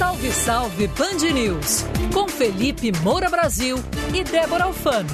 Salve, 0.00 0.32
salve 0.32 0.86
Band 0.86 1.30
News. 1.30 1.84
Com 2.14 2.26
Felipe 2.26 2.90
Moura 3.02 3.28
Brasil 3.28 3.76
e 4.14 4.24
Débora 4.24 4.64
Alfano. 4.64 5.10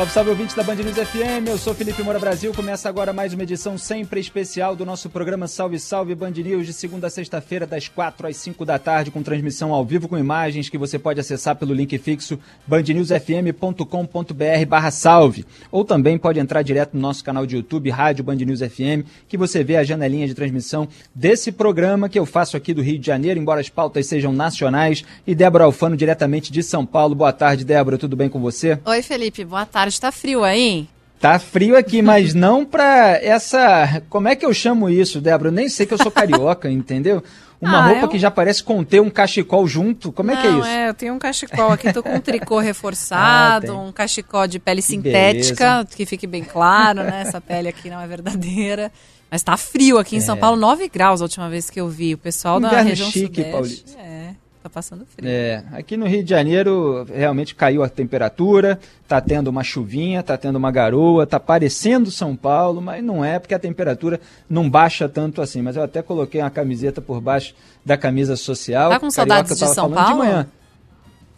Salve, 0.00 0.12
salve 0.14 0.30
ouvintes 0.30 0.54
da 0.54 0.62
Band 0.62 0.76
News 0.76 0.96
FM, 0.96 1.46
eu 1.46 1.58
sou 1.58 1.74
Felipe 1.74 2.02
Moura 2.02 2.18
Brasil. 2.18 2.54
Começa 2.54 2.88
agora 2.88 3.12
mais 3.12 3.34
uma 3.34 3.42
edição 3.42 3.76
sempre 3.76 4.18
especial 4.18 4.74
do 4.74 4.86
nosso 4.86 5.10
programa 5.10 5.46
Salve, 5.46 5.78
Salve 5.78 6.14
Band 6.14 6.30
News, 6.30 6.64
de 6.64 6.72
segunda 6.72 7.08
a 7.08 7.10
sexta-feira, 7.10 7.66
das 7.66 7.86
4 7.86 8.26
às 8.26 8.38
5 8.38 8.64
da 8.64 8.78
tarde, 8.78 9.10
com 9.10 9.22
transmissão 9.22 9.74
ao 9.74 9.84
vivo 9.84 10.08
com 10.08 10.16
imagens 10.16 10.70
que 10.70 10.78
você 10.78 10.98
pode 10.98 11.20
acessar 11.20 11.54
pelo 11.54 11.74
link 11.74 11.98
fixo 11.98 12.38
bandnewsfm.com.br 12.66 14.66
barra 14.66 14.90
salve. 14.90 15.44
Ou 15.70 15.84
também 15.84 16.16
pode 16.16 16.40
entrar 16.40 16.62
direto 16.62 16.94
no 16.94 17.00
nosso 17.00 17.22
canal 17.22 17.44
de 17.44 17.56
YouTube, 17.56 17.90
Rádio 17.90 18.24
Band 18.24 18.36
News 18.36 18.60
FM, 18.60 19.04
que 19.28 19.36
você 19.36 19.62
vê 19.62 19.76
a 19.76 19.84
janelinha 19.84 20.26
de 20.26 20.32
transmissão 20.32 20.88
desse 21.14 21.52
programa 21.52 22.08
que 22.08 22.18
eu 22.18 22.24
faço 22.24 22.56
aqui 22.56 22.72
do 22.72 22.80
Rio 22.80 22.98
de 22.98 23.06
Janeiro, 23.06 23.38
embora 23.38 23.60
as 23.60 23.68
pautas 23.68 24.06
sejam 24.06 24.32
nacionais. 24.32 25.04
E 25.26 25.34
Débora 25.34 25.64
Alfano, 25.64 25.94
diretamente 25.94 26.50
de 26.50 26.62
São 26.62 26.86
Paulo. 26.86 27.14
Boa 27.14 27.34
tarde, 27.34 27.66
Débora, 27.66 27.98
tudo 27.98 28.16
bem 28.16 28.30
com 28.30 28.40
você? 28.40 28.78
Oi, 28.86 29.02
Felipe, 29.02 29.44
boa 29.44 29.66
tarde. 29.66 29.89
Tá 29.98 30.12
frio 30.12 30.44
aí? 30.44 30.88
Tá 31.18 31.38
frio 31.38 31.76
aqui, 31.76 32.00
mas 32.02 32.32
não 32.34 32.64
pra 32.64 33.18
essa. 33.22 34.02
Como 34.08 34.28
é 34.28 34.36
que 34.36 34.44
eu 34.46 34.54
chamo 34.54 34.88
isso, 34.88 35.20
Débora? 35.20 35.48
Eu 35.48 35.52
nem 35.52 35.68
sei 35.68 35.86
que 35.86 35.94
eu 35.94 35.98
sou 35.98 36.10
carioca, 36.10 36.68
entendeu? 36.70 37.22
Uma 37.60 37.78
Ah, 37.78 37.86
roupa 37.88 38.04
eu- 38.04 38.08
que 38.08 38.18
já 38.18 38.30
parece 38.30 38.62
conter 38.64 39.02
um 39.02 39.10
cachecol 39.10 39.66
junto. 39.66 40.10
Como 40.10 40.30
é 40.30 40.36
que 40.40 40.46
é 40.46 40.50
Não, 40.50 40.60
isso? 40.60 40.68
eu 40.68 40.94
tenho 40.94 41.12
um 41.14 41.18
cachecol 41.18 41.70
aqui, 41.72 41.92
tô 41.92 42.02
com 42.02 42.14
um 42.14 42.20
tricô 42.20 42.58
reforçado, 42.60 43.72
Ah, 43.72 43.78
um 43.80 43.92
cachecol 43.92 44.46
de 44.46 44.58
pele 44.58 44.80
Que 44.80 44.88
sintética, 44.88 45.70
beleza. 45.82 45.88
que 45.94 46.06
fique 46.06 46.26
bem 46.26 46.42
claro, 46.42 47.02
né? 47.02 47.20
Essa 47.20 47.38
pele 47.38 47.68
aqui 47.68 47.90
não 47.90 48.00
é 48.00 48.06
verdadeira. 48.06 48.90
Mas 49.30 49.42
tá 49.42 49.56
frio 49.58 49.98
aqui 49.98 50.16
em 50.16 50.20
São 50.20 50.36
É. 50.36 50.38
Paulo, 50.38 50.56
9 50.58 50.88
graus 50.88 51.20
a 51.20 51.24
última 51.24 51.50
vez 51.50 51.68
que 51.68 51.78
eu 51.80 51.88
vi. 51.88 52.14
O 52.14 52.18
pessoal 52.18 52.58
da 52.58 52.80
região 52.80 53.10
chique, 53.10 53.26
sudeste. 53.36 53.52
Paulista. 53.52 54.00
É, 54.00 54.30
tá 54.62 54.68
passando 54.68 55.06
frio. 55.06 55.28
É, 55.28 55.64
aqui 55.72 55.96
no 55.96 56.06
Rio 56.06 56.22
de 56.22 56.30
Janeiro 56.30 57.04
realmente 57.04 57.54
caiu 57.54 57.82
a 57.82 57.88
temperatura, 57.88 58.78
tá 59.08 59.20
tendo 59.20 59.48
uma 59.48 59.64
chuvinha, 59.64 60.22
tá 60.22 60.36
tendo 60.36 60.56
uma 60.56 60.70
garoa, 60.70 61.26
tá 61.26 61.40
parecendo 61.40 62.10
São 62.10 62.36
Paulo, 62.36 62.80
mas 62.80 63.02
não 63.02 63.24
é 63.24 63.38
porque 63.38 63.54
a 63.54 63.58
temperatura 63.58 64.20
não 64.48 64.68
baixa 64.68 65.08
tanto 65.08 65.40
assim. 65.40 65.62
Mas 65.62 65.76
eu 65.76 65.82
até 65.82 66.02
coloquei 66.02 66.40
uma 66.40 66.50
camiseta 66.50 67.00
por 67.00 67.20
baixo 67.20 67.54
da 67.84 67.96
camisa 67.96 68.36
social. 68.36 68.90
Tá 68.90 69.00
com 69.00 69.08
Carioca, 69.08 69.14
saudades 69.14 69.58
de 69.58 69.74
São 69.74 69.90
Paulo? 69.90 70.12
De 70.12 70.18
manhã. 70.18 70.46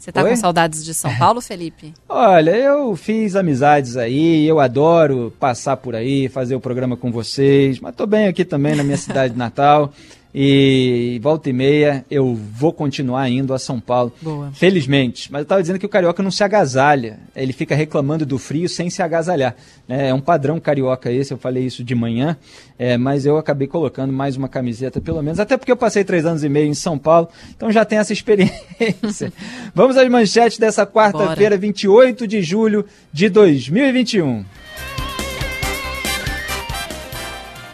Você 0.03 0.11
tá 0.11 0.25
Oi? 0.25 0.31
com 0.31 0.37
saudades 0.37 0.82
de 0.84 0.93
São 0.93 1.16
Paulo, 1.16 1.41
Felipe? 1.41 1.94
Olha, 2.09 2.50
eu 2.50 2.97
fiz 2.97 3.37
amizades 3.37 3.97
aí, 3.97 4.44
eu 4.44 4.59
adoro 4.59 5.32
passar 5.38 5.77
por 5.77 5.94
aí, 5.94 6.28
fazer 6.28 6.56
o 6.56 6.61
programa 6.61 6.97
com 6.97 7.12
vocês, 7.12 7.78
mas 7.78 7.94
tô 7.94 8.05
bem 8.05 8.27
aqui 8.27 8.44
também 8.44 8.75
na 8.75 8.82
minha 8.82 8.97
cidade 8.97 9.37
natal. 9.37 9.93
E 10.34 11.19
volta 11.22 11.50
e 11.50 11.53
meia 11.53 12.04
eu 12.10 12.34
vou 12.34 12.72
continuar 12.72 13.28
indo 13.28 13.53
a 13.53 13.59
São 13.59 13.78
Paulo. 13.78 14.12
Boa. 14.22 14.50
Felizmente. 14.53 15.31
Mas 15.31 15.41
eu 15.41 15.43
estava 15.43 15.60
dizendo 15.60 15.78
que 15.78 15.84
o 15.84 15.88
carioca 15.88 16.22
não 16.22 16.31
se 16.31 16.43
agasalha. 16.43 17.19
Ele 17.37 17.53
fica 17.53 17.75
reclamando 17.75 18.25
do 18.25 18.38
frio 18.38 18.69
sem 18.69 18.88
se 18.88 19.03
agasalhar. 19.03 19.54
né? 19.87 20.09
É 20.09 20.15
um 20.15 20.20
padrão 20.20 20.59
carioca 20.59 21.12
esse, 21.12 21.32
eu 21.34 21.38
falei 21.38 21.65
isso 21.65 21.84
de 21.84 21.94
manhã. 21.94 22.37
é, 22.78 22.97
mas 22.97 23.26
eu 23.26 23.37
acabei 23.37 23.69
colocando 23.69 24.12
mais 24.12 24.37
uma 24.37 24.48
camiseta, 24.48 25.00
pelo 25.00 25.22
menos. 25.22 25.38
Até 25.38 25.56
porque 25.56 25.70
eu 25.70 25.76
passei 25.76 26.03
três 26.03 26.25
anos 26.25 26.43
e 26.43 26.49
meio 26.49 26.66
em 26.66 26.75
São 26.75 26.99
Paulo, 26.99 27.28
então 27.54 27.70
já 27.70 27.84
tem 27.84 27.99
essa 27.99 28.12
experiência. 28.12 29.32
Vamos 29.75 29.97
às 29.97 30.09
manchetes 30.09 30.59
dessa 30.59 30.87
quarta-feira, 30.87 31.56
28 31.56 32.26
de 32.26 32.43
julho 32.43 32.84
de 33.12 33.28
2021. 33.28 34.44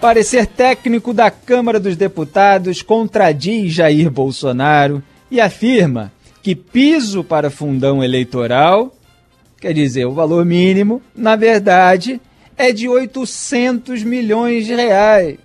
Parecer 0.01 0.47
técnico 0.47 1.13
da 1.13 1.29
Câmara 1.29 1.81
dos 1.81 1.97
Deputados 1.97 2.83
contradiz 2.83 3.75
Jair 3.75 4.09
Bolsonaro 4.09 5.03
e 5.29 5.41
afirma 5.41 6.13
que 6.41 6.55
piso 6.55 7.25
para 7.25 7.51
fundão 7.51 8.03
eleitoral, 8.03 8.95
quer 9.61 9.75
dizer, 9.75 10.07
o 10.07 10.13
valor 10.13 10.45
mínimo, 10.45 11.03
na 11.17 11.35
verdade, 11.35 12.21
é 12.57 12.73
de 12.73 12.89
800 12.89 14.05
milhões 14.05 14.67
de 14.67 14.75
reais. 14.77 15.39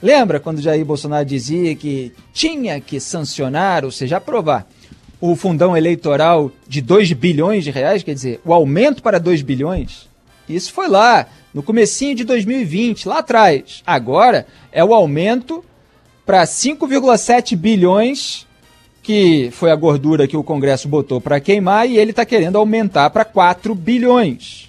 Lembra 0.00 0.38
quando 0.38 0.62
Jair 0.62 0.84
Bolsonaro 0.84 1.24
dizia 1.26 1.74
que 1.74 2.12
tinha 2.32 2.80
que 2.80 3.00
sancionar, 3.00 3.84
ou 3.84 3.90
seja, 3.90 4.18
aprovar, 4.18 4.64
o 5.20 5.34
fundão 5.34 5.76
eleitoral 5.76 6.52
de 6.68 6.80
2 6.80 7.12
bilhões 7.14 7.64
de 7.64 7.72
reais, 7.72 8.04
quer 8.04 8.14
dizer, 8.14 8.40
o 8.44 8.54
aumento 8.54 9.02
para 9.02 9.18
2 9.18 9.42
bilhões? 9.42 10.08
Isso 10.48 10.72
foi 10.72 10.86
lá, 10.86 11.26
no 11.56 11.62
comecinho 11.62 12.14
de 12.14 12.22
2020, 12.22 13.08
lá 13.08 13.20
atrás. 13.20 13.82
Agora 13.86 14.46
é 14.70 14.84
o 14.84 14.92
aumento 14.92 15.64
para 16.26 16.44
5,7 16.44 17.56
bilhões, 17.56 18.46
que 19.02 19.48
foi 19.52 19.70
a 19.70 19.74
gordura 19.74 20.28
que 20.28 20.36
o 20.36 20.44
Congresso 20.44 20.86
botou 20.86 21.18
para 21.18 21.40
queimar, 21.40 21.88
e 21.88 21.96
ele 21.96 22.10
está 22.10 22.26
querendo 22.26 22.58
aumentar 22.58 23.08
para 23.08 23.24
4 23.24 23.74
bilhões. 23.74 24.68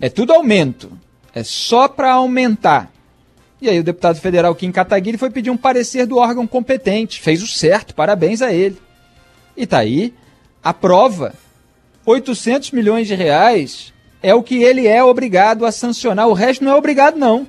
É 0.00 0.08
tudo 0.08 0.32
aumento. 0.32 0.90
É 1.32 1.44
só 1.44 1.86
para 1.86 2.14
aumentar. 2.14 2.92
E 3.60 3.68
aí 3.68 3.78
o 3.78 3.84
deputado 3.84 4.18
federal 4.18 4.56
Kim 4.56 4.72
Kataguiri 4.72 5.16
foi 5.16 5.30
pedir 5.30 5.50
um 5.50 5.56
parecer 5.56 6.04
do 6.04 6.16
órgão 6.16 6.48
competente. 6.48 7.20
Fez 7.20 7.44
o 7.44 7.46
certo, 7.46 7.94
parabéns 7.94 8.42
a 8.42 8.52
ele. 8.52 8.76
E 9.56 9.64
tá 9.68 9.78
aí 9.78 10.12
a 10.64 10.74
prova. 10.74 11.32
800 12.04 12.72
milhões 12.72 13.06
de 13.06 13.14
reais 13.14 13.92
é 14.22 14.34
o 14.34 14.42
que 14.42 14.62
ele 14.62 14.86
é 14.86 15.02
obrigado 15.02 15.66
a 15.66 15.72
sancionar. 15.72 16.28
O 16.28 16.32
resto 16.32 16.64
não 16.64 16.72
é 16.72 16.76
obrigado, 16.76 17.16
não. 17.16 17.46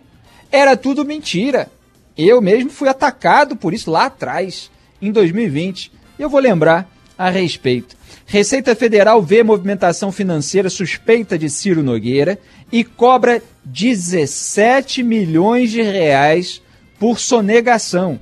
Era 0.51 0.75
tudo 0.75 1.05
mentira. 1.05 1.69
Eu 2.17 2.41
mesmo 2.41 2.69
fui 2.69 2.87
atacado 2.87 3.55
por 3.55 3.73
isso 3.73 3.89
lá 3.91 4.05
atrás, 4.05 4.69
em 5.01 5.11
2020. 5.11 5.91
E 6.17 6.21
eu 6.21 6.29
vou 6.29 6.39
lembrar 6.39 6.89
a 7.17 7.29
respeito. 7.29 7.95
Receita 8.25 8.75
Federal 8.75 9.21
vê 9.21 9.43
movimentação 9.43 10.11
financeira 10.11 10.69
suspeita 10.69 11.37
de 11.37 11.49
Ciro 11.49 11.83
Nogueira 11.83 12.39
e 12.71 12.83
cobra 12.83 13.41
17 13.65 15.03
milhões 15.03 15.71
de 15.71 15.81
reais 15.81 16.61
por 16.99 17.19
sonegação. 17.19 18.19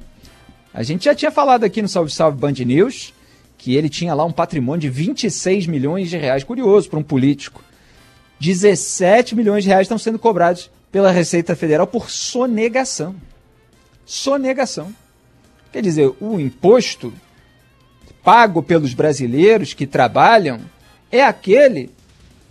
A 0.73 0.83
gente 0.83 1.05
já 1.05 1.15
tinha 1.15 1.31
falado 1.31 1.63
aqui 1.63 1.81
no 1.81 1.87
Salve 1.87 2.11
Salve 2.11 2.37
Band 2.37 2.53
News 2.65 3.13
que 3.61 3.75
ele 3.75 3.89
tinha 3.89 4.15
lá 4.15 4.25
um 4.25 4.31
patrimônio 4.31 4.81
de 4.81 4.89
26 4.89 5.67
milhões 5.67 6.09
de 6.09 6.17
reais. 6.17 6.43
Curioso 6.43 6.89
para 6.89 6.97
um 6.97 7.03
político. 7.03 7.63
17 8.41 9.35
milhões 9.35 9.63
de 9.63 9.69
reais 9.69 9.85
estão 9.85 9.99
sendo 9.99 10.17
cobrados 10.17 10.71
pela 10.91 11.11
Receita 11.11 11.55
Federal 11.55 11.85
por 11.85 12.09
sonegação. 12.09 13.15
Sonegação. 14.03 14.91
Quer 15.71 15.83
dizer, 15.83 16.11
o 16.19 16.39
imposto 16.39 17.13
pago 18.23 18.63
pelos 18.63 18.95
brasileiros 18.95 19.75
que 19.75 19.85
trabalham 19.85 20.59
é 21.11 21.23
aquele 21.23 21.91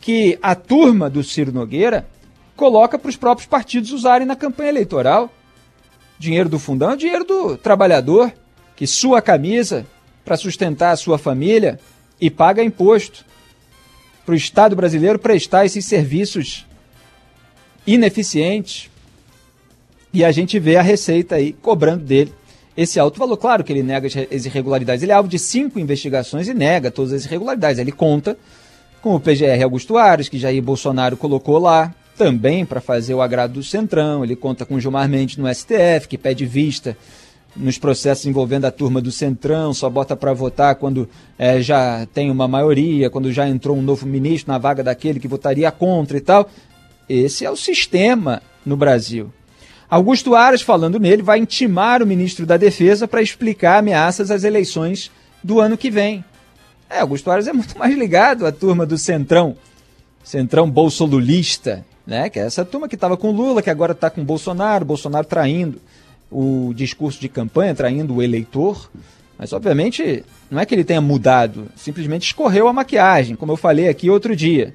que 0.01 0.39
a 0.41 0.55
turma 0.55 1.11
do 1.11 1.25
Ciro 1.25 1.51
Nogueira 1.51 2.07
coloca 2.55 2.97
para 2.97 3.09
os 3.09 3.17
próprios 3.17 3.49
partidos 3.49 3.91
usarem 3.91 4.27
na 4.27 4.37
campanha 4.37 4.69
eleitoral. 4.69 5.29
dinheiro 6.21 6.49
do 6.49 6.61
fundão 6.61 6.93
é 6.93 6.97
dinheiro 6.97 7.25
do 7.25 7.57
trabalhador 7.57 8.33
que 8.77 8.87
sua 8.87 9.21
camisa 9.21 9.85
para 10.25 10.37
sustentar 10.37 10.93
a 10.93 10.97
sua 10.97 11.19
família 11.19 11.81
e 12.21 12.31
paga 12.31 12.63
imposto 12.63 13.25
para 14.31 14.35
o 14.35 14.37
Estado 14.37 14.77
brasileiro 14.77 15.19
prestar 15.19 15.67
esses 15.67 15.85
serviços 15.85 16.65
ineficientes. 17.85 18.89
E 20.13 20.25
a 20.25 20.31
gente 20.31 20.57
vê 20.61 20.77
a 20.77 20.83
Receita 20.83 21.35
aí 21.35 21.53
cobrando 21.53 22.05
dele 22.05 22.33
esse 22.77 23.01
alto 23.01 23.19
valor. 23.19 23.37
Claro 23.37 23.65
que 23.65 23.73
ele 23.73 23.83
nega 23.83 24.07
as 24.07 24.47
irregularidades. 24.47 25.03
Ele 25.03 25.11
é 25.11 25.17
alvo 25.17 25.29
de 25.29 25.37
cinco 25.37 25.81
investigações 25.81 26.47
e 26.47 26.55
nega 26.55 26.93
todas 26.93 27.13
as 27.13 27.25
irregularidades. 27.25 27.81
Ele 27.81 27.91
conta 27.91 28.39
com 29.03 29.17
o 29.17 29.21
PGR 29.21 29.65
Augusto 29.65 29.97
Ares, 29.97 30.29
que 30.29 30.39
Jair 30.39 30.63
Bolsonaro 30.63 31.17
colocou 31.17 31.59
lá, 31.59 31.93
também 32.17 32.65
para 32.65 32.81
fazer 32.81 33.15
o 33.15 33.23
agrado 33.23 33.55
do 33.55 33.65
Centrão. 33.65 34.23
Ele 34.23 34.37
conta 34.37 34.65
com 34.65 34.79
Gilmar 34.79 35.09
Mendes 35.09 35.39
no 35.39 35.53
STF, 35.53 36.07
que 36.09 36.17
pede 36.17 36.47
vista 36.47 36.97
nos 37.57 37.79
processos 37.79 38.27
envolvendo 38.27 38.65
a 38.65 38.71
turma 38.71 39.01
do 39.01 39.11
Centrão, 39.11 39.75
só 39.75 39.91
bota 39.91 40.17
para 40.17 40.33
votar 40.33 40.75
quando 40.77 41.09
é, 41.39 41.61
já 41.61 42.07
tem 42.15 42.31
uma 42.31 42.47
maioria, 42.47 43.11
quando 43.11 43.33
já 43.33 43.49
entrou 43.49 43.77
um 43.77 43.83
novo 43.83 44.07
ministro 44.07 44.53
na 44.53 44.59
vaga 44.59 44.83
daquele 44.83 45.21
que 45.21 45.29
votaria 45.29 45.71
contra 45.71 46.17
e 46.17 46.21
tal. 46.21 46.49
Esse 47.09 47.45
é 47.45 47.51
o 47.51 47.57
sistema 47.57 48.41
no 48.65 48.77
Brasil. 48.77 49.33
Augusto 49.89 50.37
Aras, 50.37 50.63
falando 50.63 51.01
nele, 51.01 51.23
vai 51.23 51.39
intimar 51.39 52.03
o 52.03 52.07
ministro 52.07 52.47
da 52.47 52.57
Defesa 52.57 53.09
para 53.09 53.21
explicar 53.21 53.79
ameaças 53.79 54.31
às 54.31 54.45
eleições 54.45 55.11
do 55.43 55.61
ano 55.61 55.77
que 55.77 55.91
vem. 55.91 56.25
É, 56.89 57.01
Augusto 57.01 57.31
Aras 57.31 57.49
é 57.49 57.53
muito 57.53 57.77
mais 57.77 57.97
ligado 57.97 58.47
à 58.47 58.53
turma 58.53 58.87
do 58.87 58.97
Centrão, 58.97 59.57
Centrão 60.23 60.71
bolsolulista, 60.71 61.85
né? 62.07 62.29
Que 62.31 62.39
é 62.39 62.43
essa 62.43 62.65
turma 62.65 62.89
que 62.89 62.95
estava 62.95 63.17
com 63.17 63.33
Lula, 63.33 63.63
que 63.63 63.71
agora 63.71 63.93
está 63.93 64.09
com 64.09 64.25
Bolsonaro, 64.25 64.85
Bolsonaro 64.85 65.27
traindo 65.27 65.81
o 66.31 66.73
discurso 66.75 67.21
de 67.21 67.29
campanha, 67.29 67.75
traindo 67.75 68.15
o 68.15 68.23
eleitor. 68.23 68.91
Mas, 69.39 69.53
obviamente, 69.53 70.25
não 70.51 70.61
é 70.61 70.67
que 70.67 70.75
ele 70.75 70.85
tenha 70.85 71.01
mudado, 71.01 71.69
simplesmente 71.75 72.27
escorreu 72.27 72.69
a 72.69 72.73
maquiagem, 72.73 73.37
como 73.37 73.53
eu 73.53 73.57
falei 73.57 73.89
aqui 73.89 74.11
outro 74.11 74.37
dia. 74.37 74.75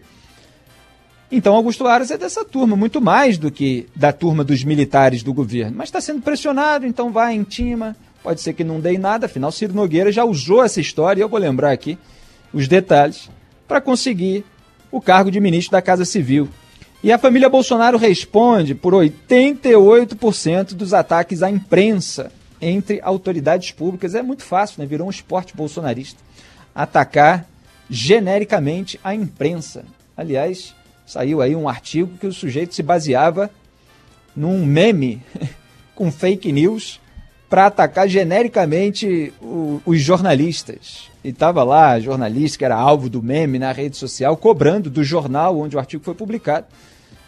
Então, 1.32 1.56
Augusto 1.56 1.88
Aras 1.88 2.12
é 2.12 2.18
dessa 2.18 2.46
turma, 2.46 2.76
muito 2.76 3.02
mais 3.02 3.38
do 3.38 3.52
que 3.52 3.88
da 3.96 4.12
turma 4.12 4.44
dos 4.44 4.64
militares 4.64 5.24
do 5.24 5.34
governo. 5.34 5.78
Mas 5.78 5.90
está 5.90 6.02
sendo 6.02 6.22
pressionado, 6.22 6.86
então 6.86 7.12
vai, 7.12 7.34
intima. 7.36 7.96
Pode 8.24 8.42
ser 8.42 8.54
que 8.54 8.64
não 8.64 8.80
dê 8.80 8.94
em 8.94 8.98
nada, 8.98 9.26
afinal, 9.28 9.52
Ciro 9.52 9.74
Nogueira 9.74 10.12
já 10.12 10.24
usou 10.24 10.64
essa 10.64 10.82
história, 10.82 11.20
e 11.20 11.24
eu 11.24 11.30
vou 11.30 11.40
lembrar 11.40 11.72
aqui 11.72 11.98
os 12.54 12.68
detalhes, 12.68 13.30
para 13.68 13.82
conseguir 13.82 14.46
o 14.92 15.02
cargo 15.02 15.30
de 15.30 15.40
ministro 15.40 15.74
da 15.74 15.82
Casa 15.82 16.06
Civil. 16.06 16.48
E 17.06 17.12
a 17.12 17.20
família 17.20 17.48
Bolsonaro 17.48 18.00
responde 18.00 18.74
por 18.74 18.92
88% 18.92 20.74
dos 20.74 20.92
ataques 20.92 21.44
à 21.44 21.52
imprensa 21.52 22.32
entre 22.60 23.00
autoridades 23.04 23.70
públicas. 23.70 24.16
É 24.16 24.24
muito 24.24 24.42
fácil, 24.42 24.82
né? 24.82 24.88
Virou 24.88 25.06
um 25.06 25.12
esporte 25.12 25.56
bolsonarista 25.56 26.20
atacar 26.74 27.46
genericamente 27.88 29.00
a 29.04 29.14
imprensa. 29.14 29.86
Aliás, 30.18 30.74
saiu 31.06 31.44
aí 31.44 31.56
um 31.56 31.70
artigo 31.70 32.18
que 32.18 32.26
o 32.26 32.34
sujeito 32.34 32.74
se 32.74 32.82
baseava 32.82 33.52
num 34.36 34.66
meme 34.66 35.22
com 35.94 36.12
fake 36.12 36.52
news 36.52 37.00
para 37.48 37.68
atacar 37.68 38.10
genericamente 38.10 39.32
o, 39.40 39.80
os 39.86 40.02
jornalistas. 40.02 41.12
E 41.24 41.30
estava 41.30 41.64
lá 41.64 42.00
jornalista 42.00 42.58
que 42.58 42.66
era 42.66 42.76
alvo 42.76 43.12
do 43.12 43.22
meme 43.22 43.60
na 43.60 43.72
rede 43.72 43.96
social, 43.96 44.36
cobrando 44.36 44.90
do 44.90 45.04
jornal 45.04 45.60
onde 45.60 45.76
o 45.76 45.80
artigo 45.80 46.04
foi 46.04 46.16
publicado 46.16 46.66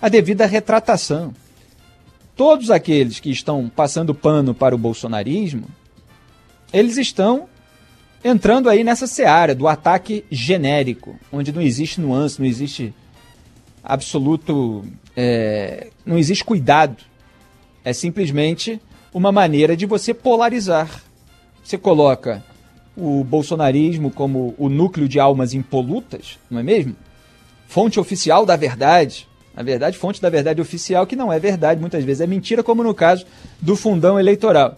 a 0.02 0.10
devida 0.10 0.46
retratação. 0.46 1.34
Todos 2.36 2.70
aqueles 2.70 3.20
que 3.20 3.32
estão 3.32 3.68
passando 3.68 4.14
pano 4.14 4.54
para 4.54 4.76
o 4.76 4.78
bolsonarismo, 4.78 5.68
eles 6.72 6.98
estão 6.98 7.48
entrando 8.24 8.70
aí 8.70 8.84
nessa 8.84 9.08
seara 9.08 9.56
do 9.56 9.68
ataque 9.68 10.24
genérico, 10.30 11.16
onde 11.32 11.52
não 11.52 11.62
existe 11.62 12.00
nuance, 12.00 12.40
não 12.40 12.46
existe 12.46 12.94
absoluto. 13.84 14.86
É, 15.16 15.88
não 16.06 16.18
existe 16.18 16.44
cuidado. 16.44 16.98
É 17.84 17.94
simplesmente 17.94 18.80
uma 19.14 19.32
maneira 19.32 19.76
de 19.76 19.86
você 19.86 20.14
polarizar. 20.14 21.02
Você 21.64 21.78
coloca 21.78 22.44
o 22.96 23.24
bolsonarismo 23.24 24.12
como 24.12 24.54
o 24.58 24.70
núcleo 24.70 25.08
de 25.08 25.20
almas 25.20 25.54
impolutas, 25.54 26.38
não 26.50 26.60
é 26.60 26.64
mesmo? 26.64 26.96
Fonte 27.68 28.00
oficial 28.00 28.46
da 28.46 28.56
verdade. 28.56 29.28
Na 29.58 29.64
verdade, 29.64 29.98
fonte 29.98 30.22
da 30.22 30.30
verdade 30.30 30.62
oficial, 30.62 31.08
que 31.08 31.16
não 31.16 31.34
é 31.34 31.40
verdade, 31.40 31.82
muitas 31.82 32.04
vezes 32.04 32.22
é 32.22 32.28
mentira, 32.28 32.62
como 32.62 32.84
no 32.84 32.94
caso 32.94 33.26
do 33.60 33.76
fundão 33.76 34.20
eleitoral. 34.20 34.78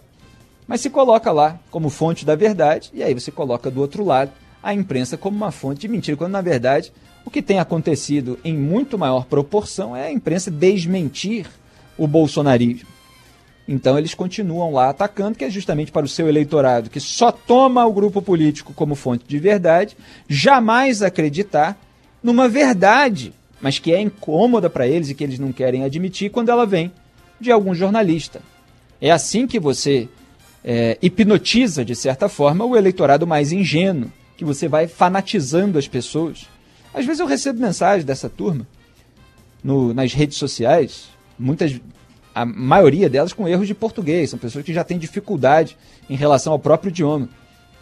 Mas 0.66 0.80
se 0.80 0.90
coloca 0.90 1.34
lá 1.34 1.60
como 1.70 1.90
fonte 1.90 2.26
da 2.26 2.34
verdade, 2.34 2.90
e 2.94 3.04
aí 3.04 3.14
você 3.14 3.30
coloca 3.30 3.70
do 3.70 3.81
outro 3.81 4.06
lado 4.06 4.31
a 4.64 4.74
imprensa 4.74 5.18
como 5.18 5.36
uma 5.36 5.52
fonte 5.52 5.81
de 5.81 5.90
mentira, 5.90 6.16
quando 6.16 6.31
na 6.31 6.40
verdade 6.40 6.94
o 7.26 7.30
que 7.30 7.42
tem 7.42 7.60
acontecido 7.60 8.40
em 8.42 8.58
muito 8.58 8.98
maior 8.98 9.26
proporção 9.26 9.94
é 9.94 10.08
a 10.08 10.12
imprensa 10.14 10.50
desmentir 10.50 11.46
o 11.98 12.08
bolsonarismo. 12.08 12.88
Então 13.68 13.98
eles 13.98 14.14
continuam 14.14 14.72
lá 14.72 14.90
atacando, 14.90 15.38
que 15.38 15.44
é 15.44 15.50
justamente 15.50 15.92
para 15.92 16.06
o 16.06 16.10
seu 16.10 16.30
eleitorado, 16.30 16.90
que 16.90 17.02
só 17.02 17.34
toma 17.34 17.86
o 17.86 17.92
grupo 17.92 18.22
político 18.22 18.74
como 18.74 18.96
fonte 18.96 19.26
de 19.28 19.40
verdade, 19.40 19.98
jamais 20.30 21.04
acreditar 21.04 21.78
numa 22.24 22.48
verdade 22.48 23.34
mas 23.61 23.79
que 23.79 23.94
é 23.94 24.01
incômoda 24.01 24.69
para 24.69 24.88
eles 24.88 25.09
e 25.09 25.15
que 25.15 25.23
eles 25.23 25.39
não 25.39 25.51
querem 25.51 25.83
admitir 25.83 26.29
quando 26.29 26.50
ela 26.50 26.65
vem 26.65 26.91
de 27.39 27.51
algum 27.51 27.73
jornalista. 27.73 28.41
É 29.01 29.11
assim 29.11 29.47
que 29.47 29.59
você 29.59 30.07
é, 30.63 30.97
hipnotiza, 31.01 31.85
de 31.85 31.95
certa 31.95 32.27
forma, 32.27 32.65
o 32.65 32.75
eleitorado 32.75 33.25
mais 33.25 33.51
ingênuo, 33.51 34.11
que 34.38 34.45
você 34.45 34.67
vai 34.67 34.88
fanatizando 34.88 35.77
as 35.77 35.88
pessoas. 35.88 36.47
Às 36.94 37.06
vezes 37.06 37.19
eu 37.19 37.25
recebo 37.25 37.59
mensagens 37.59 38.03
dessa 38.03 38.29
turma 38.29 38.67
no, 39.63 39.94
nas 39.94 40.13
redes 40.13 40.38
sociais, 40.38 41.09
muitas, 41.38 41.79
a 42.33 42.45
maioria 42.45 43.09
delas 43.09 43.33
com 43.33 43.47
erros 43.47 43.67
de 43.67 43.73
português, 43.73 44.29
são 44.29 44.39
pessoas 44.39 44.65
que 44.65 44.73
já 44.73 44.83
têm 44.83 44.97
dificuldade 44.97 45.77
em 46.09 46.15
relação 46.15 46.53
ao 46.53 46.59
próprio 46.59 46.89
idioma. 46.89 47.29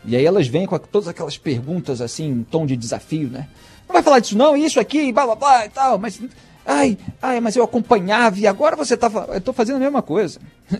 E 0.05 0.15
aí 0.15 0.25
elas 0.25 0.47
vêm 0.47 0.65
com 0.65 0.77
todas 0.77 1.07
aquelas 1.07 1.37
perguntas 1.37 2.01
assim, 2.01 2.29
em 2.29 2.43
tom 2.43 2.65
de 2.65 2.77
desafio, 2.77 3.27
né? 3.27 3.47
Não 3.87 3.93
vai 3.93 4.03
falar 4.03 4.19
disso 4.19 4.37
não, 4.37 4.55
isso 4.55 4.79
aqui, 4.79 5.11
blá 5.11 5.25
blá 5.25 5.35
blá 5.35 5.65
e 5.65 5.69
tal, 5.69 5.97
mas. 5.97 6.21
Ai, 6.65 6.97
ai, 7.21 7.39
mas 7.39 7.55
eu 7.55 7.63
acompanhava 7.63 8.37
e 8.37 8.45
agora 8.45 8.75
você 8.75 8.97
tá. 8.97 9.09
Eu 9.29 9.39
tô 9.39 9.53
fazendo 9.53 9.77
a 9.77 9.79
mesma 9.79 10.01
coisa. 10.01 10.39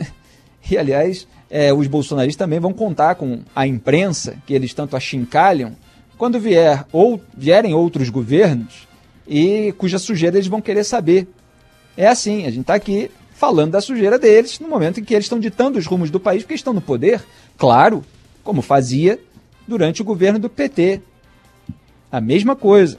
e 0.69 0.77
aliás, 0.77 1.25
é, 1.49 1.73
os 1.73 1.87
bolsonaristas 1.87 2.37
também 2.37 2.59
vão 2.59 2.73
contar 2.73 3.15
com 3.15 3.39
a 3.55 3.65
imprensa, 3.65 4.35
que 4.45 4.53
eles 4.53 4.73
tanto 4.73 4.97
achincalham, 4.97 5.75
quando 6.17 6.39
vier 6.39 6.85
ou 6.91 7.21
vierem 7.35 7.73
outros 7.73 8.09
governos 8.09 8.87
e 9.27 9.73
cuja 9.77 9.99
sujeira 9.99 10.37
eles 10.37 10.47
vão 10.47 10.61
querer 10.61 10.83
saber. 10.83 11.27
É 11.95 12.07
assim, 12.07 12.45
a 12.45 12.49
gente 12.49 12.61
está 12.61 12.75
aqui 12.75 13.09
falando 13.33 13.71
da 13.71 13.81
sujeira 13.81 14.17
deles 14.17 14.59
no 14.59 14.67
momento 14.67 14.99
em 14.99 15.03
que 15.03 15.13
eles 15.13 15.25
estão 15.25 15.39
ditando 15.39 15.77
os 15.77 15.85
rumos 15.85 16.09
do 16.09 16.19
país 16.19 16.43
porque 16.43 16.55
estão 16.55 16.73
no 16.73 16.81
poder, 16.81 17.23
claro, 17.57 18.03
como 18.43 18.61
fazia 18.61 19.19
durante 19.67 20.01
o 20.01 20.05
governo 20.05 20.39
do 20.39 20.49
PT 20.49 21.01
a 22.11 22.21
mesma 22.21 22.55
coisa. 22.55 22.97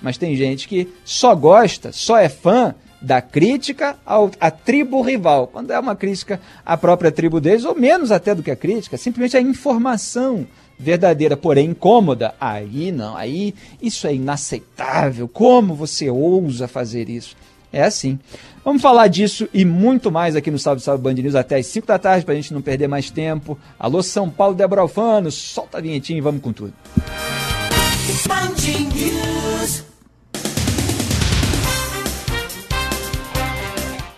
Mas 0.00 0.18
tem 0.18 0.36
gente 0.36 0.68
que 0.68 0.88
só 1.04 1.34
gosta, 1.34 1.92
só 1.92 2.18
é 2.18 2.28
fã 2.28 2.74
da 3.00 3.20
crítica 3.20 3.96
ao, 4.04 4.30
à 4.40 4.50
tribo 4.50 5.00
rival. 5.00 5.46
Quando 5.46 5.70
é 5.70 5.78
uma 5.78 5.96
crítica 5.96 6.40
à 6.64 6.76
própria 6.76 7.12
tribo 7.12 7.40
deles, 7.40 7.64
ou 7.64 7.74
menos 7.74 8.10
até 8.10 8.34
do 8.34 8.42
que 8.42 8.50
a 8.50 8.56
crítica, 8.56 8.96
simplesmente 8.96 9.36
a 9.36 9.40
informação 9.40 10.46
verdadeira, 10.78 11.36
porém 11.36 11.70
incômoda. 11.70 12.34
Aí 12.40 12.92
não, 12.92 13.16
aí 13.16 13.54
isso 13.80 14.06
é 14.06 14.14
inaceitável. 14.14 15.28
Como 15.28 15.74
você 15.74 16.10
ousa 16.10 16.68
fazer 16.68 17.08
isso? 17.08 17.36
É 17.72 17.82
assim. 17.82 18.18
Vamos 18.64 18.82
falar 18.82 19.08
disso 19.08 19.48
e 19.52 19.64
muito 19.64 20.10
mais 20.10 20.34
aqui 20.34 20.50
no 20.50 20.58
Salve 20.58 20.82
Salve 20.82 21.02
Band 21.02 21.14
News 21.14 21.34
até 21.34 21.56
as 21.56 21.66
5 21.66 21.86
da 21.86 21.98
tarde, 21.98 22.24
para 22.24 22.32
a 22.32 22.36
gente 22.36 22.52
não 22.52 22.62
perder 22.62 22.88
mais 22.88 23.10
tempo. 23.10 23.58
Alô, 23.78 24.02
São 24.02 24.28
Paulo, 24.28 24.54
Débora 24.54 24.80
Alfano, 24.80 25.30
solta 25.30 25.78
a 25.78 25.80
vinhetinha 25.80 26.18
e 26.18 26.22
vamos 26.22 26.42
com 26.42 26.52
tudo. 26.52 26.72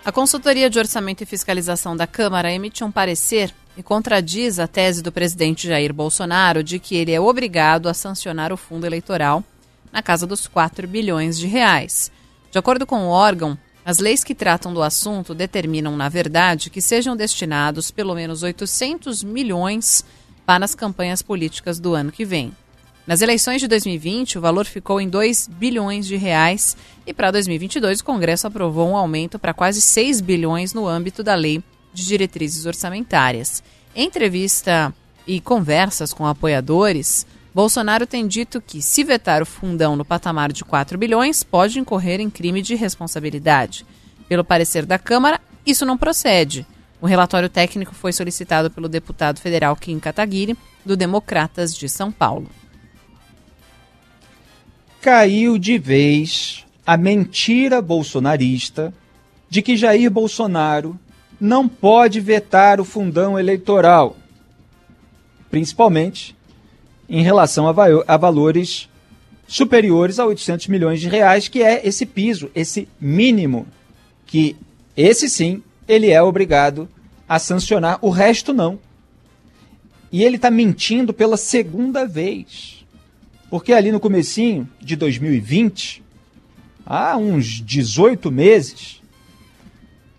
A 0.04 0.12
Consultoria 0.12 0.71
de 0.71 0.78
Orçamento 0.78 1.23
e 1.23 1.26
Fiscalização 1.26 1.97
da 1.97 2.07
Câmara 2.07 2.52
emitiu 2.52 2.87
um 2.87 2.90
parecer 2.90 3.54
e 3.76 3.83
contradiz 3.83 4.59
a 4.59 4.66
tese 4.66 5.02
do 5.02 5.12
presidente 5.12 5.68
Jair 5.68 5.92
Bolsonaro 5.92 6.62
de 6.62 6.78
que 6.78 6.97
ele 6.97 7.12
é 7.12 7.21
obrigado 7.21 7.88
a 7.88 7.95
sancionar 7.95 8.52
o 8.52 8.57
fundo 8.57 8.87
eleitoral 8.87 9.45
na 9.92 10.02
casa 10.02 10.26
dos 10.26 10.47
4 10.47 10.88
bilhões 10.88 11.38
de 11.38 11.47
reais. 11.47 12.11
De 12.50 12.59
acordo 12.59 12.87
com 12.87 13.07
o 13.07 13.11
órgão, 13.11 13.57
as 13.85 13.99
leis 13.99 14.25
que 14.25 14.35
tratam 14.35 14.75
do 14.75 14.83
assunto 14.83 15.35
determinam, 15.35 15.97
na 15.97 16.09
verdade, 16.09 16.71
que 16.71 16.83
sejam 16.83 17.16
destinados 17.16 17.90
pelo 17.90 18.14
menos 18.14 18.42
800 18.42 19.23
milhões 19.23 20.04
para 20.45 20.64
as 20.64 20.75
campanhas 20.75 21.23
políticas 21.23 21.78
do 21.78 21.95
ano 21.95 22.12
que 22.12 22.25
vem. 22.25 22.52
Nas 23.09 23.23
eleições 23.23 23.59
de 23.62 23.67
2020, 23.67 24.37
o 24.37 24.41
valor 24.43 24.67
ficou 24.67 25.00
em 25.00 25.09
2 25.09 25.49
bilhões 25.49 26.07
de 26.07 26.15
reais 26.17 26.77
e 27.07 27.15
para 27.15 27.31
2022 27.31 28.00
o 28.00 28.05
Congresso 28.05 28.47
aprovou 28.47 28.87
um 28.87 28.99
aumento 28.99 29.38
para 29.38 29.55
quase 29.55 29.81
6 29.81 30.21
bilhões 30.21 30.75
no 30.75 30.87
âmbito 30.87 31.23
da 31.23 31.35
lei 31.35 31.65
de 31.91 32.05
diretrizes 32.05 32.67
orçamentárias. 32.67 33.62
Em 33.97 34.05
entrevista 34.05 34.95
e 35.27 35.41
conversas 35.41 36.12
com 36.12 36.27
apoiadores, 36.27 37.27
Bolsonaro 37.55 38.07
tem 38.07 38.29
dito 38.29 38.61
que, 38.61 38.83
se 38.83 39.03
vetar 39.03 39.41
o 39.41 39.47
fundão 39.47 39.97
no 39.97 40.05
patamar 40.05 40.53
de 40.53 40.62
4 40.62 40.99
bilhões, 40.99 41.43
pode 41.43 41.79
incorrer 41.79 42.21
em 42.21 42.29
crime 42.29 42.61
de 42.61 42.75
responsabilidade. 42.75 43.87
Pelo 44.29 44.45
parecer 44.45 44.85
da 44.85 44.99
Câmara, 44.99 45.41
isso 45.65 45.87
não 45.87 45.97
procede. 45.97 46.67
O 47.00 47.07
relatório 47.07 47.49
técnico 47.49 47.95
foi 47.95 48.12
solicitado 48.12 48.71
pelo 48.71 48.87
deputado 48.87 49.41
federal 49.41 49.75
Kim 49.77 49.99
Kataguiri, 49.99 50.59
do 50.85 50.95
Democratas 50.95 51.75
de 51.75 51.88
São 51.88 52.12
Paulo. 52.12 52.50
Caiu 55.00 55.59
de 55.59 55.78
vez 55.78 56.64
a 56.87 56.97
mentira 56.97 57.81
bolsonarista 57.81 58.93
de 59.49 59.62
que 59.62 59.76
Jair 59.76 60.11
Bolsonaro 60.11 60.99
não 61.40 61.69
pode 61.69 62.21
vetar 62.21 62.81
o 62.81 62.85
fundão 62.85 63.38
eleitoral, 63.38 64.17
principalmente 65.50 66.37
em 67.09 67.23
relação 67.23 67.69
a, 67.69 67.75
a, 68.07 68.17
valores 68.17 68.88
superiores 69.47 70.19
a 70.19 70.26
800 70.26 70.67
milhões 70.67 71.00
de 71.00 71.09
reais, 71.09 71.49
que 71.49 71.62
é 71.62 71.87
esse 71.87 72.05
piso, 72.05 72.50
esse 72.55 72.88
mínimo, 73.00 73.67
que 74.26 74.57
esse 74.97 75.28
sim 75.28 75.62
ele 75.87 76.11
é 76.11 76.23
obrigado 76.23 76.88
a 77.28 77.38
sancionar, 77.38 77.99
o 78.02 78.11
resto 78.11 78.52
não. 78.52 78.78
E 80.11 80.25
ele 80.25 80.37
está 80.37 80.50
mentindo 80.50 81.12
pela 81.14 81.37
segunda 81.37 82.07
vez. 82.07 82.77
Porque 83.50 83.73
ali 83.73 83.90
no 83.90 84.00
comecinho 84.00 84.69
de 84.81 84.95
2020, 84.95 86.02
há 86.85 87.17
uns 87.17 87.62
18 87.62 88.31
meses, 88.31 89.00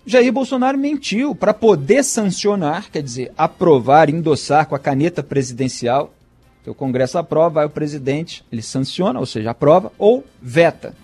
Jair 0.06 0.34
Bolsonaro 0.34 0.78
mentiu 0.78 1.36
para 1.36 1.54
poder 1.54 2.04
sancionar, 2.04 2.90
quer 2.90 3.04
dizer, 3.04 3.32
aprovar, 3.38 4.10
endossar 4.10 4.66
com 4.66 4.74
a 4.74 4.80
caneta 4.80 5.22
presidencial. 5.22 6.12
o 6.66 6.74
Congresso 6.74 7.18
aprova, 7.20 7.62
aí 7.62 7.68
o 7.68 7.70
presidente 7.70 8.44
ele 8.52 8.64
sanciona, 8.64 9.20
ou 9.20 9.26
seja, 9.26 9.52
aprova 9.52 9.92
ou 10.00 10.26
veta. 10.42 10.96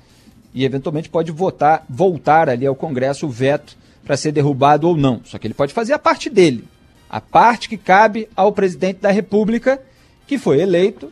E 0.54 0.66
eventualmente 0.66 1.10
pode 1.10 1.32
votar, 1.32 1.86
voltar 1.88 2.50
ali 2.50 2.66
ao 2.66 2.76
Congresso 2.76 3.28
o 3.28 3.30
veto 3.30 3.78
para 4.04 4.18
ser 4.18 4.32
derrubado 4.32 4.88
ou 4.88 4.98
não. 4.98 5.22
Só 5.24 5.38
que 5.38 5.46
ele 5.46 5.54
pode 5.54 5.74
fazer 5.74 5.94
a 5.94 6.00
parte 6.00 6.30
dele, 6.30 6.64
a 7.08 7.22
parte 7.22 7.70
que 7.70 7.78
cabe 7.78 8.28
ao 8.36 8.52
presidente 8.52 9.02
da 9.02 9.12
República, 9.12 9.80
que 10.26 10.40
foi 10.40 10.62
eleito 10.62 11.12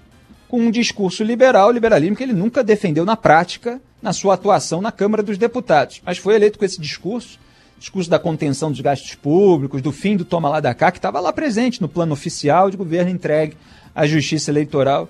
com 0.54 0.60
um 0.60 0.70
discurso 0.70 1.24
liberal, 1.24 1.72
liberalismo 1.72 2.16
que 2.16 2.22
ele 2.22 2.32
nunca 2.32 2.64
defendeu 2.64 3.04
na 3.04 3.18
prática, 3.18 3.82
na 4.00 4.14
sua 4.14 4.36
atuação 4.36 4.84
na 4.84 4.92
Câmara 4.92 5.24
dos 5.24 5.36
Deputados. 5.36 6.00
Mas 6.06 6.20
foi 6.20 6.36
eleito 6.36 6.60
com 6.60 6.64
esse 6.64 6.80
discurso, 6.80 7.40
discurso 7.80 8.08
da 8.08 8.20
contenção 8.20 8.70
dos 8.70 8.80
gastos 8.80 9.16
públicos, 9.16 9.82
do 9.82 9.92
fim 9.92 10.16
do 10.16 10.24
toma 10.24 10.48
lá 10.48 10.60
da 10.60 10.72
cá, 10.76 10.92
que 10.92 11.00
estava 11.00 11.20
lá 11.20 11.34
presente 11.34 11.82
no 11.82 11.90
plano 11.90 12.14
oficial 12.14 12.70
de 12.70 12.78
governo 12.78 13.10
entregue 13.10 13.58
à 13.96 14.06
Justiça 14.06 14.52
Eleitoral. 14.52 15.10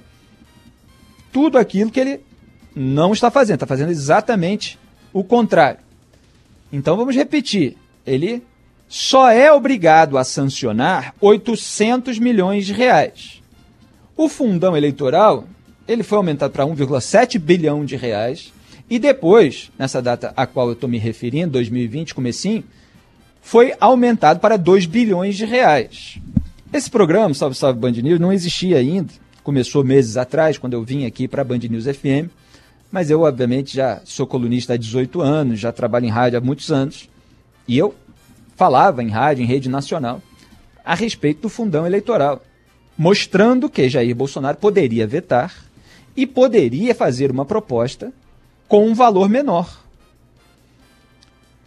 Tudo 1.29 1.57
aquilo 1.57 1.91
que 1.91 2.00
ele 2.00 2.21
não 2.73 3.12
está 3.12 3.29
fazendo, 3.29 3.55
está 3.55 3.67
fazendo 3.67 3.91
exatamente 3.91 4.79
o 5.12 5.25
contrário. 5.25 5.81
Então 6.71 6.95
vamos 6.95 7.17
repetir. 7.17 7.75
Ele 8.07 8.41
só 8.88 9.29
é 9.29 9.51
obrigado 9.51 10.17
a 10.17 10.23
sancionar 10.23 11.13
800 11.19 12.17
milhões 12.17 12.65
de 12.65 12.71
reais. 12.71 13.42
O 14.15 14.29
fundão 14.29 14.77
eleitoral 14.77 15.46
ele 15.88 16.03
foi 16.03 16.17
aumentado 16.17 16.51
para 16.51 16.65
1,7 16.65 17.39
bilhão 17.39 17.84
de 17.84 17.96
reais 17.96 18.53
e 18.89 19.00
depois, 19.00 19.72
nessa 19.77 20.01
data 20.01 20.34
a 20.36 20.46
qual 20.46 20.67
eu 20.67 20.74
estou 20.74 20.89
me 20.89 20.98
referindo, 20.98 21.53
2020, 21.53 22.13
comecinho, 22.13 22.63
foi 23.41 23.74
aumentado 23.79 24.39
para 24.39 24.58
2 24.58 24.86
bilhões 24.86 25.36
de 25.36 25.46
reais. 25.46 26.20
Esse 26.72 26.89
programa, 26.89 27.34
Salve 27.34 27.55
Salve 27.55 27.79
Band 27.79 27.91
News, 27.91 28.20
não 28.20 28.32
existia 28.32 28.77
ainda. 28.77 29.12
Começou 29.43 29.84
meses 29.84 30.15
atrás, 30.15 30.58
quando 30.58 30.74
eu 30.74 30.84
vim 30.84 31.05
aqui 31.05 31.27
para 31.27 31.41
a 31.41 31.46
Band 31.46 31.60
News 31.70 31.86
FM. 31.86 32.29
Mas 32.91 33.10
eu, 33.10 33.22
obviamente, 33.22 33.75
já 33.75 34.01
sou 34.05 34.25
colunista 34.25 34.74
há 34.74 34.77
18 34.77 35.22
anos, 35.22 35.60
já 35.60 35.72
trabalho 35.72 36.05
em 36.05 36.10
rádio 36.10 36.38
há 36.38 36.41
muitos 36.41 36.72
anos. 36.72 37.10
E 37.67 37.77
eu 37.77 37.93
falava 38.55 39.03
em 39.03 39.10
rádio, 39.10 39.43
em 39.43 39.48
rede 39.48 39.67
nacional, 39.67 40.22
a 40.86 40.96
respeito 40.96 41.41
do 41.41 41.50
fundão 41.50 41.86
eleitoral, 41.86 42.41
mostrando 42.97 43.69
que 43.69 43.89
Jair 43.89 44.15
Bolsonaro 44.15 44.57
poderia 44.57 45.07
vetar 45.07 45.53
e 46.15 46.27
poderia 46.27 46.93
fazer 46.93 47.31
uma 47.31 47.45
proposta 47.45 48.13
com 48.67 48.88
um 48.88 48.93
valor 48.93 49.27
menor. 49.29 49.83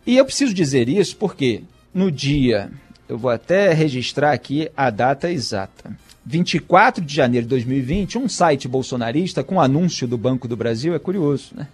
E 0.06 0.16
eu 0.16 0.24
preciso 0.24 0.54
dizer 0.54 0.88
isso 0.88 1.16
porque 1.16 1.62
no 1.92 2.12
dia, 2.12 2.70
eu 3.08 3.18
vou 3.18 3.30
até 3.30 3.72
registrar 3.72 4.32
aqui 4.32 4.70
a 4.76 4.90
data 4.90 5.30
exata. 5.30 5.96
24 6.24 7.04
de 7.04 7.14
janeiro 7.14 7.46
de 7.46 7.50
2020, 7.50 8.18
um 8.18 8.28
site 8.28 8.66
bolsonarista 8.66 9.44
com 9.44 9.60
anúncio 9.60 10.08
do 10.08 10.18
Banco 10.18 10.48
do 10.48 10.56
Brasil, 10.56 10.94
é 10.94 10.98
curioso, 10.98 11.54
né? 11.54 11.68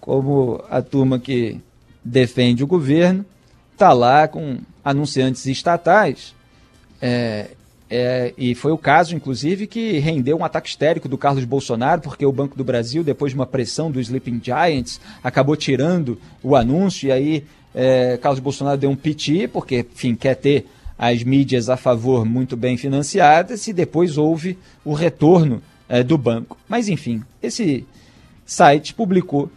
Como 0.00 0.62
a 0.68 0.82
turma 0.82 1.18
que 1.18 1.60
defende 2.02 2.64
o 2.64 2.66
governo 2.66 3.24
está 3.72 3.92
lá 3.92 4.26
com 4.26 4.58
anunciantes 4.84 5.46
estatais. 5.46 6.34
É, 7.00 7.50
é, 7.94 8.32
e 8.38 8.54
foi 8.54 8.72
o 8.72 8.78
caso, 8.78 9.14
inclusive, 9.14 9.66
que 9.66 9.98
rendeu 9.98 10.38
um 10.38 10.44
ataque 10.44 10.66
histérico 10.66 11.10
do 11.10 11.18
Carlos 11.18 11.44
Bolsonaro, 11.44 12.00
porque 12.00 12.24
o 12.24 12.32
Banco 12.32 12.56
do 12.56 12.64
Brasil, 12.64 13.04
depois 13.04 13.32
de 13.32 13.38
uma 13.38 13.44
pressão 13.44 13.90
do 13.90 14.00
Sleeping 14.00 14.40
Giants, 14.42 14.98
acabou 15.22 15.54
tirando 15.56 16.18
o 16.42 16.56
anúncio, 16.56 17.08
e 17.08 17.12
aí 17.12 17.44
é, 17.74 18.16
Carlos 18.16 18.40
Bolsonaro 18.40 18.78
deu 18.78 18.88
um 18.88 18.96
piti, 18.96 19.46
porque, 19.46 19.80
enfim, 19.92 20.14
quer 20.14 20.36
ter 20.36 20.64
as 20.96 21.22
mídias 21.22 21.68
a 21.68 21.76
favor 21.76 22.24
muito 22.24 22.56
bem 22.56 22.78
financiadas 22.78 23.66
e 23.66 23.74
depois 23.74 24.16
houve 24.16 24.56
o 24.82 24.94
retorno 24.94 25.62
é, 25.86 26.02
do 26.02 26.16
banco. 26.16 26.56
Mas 26.66 26.88
enfim, 26.88 27.22
esse 27.42 27.86
site 28.46 28.94
publicou 28.94 29.50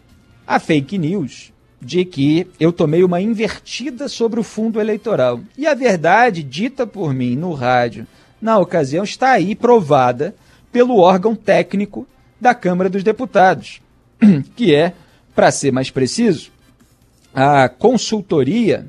a 0.45 0.59
fake 0.59 0.97
news 0.97 1.53
de 1.81 2.03
que 2.03 2.47
eu 2.59 2.73
tomei 2.73 3.01
uma 3.01 3.21
invertida 3.21 4.09
sobre 4.09 4.41
o 4.41 4.43
fundo 4.43 4.81
eleitoral. 4.81 5.39
E 5.57 5.65
a 5.65 5.73
verdade 5.73 6.43
dita 6.43 6.85
por 6.85 7.13
mim 7.13 7.37
no 7.37 7.53
rádio 7.53 8.05
na 8.45 8.59
ocasião 8.59 9.03
está 9.03 9.31
aí 9.31 9.55
provada 9.55 10.35
pelo 10.71 10.99
órgão 10.99 11.35
técnico 11.35 12.07
da 12.39 12.53
Câmara 12.53 12.87
dos 12.87 13.03
Deputados, 13.03 13.81
que 14.55 14.73
é, 14.73 14.93
para 15.33 15.49
ser 15.49 15.71
mais 15.71 15.89
preciso, 15.89 16.51
a 17.33 17.67
consultoria 17.67 18.85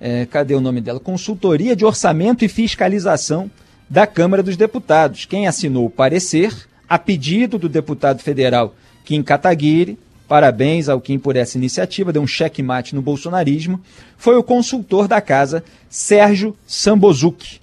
é, 0.00 0.24
cadê 0.24 0.54
o 0.54 0.60
nome 0.60 0.80
dela? 0.80 1.00
Consultoria 1.00 1.74
de 1.74 1.84
Orçamento 1.84 2.44
e 2.44 2.48
Fiscalização 2.48 3.50
da 3.88 4.06
Câmara 4.06 4.42
dos 4.42 4.56
Deputados. 4.56 5.24
Quem 5.24 5.48
assinou 5.48 5.86
o 5.86 5.90
parecer, 5.90 6.54
a 6.88 6.96
pedido 6.96 7.58
do 7.58 7.68
deputado 7.68 8.22
federal 8.22 8.74
Kim 9.04 9.20
Kataguiri, 9.20 9.98
parabéns 10.28 10.88
ao 10.88 11.00
Kim 11.00 11.18
por 11.18 11.34
essa 11.34 11.58
iniciativa, 11.58 12.12
deu 12.12 12.22
um 12.22 12.26
checkmate 12.26 12.94
no 12.94 13.02
bolsonarismo, 13.02 13.80
foi 14.16 14.36
o 14.36 14.44
consultor 14.44 15.08
da 15.08 15.20
casa, 15.20 15.64
Sérgio 15.88 16.56
Sambozuki. 16.68 17.59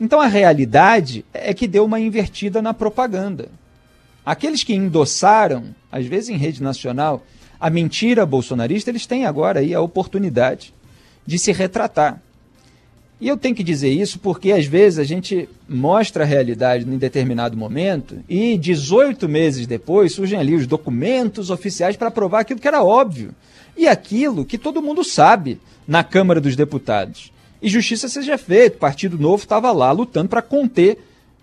Então 0.00 0.18
a 0.18 0.26
realidade 0.26 1.24
é 1.34 1.52
que 1.52 1.68
deu 1.68 1.84
uma 1.84 2.00
invertida 2.00 2.62
na 2.62 2.72
propaganda. 2.72 3.48
Aqueles 4.24 4.64
que 4.64 4.74
endossaram, 4.74 5.74
às 5.92 6.06
vezes 6.06 6.30
em 6.30 6.36
rede 6.36 6.62
nacional, 6.62 7.24
a 7.60 7.68
mentira 7.68 8.24
bolsonarista, 8.24 8.90
eles 8.90 9.04
têm 9.04 9.26
agora 9.26 9.60
aí 9.60 9.74
a 9.74 9.80
oportunidade 9.82 10.72
de 11.26 11.38
se 11.38 11.52
retratar. 11.52 12.20
E 13.20 13.28
eu 13.28 13.36
tenho 13.36 13.54
que 13.54 13.62
dizer 13.62 13.90
isso 13.90 14.18
porque 14.18 14.50
às 14.50 14.64
vezes 14.64 14.98
a 14.98 15.04
gente 15.04 15.46
mostra 15.68 16.24
a 16.24 16.26
realidade 16.26 16.88
em 16.88 16.96
determinado 16.96 17.54
momento 17.54 18.16
e 18.26 18.56
18 18.56 19.28
meses 19.28 19.66
depois 19.66 20.14
surgem 20.14 20.38
ali 20.38 20.54
os 20.54 20.66
documentos 20.66 21.50
oficiais 21.50 21.96
para 21.96 22.10
provar 22.10 22.40
aquilo 22.40 22.58
que 22.58 22.68
era 22.68 22.82
óbvio 22.82 23.34
e 23.76 23.86
aquilo 23.86 24.46
que 24.46 24.56
todo 24.56 24.80
mundo 24.80 25.04
sabe 25.04 25.60
na 25.86 26.02
Câmara 26.02 26.40
dos 26.40 26.56
Deputados. 26.56 27.30
E 27.62 27.68
justiça 27.68 28.08
seja 28.08 28.38
feita, 28.38 28.76
o 28.76 28.80
Partido 28.80 29.18
Novo 29.18 29.42
estava 29.42 29.70
lá 29.72 29.92
lutando 29.92 30.28
para 30.28 30.42
conter 30.42 30.98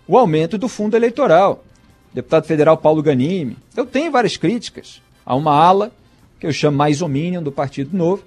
o 0.06 0.18
aumento 0.18 0.58
do 0.58 0.68
fundo 0.68 0.96
eleitoral. 0.96 1.64
Deputado 2.12 2.46
federal 2.46 2.76
Paulo 2.76 3.02
Ganime. 3.02 3.56
Eu 3.76 3.86
tenho 3.86 4.10
várias 4.10 4.36
críticas 4.36 5.00
a 5.24 5.34
uma 5.36 5.52
ala, 5.52 5.92
que 6.40 6.46
eu 6.46 6.52
chamo 6.52 6.76
mais 6.76 7.02
homínio 7.02 7.40
do 7.40 7.52
Partido 7.52 7.96
Novo, 7.96 8.24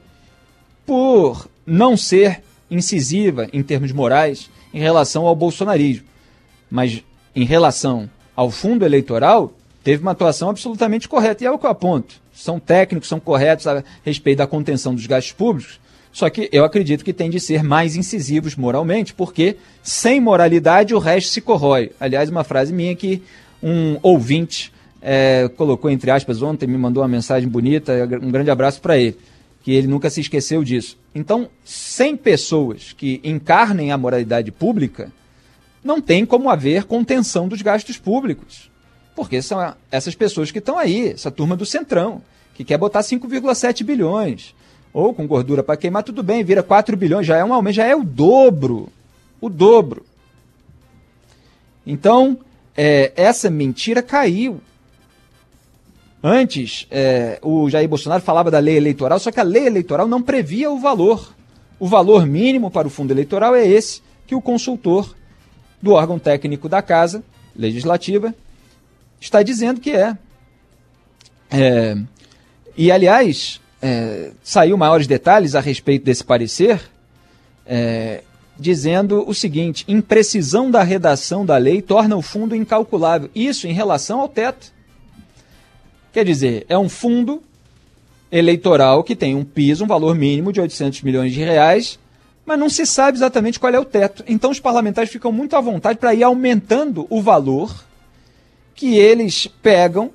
por 0.86 1.50
não 1.66 1.98
ser 1.98 2.44
incisiva 2.70 3.48
em 3.52 3.62
termos 3.64 3.92
morais 3.92 4.50
em 4.74 4.80
relação 4.80 5.26
ao 5.26 5.36
bolsonarismo. 5.36 6.06
Mas 6.70 7.04
em 7.36 7.44
relação 7.44 8.10
ao 8.36 8.50
fundo 8.50 8.86
eleitoral, 8.86 9.54
teve 9.84 10.02
uma 10.02 10.12
atuação 10.12 10.50
absolutamente 10.50 11.10
correta. 11.10 11.44
E 11.44 11.48
é 11.48 11.52
o 11.52 11.58
que 11.58 11.66
eu 11.66 11.72
aponto. 11.72 12.16
São 12.34 12.60
técnicos, 12.60 13.10
são 13.10 13.20
corretos 13.20 13.68
a 13.68 13.84
respeito 14.04 14.38
da 14.38 14.48
contenção 14.48 14.96
dos 14.96 15.06
gastos 15.06 15.34
públicos, 15.34 15.80
só 16.12 16.30
que 16.30 16.50
eu 16.52 16.66
acredito 16.66 17.06
que 17.06 17.14
tem 17.14 17.30
de 17.30 17.40
ser 17.40 17.64
mais 17.64 17.96
incisivos 17.96 18.56
moralmente, 18.56 19.14
porque 19.14 19.58
sem 19.82 20.20
moralidade 20.20 20.94
o 20.94 21.00
resto 21.00 21.30
se 21.30 21.42
corrói. 21.42 21.92
Aliás, 22.00 22.30
uma 22.30 22.44
frase 22.44 22.74
minha 22.74 22.96
que 22.96 23.22
um 23.64 23.98
ouvinte 24.02 24.74
é, 25.02 25.50
colocou 25.56 25.90
entre 25.90 26.12
aspas 26.12 26.42
ontem, 26.42 26.68
me 26.68 26.78
mandou 26.78 27.02
uma 27.02 27.10
mensagem 27.10 27.48
bonita, 27.48 27.94
um 28.22 28.32
grande 28.32 28.52
abraço 28.52 28.82
para 28.82 28.98
ele 28.98 29.18
que 29.64 29.72
ele 29.72 29.88
nunca 29.88 30.10
se 30.10 30.22
esqueceu 30.22 30.64
disso. 30.64 30.98
Então, 31.14 31.50
sem 31.64 32.18
pessoas 32.18 32.94
que 32.94 33.22
encarnem 33.24 33.92
a 33.92 33.98
moralidade 33.98 34.52
pública, 34.52 35.12
não 35.84 36.02
tem 36.02 36.26
como 36.26 36.50
haver 36.50 36.86
contenção 36.86 37.48
dos 37.48 37.62
gastos 37.62 37.98
públicos. 37.98 38.72
Porque 39.16 39.42
são 39.42 39.76
essas 39.92 40.16
pessoas 40.16 40.52
que 40.52 40.60
estão 40.60 40.78
aí, 40.78 41.10
essa 41.10 41.30
turma 41.30 41.56
do 41.56 41.66
Centrão, 41.66 42.22
que 42.56 42.64
quer 42.64 42.78
botar 42.78 43.02
5,7 43.02 43.84
bilhões. 43.84 44.56
Ou 44.94 45.14
com 45.14 45.26
gordura 45.28 45.64
para 45.64 45.78
queimar, 45.78 46.04
tudo 46.04 46.22
bem, 46.22 46.44
vira 46.44 46.62
4 46.62 46.98
bilhões, 46.98 47.26
já 47.26 47.38
é 47.38 47.46
um 47.46 47.54
aumento, 47.54 47.76
já 47.76 47.86
é 47.86 47.96
o 47.96 48.04
dobro. 48.04 48.90
O 49.40 49.50
dobro. 49.50 50.06
Então, 51.86 52.38
é, 52.76 53.12
essa 53.16 53.50
mentira 53.50 54.02
caiu. 54.02 54.62
Antes, 56.24 56.88
é, 56.92 57.40
o 57.42 57.70
Jair 57.70 57.88
Bolsonaro 57.88 58.22
falava 58.22 58.52
da 58.52 58.60
lei 58.60 58.78
eleitoral, 58.78 59.20
só 59.20 59.32
que 59.32 59.40
a 59.40 59.44
lei 59.44 59.66
eleitoral 59.66 60.08
não 60.08 60.22
previa 60.22 60.70
o 60.70 60.80
valor. 60.80 61.34
O 61.80 61.88
valor 61.88 62.26
mínimo 62.28 62.70
para 62.70 62.88
o 62.88 62.92
fundo 62.92 63.12
eleitoral 63.12 63.56
é 63.56 63.66
esse 63.66 64.04
que 64.28 64.36
o 64.36 64.42
consultor 64.42 65.16
do 65.82 65.94
órgão 65.94 66.20
técnico 66.20 66.70
da 66.70 66.82
Casa 66.82 67.24
Legislativa 67.56 68.36
está 69.20 69.44
dizendo 69.44 69.80
que 69.80 69.92
é. 69.92 70.18
é 71.50 71.98
e, 72.78 72.92
aliás, 72.92 73.61
é, 73.82 74.32
saiu 74.44 74.78
maiores 74.78 75.08
detalhes 75.08 75.56
a 75.56 75.60
respeito 75.60 76.06
desse 76.06 76.24
parecer, 76.24 76.82
é, 77.66 78.22
dizendo 78.58 79.28
o 79.28 79.34
seguinte: 79.34 79.84
imprecisão 79.88 80.70
da 80.70 80.84
redação 80.84 81.46
da 81.46 81.58
lei 81.58 81.82
torna 81.82 82.16
o 82.16 82.22
fundo 82.22 82.56
incalculável. 82.56 83.30
Isso 83.34 83.68
em 83.68 83.74
relação 83.74 84.20
ao 84.20 84.30
teto. 84.30 84.72
Quer 86.14 86.26
dizer, 86.26 86.66
é 86.70 86.78
um 86.78 86.90
fundo 86.90 87.42
eleitoral 88.32 89.04
que 89.04 89.16
tem 89.16 89.36
um 89.36 89.44
piso, 89.44 89.84
um 89.84 89.88
valor 89.88 90.16
mínimo 90.16 90.54
de 90.54 90.62
800 90.62 91.02
milhões 91.02 91.34
de 91.34 91.40
reais, 91.40 91.98
mas 92.46 92.60
não 92.60 92.70
se 92.70 92.86
sabe 92.86 93.18
exatamente 93.18 93.60
qual 93.60 93.74
é 93.74 93.80
o 93.80 93.86
teto. 93.86 94.24
Então 94.28 94.52
os 94.52 94.60
parlamentares 94.60 95.12
ficam 95.12 95.32
muito 95.32 95.56
à 95.56 95.62
vontade 95.62 96.00
para 96.00 96.14
ir 96.14 96.24
aumentando 96.24 97.08
o 97.10 97.22
valor 97.22 97.86
que 98.76 98.96
eles 98.96 99.48
pegam 99.48 100.12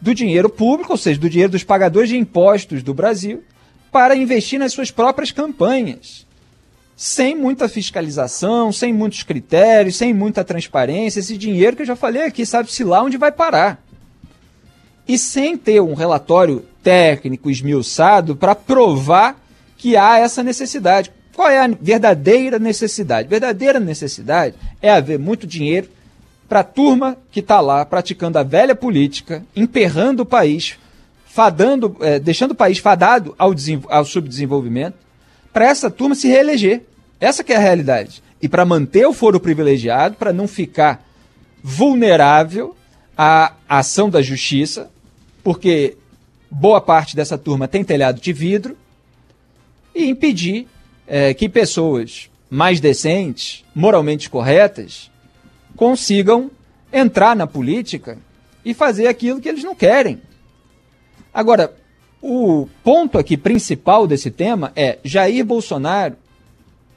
do 0.00 0.14
dinheiro 0.14 0.48
público, 0.48 0.92
ou 0.92 0.98
seja, 0.98 1.18
do 1.18 1.28
dinheiro 1.28 1.52
dos 1.52 1.64
pagadores 1.64 2.08
de 2.08 2.16
impostos 2.16 2.82
do 2.82 2.94
Brasil, 2.94 3.42
para 3.90 4.16
investir 4.16 4.58
nas 4.58 4.72
suas 4.72 4.90
próprias 4.90 5.30
campanhas. 5.30 6.26
Sem 6.96 7.36
muita 7.36 7.68
fiscalização, 7.68 8.72
sem 8.72 8.92
muitos 8.92 9.22
critérios, 9.22 9.96
sem 9.96 10.12
muita 10.12 10.44
transparência. 10.44 11.20
Esse 11.20 11.36
dinheiro 11.36 11.76
que 11.76 11.82
eu 11.82 11.86
já 11.86 11.96
falei 11.96 12.22
aqui, 12.22 12.44
sabe-se 12.44 12.82
lá 12.84 13.02
onde 13.02 13.16
vai 13.16 13.30
parar 13.30 13.82
e 15.08 15.18
sem 15.18 15.56
ter 15.56 15.80
um 15.80 15.94
relatório 15.94 16.64
técnico 16.82 17.50
esmiuçado 17.50 18.36
para 18.36 18.54
provar 18.54 19.42
que 19.78 19.96
há 19.96 20.18
essa 20.18 20.42
necessidade. 20.42 21.10
Qual 21.34 21.48
é 21.48 21.58
a 21.58 21.68
verdadeira 21.68 22.58
necessidade? 22.58 23.28
Verdadeira 23.28 23.80
necessidade 23.80 24.54
é 24.82 24.90
haver 24.90 25.18
muito 25.18 25.46
dinheiro 25.46 25.88
para 26.48 26.60
a 26.60 26.64
turma 26.64 27.16
que 27.30 27.40
está 27.40 27.60
lá 27.60 27.84
praticando 27.84 28.38
a 28.38 28.42
velha 28.42 28.74
política, 28.74 29.44
emperrando 29.54 30.22
o 30.22 30.26
país, 30.26 30.78
fadando, 31.26 31.96
é, 32.00 32.18
deixando 32.18 32.52
o 32.52 32.54
país 32.54 32.78
fadado 32.78 33.34
ao, 33.38 33.54
ao 33.88 34.04
subdesenvolvimento, 34.04 34.96
para 35.52 35.66
essa 35.66 35.90
turma 35.90 36.14
se 36.14 36.26
reeleger. 36.26 36.82
Essa 37.20 37.44
é 37.46 37.56
a 37.56 37.58
realidade. 37.58 38.22
E 38.40 38.48
para 38.48 38.64
manter 38.64 39.06
o 39.06 39.12
foro 39.12 39.38
privilegiado, 39.38 40.16
para 40.16 40.32
não 40.32 40.48
ficar 40.48 41.04
vulnerável 41.62 42.76
à 43.16 43.52
ação 43.68 44.08
da 44.08 44.22
justiça, 44.22 44.90
porque 45.42 45.96
boa 46.50 46.80
parte 46.80 47.14
dessa 47.14 47.36
turma 47.36 47.68
tem 47.68 47.84
telhado 47.84 48.20
de 48.20 48.32
vidro, 48.32 48.76
e 49.94 50.06
impedir 50.06 50.68
é, 51.06 51.34
que 51.34 51.48
pessoas 51.48 52.30
mais 52.48 52.80
decentes, 52.80 53.64
moralmente 53.74 54.30
corretas, 54.30 55.10
consigam 55.78 56.50
entrar 56.92 57.34
na 57.34 57.46
política 57.46 58.18
e 58.62 58.74
fazer 58.74 59.06
aquilo 59.06 59.40
que 59.40 59.48
eles 59.48 59.64
não 59.64 59.74
querem. 59.74 60.20
Agora, 61.32 61.72
o 62.20 62.68
ponto 62.84 63.16
aqui 63.16 63.38
principal 63.38 64.06
desse 64.06 64.30
tema 64.30 64.72
é 64.76 64.98
Jair 65.02 65.46
Bolsonaro 65.46 66.16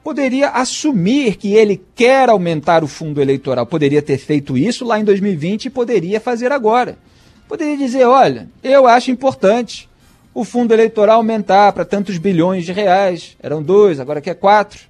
poderia 0.04 0.50
assumir 0.50 1.38
que 1.38 1.54
ele 1.54 1.82
quer 1.96 2.28
aumentar 2.28 2.84
o 2.84 2.88
fundo 2.88 3.22
eleitoral, 3.22 3.66
poderia 3.66 4.02
ter 4.02 4.18
feito 4.18 4.58
isso 4.58 4.84
lá 4.84 5.00
em 5.00 5.06
2020 5.06 5.66
e 5.66 5.70
poderia 5.70 6.20
fazer 6.20 6.52
agora 6.52 6.98
poderia 7.52 7.76
dizer: 7.76 8.06
olha, 8.06 8.48
eu 8.64 8.88
acho 8.88 9.12
importante 9.12 9.90
o 10.34 10.46
fundo 10.46 10.74
eleitoral 10.74 11.18
aumentar 11.18 11.74
para 11.74 11.84
tantos 11.84 12.18
bilhões 12.18 12.66
de 12.66 12.72
reais. 12.72 13.36
Eram 13.44 13.62
dois, 13.62 14.00
agora 14.00 14.22
que 14.22 14.30
é 14.30 14.34
quatro. 14.34 14.90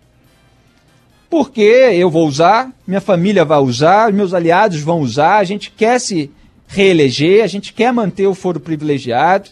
Porque 1.32 1.62
eu 1.62 2.10
vou 2.10 2.28
usar, 2.28 2.70
minha 2.86 3.00
família 3.00 3.46
vai 3.46 3.58
usar, 3.58 4.12
meus 4.12 4.34
aliados 4.34 4.82
vão 4.82 5.00
usar, 5.00 5.38
a 5.38 5.46
gente 5.46 5.72
quer 5.72 5.98
se 5.98 6.30
reeleger, 6.68 7.42
a 7.42 7.48
gente 7.48 7.72
quer 7.72 7.94
manter 7.94 8.28
o 8.28 8.36
foro 8.36 8.60
privilegiado, 8.60 9.50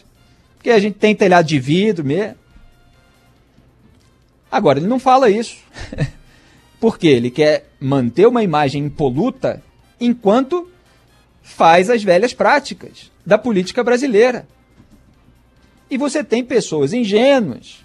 porque 0.56 0.68
a 0.68 0.78
gente 0.78 0.98
tem 0.98 1.14
telhado 1.14 1.48
de 1.48 1.58
vidro 1.58 2.04
mesmo. 2.04 2.36
Agora, 4.52 4.78
ele 4.78 4.88
não 4.88 4.98
fala 4.98 5.30
isso. 5.30 5.56
porque 6.78 7.06
ele 7.06 7.30
quer 7.30 7.70
manter 7.80 8.26
uma 8.26 8.42
imagem 8.42 8.84
impoluta 8.84 9.62
enquanto 9.98 10.68
faz 11.42 11.88
as 11.88 12.02
velhas 12.02 12.34
práticas 12.34 13.10
da 13.24 13.38
política 13.38 13.82
brasileira. 13.82 14.46
E 15.90 15.96
você 15.96 16.22
tem 16.22 16.44
pessoas 16.44 16.92
ingênuas, 16.92 17.79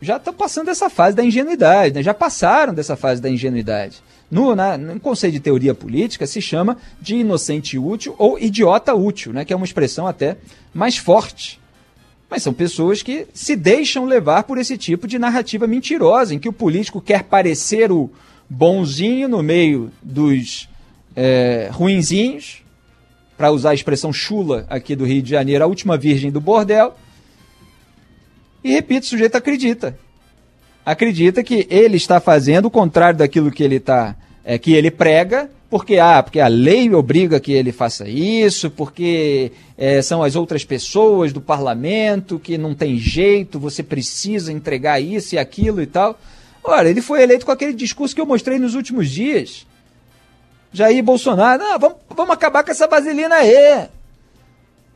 já 0.00 0.16
estão 0.16 0.32
passando 0.32 0.68
essa 0.68 0.88
fase 0.88 1.16
da 1.16 1.24
ingenuidade, 1.24 1.94
né? 1.94 2.02
já 2.02 2.14
passaram 2.14 2.72
dessa 2.72 2.96
fase 2.96 3.20
da 3.20 3.28
ingenuidade. 3.28 4.02
No, 4.30 4.54
na, 4.54 4.78
no 4.78 5.00
conceito 5.00 5.34
de 5.34 5.40
teoria 5.40 5.74
política 5.74 6.26
se 6.26 6.40
chama 6.40 6.78
de 7.00 7.16
inocente 7.16 7.76
útil 7.76 8.14
ou 8.16 8.38
idiota 8.38 8.94
útil, 8.94 9.32
né? 9.32 9.44
que 9.44 9.52
é 9.52 9.56
uma 9.56 9.66
expressão 9.66 10.06
até 10.06 10.36
mais 10.72 10.96
forte. 10.96 11.60
Mas 12.30 12.44
são 12.44 12.54
pessoas 12.54 13.02
que 13.02 13.26
se 13.34 13.56
deixam 13.56 14.04
levar 14.04 14.44
por 14.44 14.56
esse 14.56 14.78
tipo 14.78 15.08
de 15.08 15.18
narrativa 15.18 15.66
mentirosa, 15.66 16.32
em 16.32 16.38
que 16.38 16.48
o 16.48 16.52
político 16.52 17.00
quer 17.00 17.24
parecer 17.24 17.90
o 17.90 18.08
bonzinho 18.48 19.28
no 19.28 19.42
meio 19.42 19.90
dos 20.00 20.68
é, 21.16 21.68
ruinzinhos, 21.72 22.62
para 23.36 23.50
usar 23.50 23.70
a 23.70 23.74
expressão 23.74 24.12
chula 24.12 24.66
aqui 24.68 24.94
do 24.94 25.04
Rio 25.04 25.22
de 25.22 25.30
Janeiro, 25.30 25.64
a 25.64 25.66
última 25.66 25.96
virgem 25.96 26.30
do 26.30 26.40
bordel. 26.40 26.94
E 28.62 28.72
repito, 28.72 29.06
o 29.06 29.08
sujeito 29.08 29.36
acredita. 29.36 29.98
Acredita 30.84 31.42
que 31.42 31.66
ele 31.70 31.96
está 31.96 32.20
fazendo 32.20 32.66
o 32.66 32.70
contrário 32.70 33.18
daquilo 33.18 33.50
que 33.50 33.62
ele 33.62 33.76
está, 33.76 34.16
é, 34.44 34.58
que 34.58 34.72
ele 34.72 34.90
prega, 34.90 35.50
porque 35.68 35.98
ah, 35.98 36.22
porque 36.22 36.40
a 36.40 36.48
lei 36.48 36.92
obriga 36.92 37.38
que 37.38 37.52
ele 37.52 37.70
faça 37.70 38.08
isso, 38.08 38.70
porque 38.70 39.52
é, 39.78 40.02
são 40.02 40.22
as 40.22 40.34
outras 40.34 40.64
pessoas 40.64 41.32
do 41.32 41.40
parlamento 41.40 42.38
que 42.38 42.58
não 42.58 42.74
tem 42.74 42.98
jeito, 42.98 43.60
você 43.60 43.82
precisa 43.82 44.52
entregar 44.52 45.00
isso 45.00 45.34
e 45.34 45.38
aquilo 45.38 45.80
e 45.80 45.86
tal. 45.86 46.18
Ora, 46.62 46.90
ele 46.90 47.00
foi 47.00 47.22
eleito 47.22 47.46
com 47.46 47.52
aquele 47.52 47.72
discurso 47.72 48.14
que 48.14 48.20
eu 48.20 48.26
mostrei 48.26 48.58
nos 48.58 48.74
últimos 48.74 49.08
dias. 49.08 49.66
Jair 50.72 51.02
Bolsonaro, 51.02 51.62
não, 51.62 51.78
vamos, 51.78 51.98
vamos 52.14 52.32
acabar 52.32 52.62
com 52.62 52.70
essa 52.70 52.86
vaselina 52.86 53.36
aí. 53.36 53.88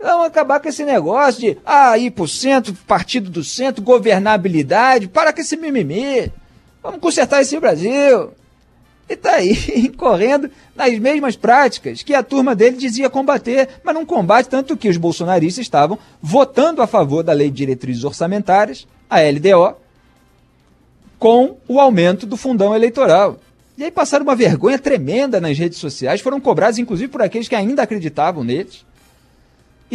Vamos 0.05 0.27
acabar 0.27 0.61
com 0.61 0.69
esse 0.69 0.85
negócio 0.85 1.41
de 1.41 1.59
ah, 1.65 1.97
ir 1.97 2.11
pro 2.11 2.29
centro, 2.29 2.75
partido 2.87 3.31
do 3.31 3.43
centro, 3.43 3.83
governabilidade, 3.83 5.09
para 5.09 5.33
com 5.33 5.41
esse 5.41 5.57
mimimi. 5.57 6.31
Vamos 6.83 7.01
consertar 7.01 7.41
esse 7.41 7.59
Brasil. 7.59 8.33
E 9.09 9.17
tá 9.17 9.37
aí, 9.37 9.89
correndo 9.97 10.51
nas 10.77 10.99
mesmas 10.99 11.37
práticas 11.37 12.03
que 12.03 12.13
a 12.13 12.23
turma 12.23 12.55
dele 12.55 12.77
dizia 12.77 13.09
combater, 13.09 13.67
mas 13.83 13.95
não 13.95 14.05
combate 14.05 14.51
tanto 14.51 14.77
que 14.77 14.91
os 14.91 14.99
bolsonaristas 14.99 15.63
estavam 15.63 15.99
votando 16.21 16.83
a 16.83 16.87
favor 16.87 17.23
da 17.23 17.33
Lei 17.33 17.49
de 17.49 17.57
Diretrizes 17.57 18.05
Orçamentárias, 18.05 18.87
a 19.09 19.21
LDO, 19.23 19.75
com 21.19 21.57
o 21.67 21.81
aumento 21.81 22.27
do 22.27 22.37
fundão 22.37 22.75
eleitoral. 22.75 23.39
E 23.79 23.83
aí 23.83 23.91
passaram 23.91 24.25
uma 24.25 24.37
vergonha 24.37 24.79
tremenda 24.79 25.41
nas 25.41 25.57
redes 25.57 25.79
sociais, 25.79 26.21
foram 26.21 26.43
cobrados 26.43 26.79
inclusive 26.79 27.11
por 27.11 27.23
aqueles 27.23 27.49
que 27.49 27.55
ainda 27.55 27.83
acreditavam 27.83 28.45
neles. 28.45 28.85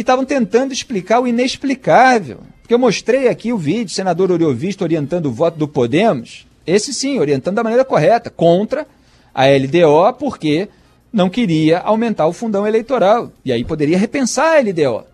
Estavam 0.00 0.24
tentando 0.24 0.72
explicar 0.72 1.20
o 1.20 1.26
inexplicável. 1.26 2.40
Porque 2.60 2.72
eu 2.72 2.78
mostrei 2.78 3.28
aqui 3.28 3.52
o 3.52 3.58
vídeo, 3.58 3.94
senador 3.94 4.30
Oriovisto 4.30 4.84
orientando 4.84 5.26
o 5.26 5.32
voto 5.32 5.58
do 5.58 5.68
Podemos, 5.68 6.46
esse 6.66 6.94
sim, 6.94 7.18
orientando 7.18 7.56
da 7.56 7.64
maneira 7.64 7.84
correta, 7.84 8.30
contra 8.30 8.86
a 9.34 9.46
LDO, 9.46 10.16
porque 10.18 10.68
não 11.12 11.28
queria 11.28 11.80
aumentar 11.80 12.26
o 12.26 12.32
fundão 12.32 12.66
eleitoral. 12.66 13.32
E 13.44 13.52
aí 13.52 13.64
poderia 13.64 13.98
repensar 13.98 14.56
a 14.56 14.60
LDO. 14.60 15.04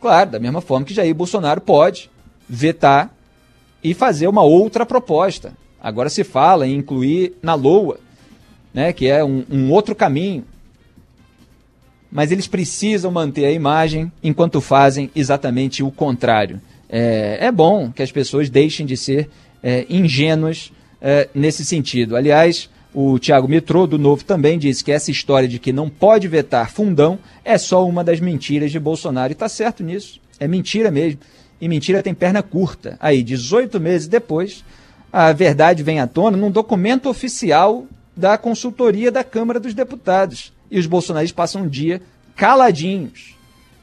Claro, 0.00 0.30
da 0.30 0.38
mesma 0.38 0.60
forma 0.60 0.86
que 0.86 0.94
Jair 0.94 1.14
Bolsonaro 1.14 1.60
pode 1.60 2.10
vetar 2.48 3.14
e 3.82 3.94
fazer 3.94 4.28
uma 4.28 4.42
outra 4.42 4.86
proposta. 4.86 5.52
Agora 5.82 6.08
se 6.08 6.24
fala 6.24 6.66
em 6.66 6.74
incluir 6.74 7.34
na 7.42 7.54
LOA, 7.54 7.98
né, 8.72 8.92
que 8.92 9.08
é 9.08 9.24
um, 9.24 9.44
um 9.50 9.72
outro 9.72 9.94
caminho. 9.94 10.44
Mas 12.10 12.32
eles 12.32 12.46
precisam 12.46 13.10
manter 13.10 13.44
a 13.44 13.52
imagem 13.52 14.10
enquanto 14.22 14.60
fazem 14.60 15.10
exatamente 15.14 15.82
o 15.82 15.90
contrário. 15.90 16.60
É, 16.88 17.38
é 17.40 17.52
bom 17.52 17.92
que 17.92 18.02
as 18.02 18.10
pessoas 18.10 18.50
deixem 18.50 18.84
de 18.84 18.96
ser 18.96 19.30
é, 19.62 19.86
ingênuas 19.88 20.72
é, 21.00 21.28
nesse 21.34 21.64
sentido. 21.64 22.16
Aliás, 22.16 22.68
o 22.92 23.18
Tiago 23.18 23.46
Mitrô, 23.46 23.86
do 23.86 23.98
Novo, 23.98 24.24
também 24.24 24.58
disse 24.58 24.82
que 24.82 24.90
essa 24.90 25.10
história 25.10 25.48
de 25.48 25.60
que 25.60 25.72
não 25.72 25.88
pode 25.88 26.26
vetar 26.26 26.70
fundão 26.70 27.18
é 27.44 27.56
só 27.56 27.86
uma 27.86 28.02
das 28.02 28.18
mentiras 28.18 28.72
de 28.72 28.80
Bolsonaro. 28.80 29.30
E 29.30 29.34
está 29.34 29.48
certo 29.48 29.84
nisso. 29.84 30.20
É 30.40 30.48
mentira 30.48 30.90
mesmo. 30.90 31.20
E 31.60 31.68
mentira 31.68 32.02
tem 32.02 32.14
perna 32.14 32.42
curta. 32.42 32.96
Aí, 32.98 33.22
18 33.22 33.78
meses 33.78 34.08
depois, 34.08 34.64
a 35.12 35.32
verdade 35.32 35.82
vem 35.82 36.00
à 36.00 36.06
tona 36.06 36.36
num 36.36 36.50
documento 36.50 37.08
oficial 37.08 37.86
da 38.16 38.36
consultoria 38.36 39.12
da 39.12 39.22
Câmara 39.22 39.60
dos 39.60 39.74
Deputados. 39.74 40.52
E 40.70 40.78
os 40.78 40.86
bolsonaristas 40.86 41.36
passam 41.36 41.62
um 41.62 41.68
dia 41.68 42.00
caladinhos. 42.36 43.36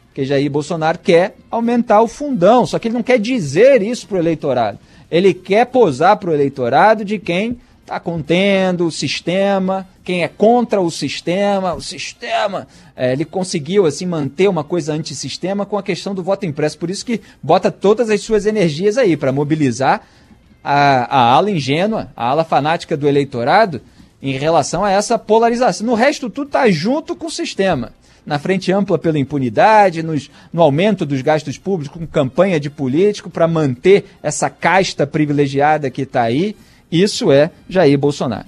Porque 0.08 0.26
Jair 0.26 0.50
Bolsonaro 0.50 0.98
quer 0.98 1.36
aumentar 1.52 2.02
o 2.02 2.08
fundão, 2.08 2.66
só 2.66 2.80
que 2.80 2.88
ele 2.88 2.96
não 2.96 3.04
quer 3.04 3.20
dizer 3.20 3.84
isso 3.84 4.08
para 4.08 4.18
o 4.18 4.20
eleitorado. 4.20 4.80
Ele 5.12 5.34
quer 5.34 5.66
posar 5.68 6.18
para 6.18 6.32
o 6.32 6.34
eleitorado 6.34 7.06
de 7.06 7.20
quem 7.20 7.60
está 7.82 8.00
contendo 8.00 8.88
o 8.88 8.92
sistema, 8.92 9.88
quem 10.04 10.24
é 10.24 10.28
contra 10.28 10.82
o 10.82 10.90
sistema, 10.90 11.74
o 11.74 11.82
sistema. 11.82 12.68
É, 12.96 13.14
ele 13.14 13.24
conseguiu 13.24 13.86
assim 13.86 14.06
manter 14.06 14.50
uma 14.50 14.64
coisa 14.64 14.94
antissistema 14.94 15.66
com 15.66 15.78
a 15.78 15.84
questão 15.84 16.16
do 16.16 16.24
voto 16.24 16.46
impresso. 16.46 16.78
Por 16.78 16.90
isso 16.90 17.06
que 17.06 17.22
bota 17.42 17.72
todas 17.72 18.10
as 18.10 18.22
suas 18.22 18.46
energias 18.46 18.98
aí 18.98 19.16
para 19.16 19.32
mobilizar 19.32 20.02
a, 20.64 21.16
a 21.16 21.32
ala 21.34 21.52
ingênua, 21.52 22.12
a 22.16 22.28
ala 22.28 22.44
fanática 22.44 22.98
do 22.98 23.08
eleitorado 23.08 23.82
em 24.22 24.38
relação 24.38 24.84
a 24.84 24.92
essa 24.92 25.18
polarização. 25.18 25.86
No 25.86 25.94
resto, 25.94 26.30
tudo 26.30 26.48
está 26.48 26.70
junto 26.70 27.16
com 27.16 27.28
o 27.28 27.32
sistema. 27.32 27.94
Na 28.26 28.38
frente 28.38 28.72
ampla 28.72 28.98
pela 28.98 29.18
impunidade, 29.18 30.04
nos, 30.04 30.30
no 30.52 30.62
aumento 30.62 31.06
dos 31.06 31.22
gastos 31.22 31.58
públicos, 31.58 31.98
com 31.98 32.06
campanha 32.06 32.60
de 32.60 32.70
político 32.70 33.30
para 33.30 33.48
manter 33.48 34.06
essa 34.22 34.50
casta 34.50 35.08
privilegiada 35.08 35.90
que 35.90 36.02
está 36.02 36.24
aí. 36.24 36.56
Isso 36.92 37.32
é 37.32 37.52
Jair 37.70 37.98
Bolsonaro. 37.98 38.48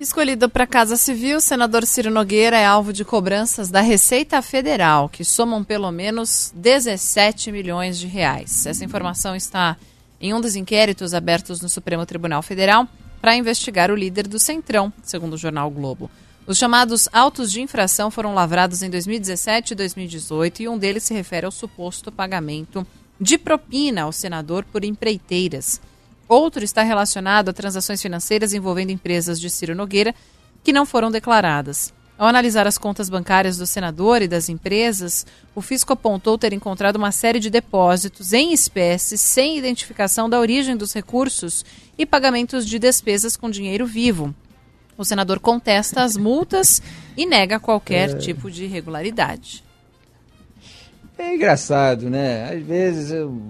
Escolhido 0.00 0.48
para 0.48 0.64
a 0.64 0.66
Casa 0.66 0.96
Civil, 0.96 1.36
o 1.36 1.40
senador 1.40 1.86
Ciro 1.86 2.10
Nogueira 2.10 2.56
é 2.56 2.66
alvo 2.66 2.92
de 2.92 3.04
cobranças 3.04 3.70
da 3.70 3.80
Receita 3.80 4.42
Federal, 4.42 5.08
que 5.08 5.24
somam 5.24 5.62
pelo 5.62 5.92
menos 5.92 6.52
17 6.56 7.52
milhões 7.52 7.96
de 7.96 8.08
reais. 8.08 8.66
Essa 8.66 8.84
informação 8.84 9.36
está 9.36 9.76
em 10.20 10.34
um 10.34 10.40
dos 10.40 10.56
inquéritos 10.56 11.14
abertos 11.14 11.60
no 11.60 11.68
Supremo 11.68 12.04
Tribunal 12.04 12.42
Federal 12.42 12.88
para 13.22 13.36
investigar 13.36 13.88
o 13.92 13.94
líder 13.94 14.26
do 14.26 14.40
Centrão, 14.40 14.92
segundo 15.00 15.34
o 15.34 15.38
jornal 15.38 15.70
Globo. 15.70 16.10
Os 16.44 16.58
chamados 16.58 17.08
autos 17.12 17.52
de 17.52 17.60
infração 17.60 18.10
foram 18.10 18.34
lavrados 18.34 18.82
em 18.82 18.90
2017 18.90 19.72
e 19.72 19.76
2018 19.76 20.62
e 20.62 20.68
um 20.68 20.76
deles 20.76 21.04
se 21.04 21.14
refere 21.14 21.46
ao 21.46 21.52
suposto 21.52 22.10
pagamento 22.10 22.84
de 23.20 23.38
propina 23.38 24.02
ao 24.02 24.12
senador 24.12 24.64
por 24.64 24.84
empreiteiras. 24.84 25.80
Outro 26.28 26.64
está 26.64 26.82
relacionado 26.82 27.50
a 27.50 27.52
transações 27.52 28.02
financeiras 28.02 28.52
envolvendo 28.52 28.90
empresas 28.90 29.38
de 29.40 29.48
Ciro 29.48 29.76
Nogueira 29.76 30.12
que 30.64 30.72
não 30.72 30.84
foram 30.84 31.08
declaradas. 31.08 31.94
Ao 32.22 32.28
analisar 32.28 32.68
as 32.68 32.78
contas 32.78 33.10
bancárias 33.10 33.56
do 33.56 33.66
senador 33.66 34.22
e 34.22 34.28
das 34.28 34.48
empresas, 34.48 35.26
o 35.56 35.60
fisco 35.60 35.92
apontou 35.92 36.38
ter 36.38 36.52
encontrado 36.52 36.94
uma 36.94 37.10
série 37.10 37.40
de 37.40 37.50
depósitos 37.50 38.32
em 38.32 38.52
espécies 38.52 39.20
sem 39.20 39.58
identificação 39.58 40.30
da 40.30 40.38
origem 40.38 40.76
dos 40.76 40.92
recursos 40.92 41.64
e 41.98 42.06
pagamentos 42.06 42.64
de 42.64 42.78
despesas 42.78 43.36
com 43.36 43.50
dinheiro 43.50 43.84
vivo. 43.84 44.32
O 44.96 45.04
senador 45.04 45.40
contesta 45.40 46.04
as 46.04 46.16
multas 46.16 46.80
e 47.16 47.26
nega 47.26 47.58
qualquer 47.58 48.10
é... 48.10 48.14
tipo 48.14 48.48
de 48.48 48.66
irregularidade. 48.66 49.64
É 51.18 51.34
engraçado, 51.34 52.08
né? 52.08 52.54
Às 52.54 52.62
vezes 52.62 53.10
eu 53.10 53.42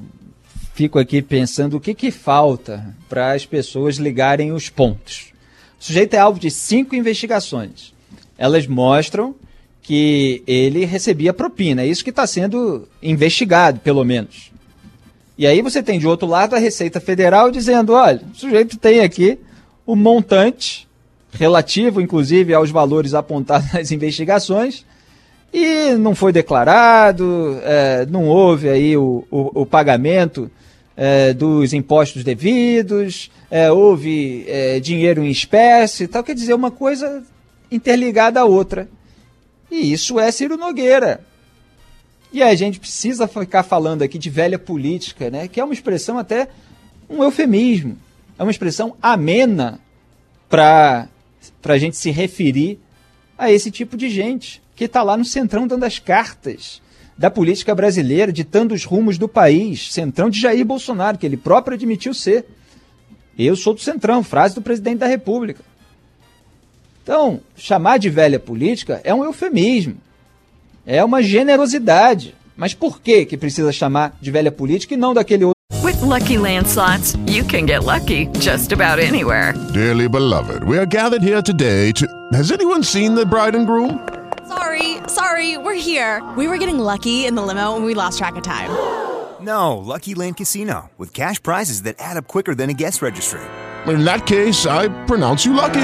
fico 0.73 0.99
aqui 0.99 1.21
pensando 1.21 1.77
o 1.77 1.81
que, 1.81 1.93
que 1.93 2.11
falta 2.11 2.97
para 3.07 3.35
as 3.35 3.45
pessoas 3.45 3.97
ligarem 3.97 4.51
os 4.51 4.71
pontos. 4.71 5.31
O 5.79 5.85
sujeito 5.85 6.15
é 6.15 6.19
alvo 6.19 6.41
de 6.41 6.51
cinco 6.51 6.95
investigações 6.95 7.93
elas 8.37 8.67
mostram 8.67 9.35
que 9.83 10.43
ele 10.47 10.85
recebia 10.85 11.33
propina. 11.33 11.83
É 11.83 11.87
isso 11.87 12.05
que 12.05 12.11
está 12.11 12.27
sendo 12.27 12.89
investigado, 13.03 13.81
pelo 13.81 14.05
menos. 14.05 14.53
E 15.37 15.47
aí 15.47 15.61
você 15.61 15.83
tem 15.83 15.99
de 15.99 16.07
outro 16.07 16.29
lado 16.29 16.55
a 16.55 16.59
Receita 16.59 17.01
Federal 17.01 17.51
dizendo: 17.51 17.93
olha, 17.93 18.23
o 18.33 18.37
sujeito 18.37 18.79
tem 18.79 19.01
aqui 19.01 19.39
o 19.85 19.95
um 19.95 19.97
montante 19.97 20.87
relativo, 21.33 22.01
inclusive, 22.01 22.55
aos 22.55 22.71
valores 22.71 23.15
apontados 23.15 23.73
nas 23.75 23.91
investigações, 23.91 24.85
e 25.53 25.95
não 25.95 26.15
foi 26.15 26.33
declarado, 26.33 27.59
é, 27.63 28.07
não 28.07 28.27
houve 28.29 28.69
aí 28.69 28.97
o, 28.97 29.25
o, 29.31 29.63
o 29.63 29.67
pagamento 29.67 30.51
é, 30.97 31.33
dos 31.33 31.73
impostos 31.73 32.23
devidos, 32.23 33.31
é, 33.51 33.71
houve 33.71 34.45
é, 34.47 34.81
dinheiro 34.81 35.25
em 35.25 35.31
espécie, 35.31 36.07
tal. 36.07 36.23
Quer 36.23 36.35
dizer, 36.35 36.55
uma 36.55 36.71
coisa 36.71 37.23
interligada 37.75 38.41
à 38.41 38.45
outra. 38.45 38.89
E 39.71 39.93
isso 39.93 40.21
é 40.21 40.31
Ciro 40.31 40.57
Nogueira. 40.57 41.25
E 42.33 42.43
a 42.43 42.55
gente 42.55 42.81
precisa 42.81 43.27
ficar 43.29 43.63
falando 43.63 44.03
aqui 44.03 44.19
de 44.19 44.31
velha 44.31 44.59
política, 44.59 45.31
né? 45.31 45.49
Que 45.49 45.61
é 45.61 45.65
uma 45.65 45.75
expressão 45.75 46.19
até 46.19 46.49
um 47.09 47.23
eufemismo. 47.23 47.99
É 48.39 48.43
uma 48.43 48.51
expressão 48.51 48.97
amena 49.03 49.81
para 50.49 51.09
a 51.65 51.79
gente 51.79 51.97
se 51.97 52.11
referir 52.11 52.79
a 53.37 53.51
esse 53.51 53.71
tipo 53.71 53.97
de 53.97 54.09
gente 54.09 54.63
que 54.75 54.85
está 54.85 55.03
lá 55.03 55.17
no 55.17 55.25
centrão 55.25 55.67
dando 55.67 55.85
as 55.85 55.99
cartas 55.99 56.81
da 57.17 57.31
política 57.31 57.75
brasileira, 57.75 58.33
ditando 58.33 58.75
os 58.75 58.85
rumos 58.85 59.19
do 59.19 59.29
país. 59.29 59.93
Centrão 59.93 60.31
de 60.31 60.41
Jair 60.41 60.65
Bolsonaro, 60.65 61.19
que 61.19 61.27
ele 61.27 61.37
próprio 61.37 61.75
admitiu 61.75 62.15
ser. 62.15 62.47
Eu 63.39 63.57
sou 63.57 63.75
do 63.75 63.81
centrão, 63.81 64.23
frase 64.25 64.55
do 64.55 64.63
presidente 64.63 64.99
da 64.99 65.07
República. 65.07 65.63
Então, 67.03 67.41
chamar 67.57 67.99
de 67.99 68.09
velha 68.09 68.39
política 68.39 69.01
é 69.03 69.13
um 69.13 69.25
eufemismo, 69.25 69.97
é 70.87 71.05
uma 71.05 71.23
generosidade. 71.23 72.35
Mas 72.57 72.75
por 72.75 73.01
que 73.01 73.25
que 73.25 73.37
precisa 73.37 73.73
chamar 73.73 74.17
de 74.21 74.31
velha 74.31 74.53
política 74.53 74.95
e 74.95 74.97
não 74.97 75.13
daquele 75.13 75.45
outro? 75.45 75.57
With 75.83 76.01
lucky 76.03 76.39
landslots, 76.39 77.17
you 77.27 77.45
can 77.45 77.67
get 77.67 77.85
lucky 77.85 78.29
just 78.39 78.73
about 78.73 79.01
anywhere. 79.03 79.53
Dearly 79.73 80.09
beloved, 80.09 80.63
we 80.65 80.79
are 80.79 80.87
gathered 80.87 81.25
here 81.25 81.43
today 81.43 81.93
to. 81.93 82.07
Has 82.35 82.53
anyone 82.53 82.85
seen 82.85 83.15
the 83.17 83.25
bride 83.27 83.57
and 83.57 83.67
groom? 83.67 83.99
Sorry, 84.47 84.99
sorry, 85.09 85.57
we're 85.57 85.75
here. 85.75 86.23
We 86.37 86.47
were 86.47 86.59
getting 86.59 86.79
lucky 86.79 87.27
in 87.27 87.35
the 87.35 87.43
limo 87.43 87.75
and 87.75 87.85
we 87.85 87.95
lost 87.95 88.19
track 88.19 88.37
of 88.37 88.45
time. 88.45 88.71
No, 89.41 89.79
Lucky 89.79 90.15
Land 90.15 90.37
Casino 90.37 90.91
with 90.99 91.13
cash 91.13 91.43
prizes 91.43 91.83
that 91.83 91.97
add 91.99 92.17
up 92.17 92.29
quicker 92.29 92.55
than 92.55 92.71
a 92.71 92.75
guest 92.75 93.03
registry. 93.03 93.41
In 93.87 94.05
that 94.05 94.27
case, 94.27 94.67
I 94.67 94.87
pronounce 95.07 95.45
you 95.45 95.53
lucky. 95.53 95.81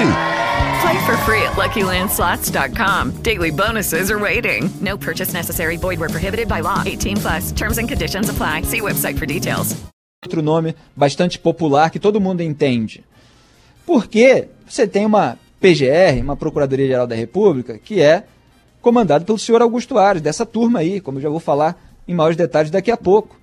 Play 0.81 1.05
for 1.05 1.17
free 1.25 1.41
at 1.41 1.57
LuckyLandSlots.com. 1.57 3.21
Daily 3.21 3.51
bonuses 3.51 4.09
are 4.09 4.19
waiting. 4.19 4.69
No 4.81 4.97
purchase 4.97 5.33
necessary. 5.33 5.77
Void 5.77 5.99
were 5.99 6.09
prohibited 6.09 6.47
by 6.47 6.61
law. 6.61 6.83
18 6.85 7.17
plus. 7.17 7.51
Terms 7.51 7.77
and 7.77 7.89
conditions 7.89 8.29
apply. 8.29 8.63
See 8.63 8.81
website 8.81 9.17
for 9.17 9.25
details. 9.25 9.75
Outro 10.23 10.41
nome 10.41 10.75
bastante 10.95 11.39
popular 11.39 11.89
que 11.89 11.99
todo 11.99 12.19
mundo 12.19 12.41
entende. 12.41 13.03
Porque 13.85 14.47
você 14.67 14.85
tem 14.85 15.05
uma 15.05 15.37
PGR, 15.61 16.21
uma 16.21 16.35
Procuradoria-Geral 16.35 17.07
da 17.07 17.15
República, 17.15 17.77
que 17.77 18.01
é 18.01 18.23
comandado 18.81 19.25
pelo 19.25 19.37
senhor 19.37 19.61
Augusto 19.61 19.97
Ares, 19.97 20.21
dessa 20.21 20.45
turma 20.45 20.79
aí, 20.79 21.01
como 21.01 21.17
eu 21.17 21.21
já 21.23 21.29
vou 21.29 21.39
falar 21.39 21.77
em 22.07 22.13
maiores 22.13 22.37
detalhes 22.37 22.71
daqui 22.71 22.91
a 22.91 22.97
pouco. 22.97 23.37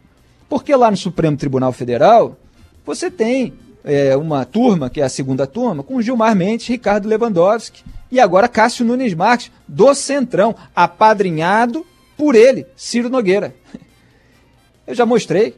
Porque 0.49 0.75
lá 0.75 0.91
no 0.91 0.97
Supremo 0.97 1.37
Tribunal 1.37 1.73
Federal, 1.73 2.37
você 2.85 3.11
tem 3.11 3.53
é, 3.87 4.17
uma 4.17 4.45
turma, 4.45 4.91
que 4.91 5.01
é 5.01 5.05
a 5.05 5.09
segunda 5.09 5.47
turma, 5.47 5.85
com 5.85 6.03
Gilmar 6.03 6.35
Mendes, 6.35 6.67
Ricardo 6.67 7.09
Lewandowski 7.09 7.85
e 8.11 8.19
agora 8.19 8.49
Cássio 8.49 8.85
Nunes 8.85 9.15
Marques, 9.15 9.53
do 9.67 9.95
Centrão, 9.95 10.57
apadrinhado 10.75 11.87
por 12.17 12.35
ele, 12.35 12.67
Ciro 12.77 13.09
Nogueira. 13.09 13.55
Eu 14.87 14.95
já 14.95 15.07
mostrei 15.07 15.55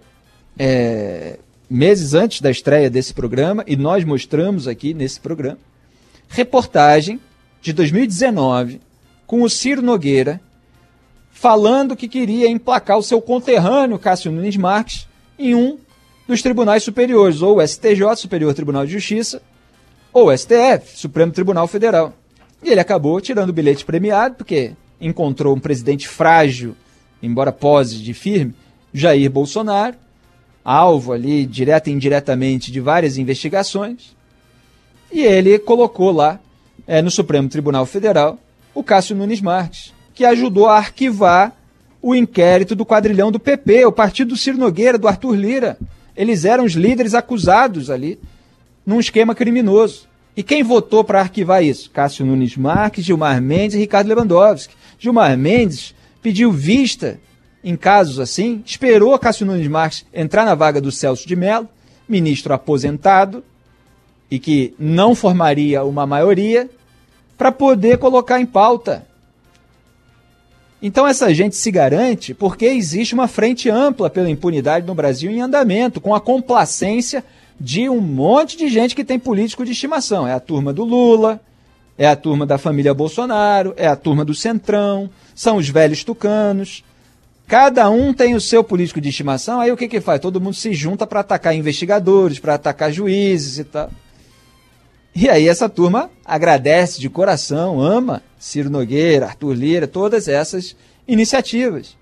é, 0.58 1.38
meses 1.70 2.12
antes 2.12 2.42
da 2.42 2.50
estreia 2.50 2.90
desse 2.90 3.14
programa, 3.14 3.64
e 3.66 3.76
nós 3.76 4.04
mostramos 4.04 4.68
aqui 4.68 4.92
nesse 4.92 5.18
programa, 5.18 5.58
reportagem 6.28 7.18
de 7.62 7.72
2019 7.72 8.80
com 9.26 9.42
o 9.42 9.48
Ciro 9.48 9.80
Nogueira 9.80 10.40
falando 11.30 11.96
que 11.96 12.08
queria 12.08 12.48
emplacar 12.48 12.98
o 12.98 13.02
seu 13.02 13.22
conterrâneo 13.22 13.98
Cássio 13.98 14.32
Nunes 14.32 14.56
Marques 14.56 15.06
em 15.38 15.54
um 15.54 15.78
dos 16.28 16.42
tribunais 16.42 16.84
superiores, 16.84 17.40
ou 17.40 17.66
STJ, 17.66 18.14
Superior 18.16 18.52
Tribunal 18.52 18.84
de 18.84 18.92
Justiça, 18.92 19.40
ou 20.12 20.36
STF, 20.36 20.94
Supremo 20.94 21.32
Tribunal 21.32 21.66
Federal. 21.66 22.12
E 22.62 22.70
ele 22.70 22.80
acabou 22.80 23.18
tirando 23.20 23.48
o 23.48 23.52
bilhete 23.52 23.84
premiado, 23.84 24.34
porque 24.34 24.72
encontrou 25.00 25.56
um 25.56 25.60
presidente 25.60 26.06
frágil, 26.06 26.76
embora 27.22 27.50
pose 27.50 27.98
de 27.98 28.12
firme, 28.12 28.54
Jair 28.92 29.30
Bolsonaro, 29.30 29.96
alvo 30.62 31.14
ali, 31.14 31.46
direta 31.46 31.88
e 31.88 31.92
indiretamente, 31.94 32.70
de 32.70 32.78
várias 32.78 33.16
investigações, 33.16 34.14
e 35.10 35.22
ele 35.22 35.58
colocou 35.58 36.12
lá, 36.12 36.38
é, 36.86 37.00
no 37.00 37.10
Supremo 37.10 37.48
Tribunal 37.48 37.86
Federal, 37.86 38.38
o 38.74 38.82
Cássio 38.82 39.16
Nunes 39.16 39.40
Marques, 39.40 39.94
que 40.14 40.26
ajudou 40.26 40.66
a 40.66 40.76
arquivar 40.76 41.54
o 42.02 42.14
inquérito 42.14 42.74
do 42.74 42.84
quadrilhão 42.84 43.32
do 43.32 43.40
PP, 43.40 43.86
o 43.86 43.92
partido 43.92 44.28
do 44.28 44.36
Ciro 44.36 44.58
Nogueira, 44.58 44.98
do 44.98 45.08
Arthur 45.08 45.34
Lira. 45.34 45.78
Eles 46.18 46.44
eram 46.44 46.64
os 46.64 46.72
líderes 46.72 47.14
acusados 47.14 47.90
ali 47.90 48.18
num 48.84 48.98
esquema 48.98 49.36
criminoso. 49.36 50.08
E 50.36 50.42
quem 50.42 50.64
votou 50.64 51.04
para 51.04 51.20
arquivar 51.20 51.62
isso? 51.62 51.90
Cássio 51.90 52.26
Nunes 52.26 52.56
Marques, 52.56 53.04
Gilmar 53.04 53.40
Mendes 53.40 53.76
e 53.76 53.78
Ricardo 53.78 54.08
Lewandowski. 54.08 54.74
Gilmar 54.98 55.38
Mendes 55.38 55.94
pediu 56.20 56.50
vista 56.50 57.20
em 57.62 57.76
casos 57.76 58.18
assim, 58.18 58.62
esperou 58.66 59.16
Cássio 59.18 59.46
Nunes 59.46 59.68
Marques 59.68 60.04
entrar 60.12 60.44
na 60.44 60.56
vaga 60.56 60.80
do 60.80 60.90
Celso 60.90 61.26
de 61.26 61.36
Mello, 61.36 61.68
ministro 62.08 62.52
aposentado 62.52 63.44
e 64.28 64.40
que 64.40 64.74
não 64.76 65.14
formaria 65.14 65.84
uma 65.84 66.04
maioria, 66.04 66.68
para 67.36 67.52
poder 67.52 67.98
colocar 67.98 68.40
em 68.40 68.46
pauta. 68.46 69.06
Então 70.80 71.06
essa 71.06 71.32
gente 71.34 71.56
se 71.56 71.70
garante 71.70 72.32
porque 72.32 72.66
existe 72.66 73.14
uma 73.14 73.26
frente 73.26 73.68
ampla 73.68 74.08
pela 74.08 74.30
impunidade 74.30 74.86
no 74.86 74.94
Brasil 74.94 75.30
em 75.30 75.40
andamento, 75.40 76.00
com 76.00 76.14
a 76.14 76.20
complacência 76.20 77.24
de 77.60 77.88
um 77.88 78.00
monte 78.00 78.56
de 78.56 78.68
gente 78.68 78.94
que 78.94 79.04
tem 79.04 79.18
político 79.18 79.64
de 79.64 79.72
estimação. 79.72 80.26
É 80.26 80.32
a 80.32 80.40
turma 80.40 80.72
do 80.72 80.84
Lula, 80.84 81.40
é 81.96 82.06
a 82.06 82.14
turma 82.14 82.46
da 82.46 82.58
família 82.58 82.94
Bolsonaro, 82.94 83.74
é 83.76 83.88
a 83.88 83.96
turma 83.96 84.24
do 84.24 84.34
Centrão, 84.34 85.10
são 85.34 85.56
os 85.56 85.68
velhos 85.68 86.04
tucanos. 86.04 86.84
Cada 87.48 87.90
um 87.90 88.12
tem 88.12 88.34
o 88.34 88.40
seu 88.40 88.62
político 88.62 89.00
de 89.00 89.08
estimação, 89.08 89.58
aí 89.58 89.72
o 89.72 89.76
que 89.76 89.88
que 89.88 90.00
faz? 90.00 90.20
Todo 90.20 90.40
mundo 90.40 90.54
se 90.54 90.74
junta 90.74 91.06
para 91.06 91.20
atacar 91.20 91.56
investigadores, 91.56 92.38
para 92.38 92.54
atacar 92.54 92.92
juízes 92.92 93.58
e 93.58 93.64
tal. 93.64 93.90
E 95.20 95.28
aí 95.28 95.48
essa 95.48 95.68
turma 95.68 96.12
agradece 96.24 97.00
de 97.00 97.10
coração, 97.10 97.80
ama 97.80 98.22
Ciro 98.38 98.70
Nogueira, 98.70 99.26
Arthur 99.26 99.52
Lira, 99.52 99.88
todas 99.88 100.28
essas 100.28 100.76
iniciativas. 101.08 101.96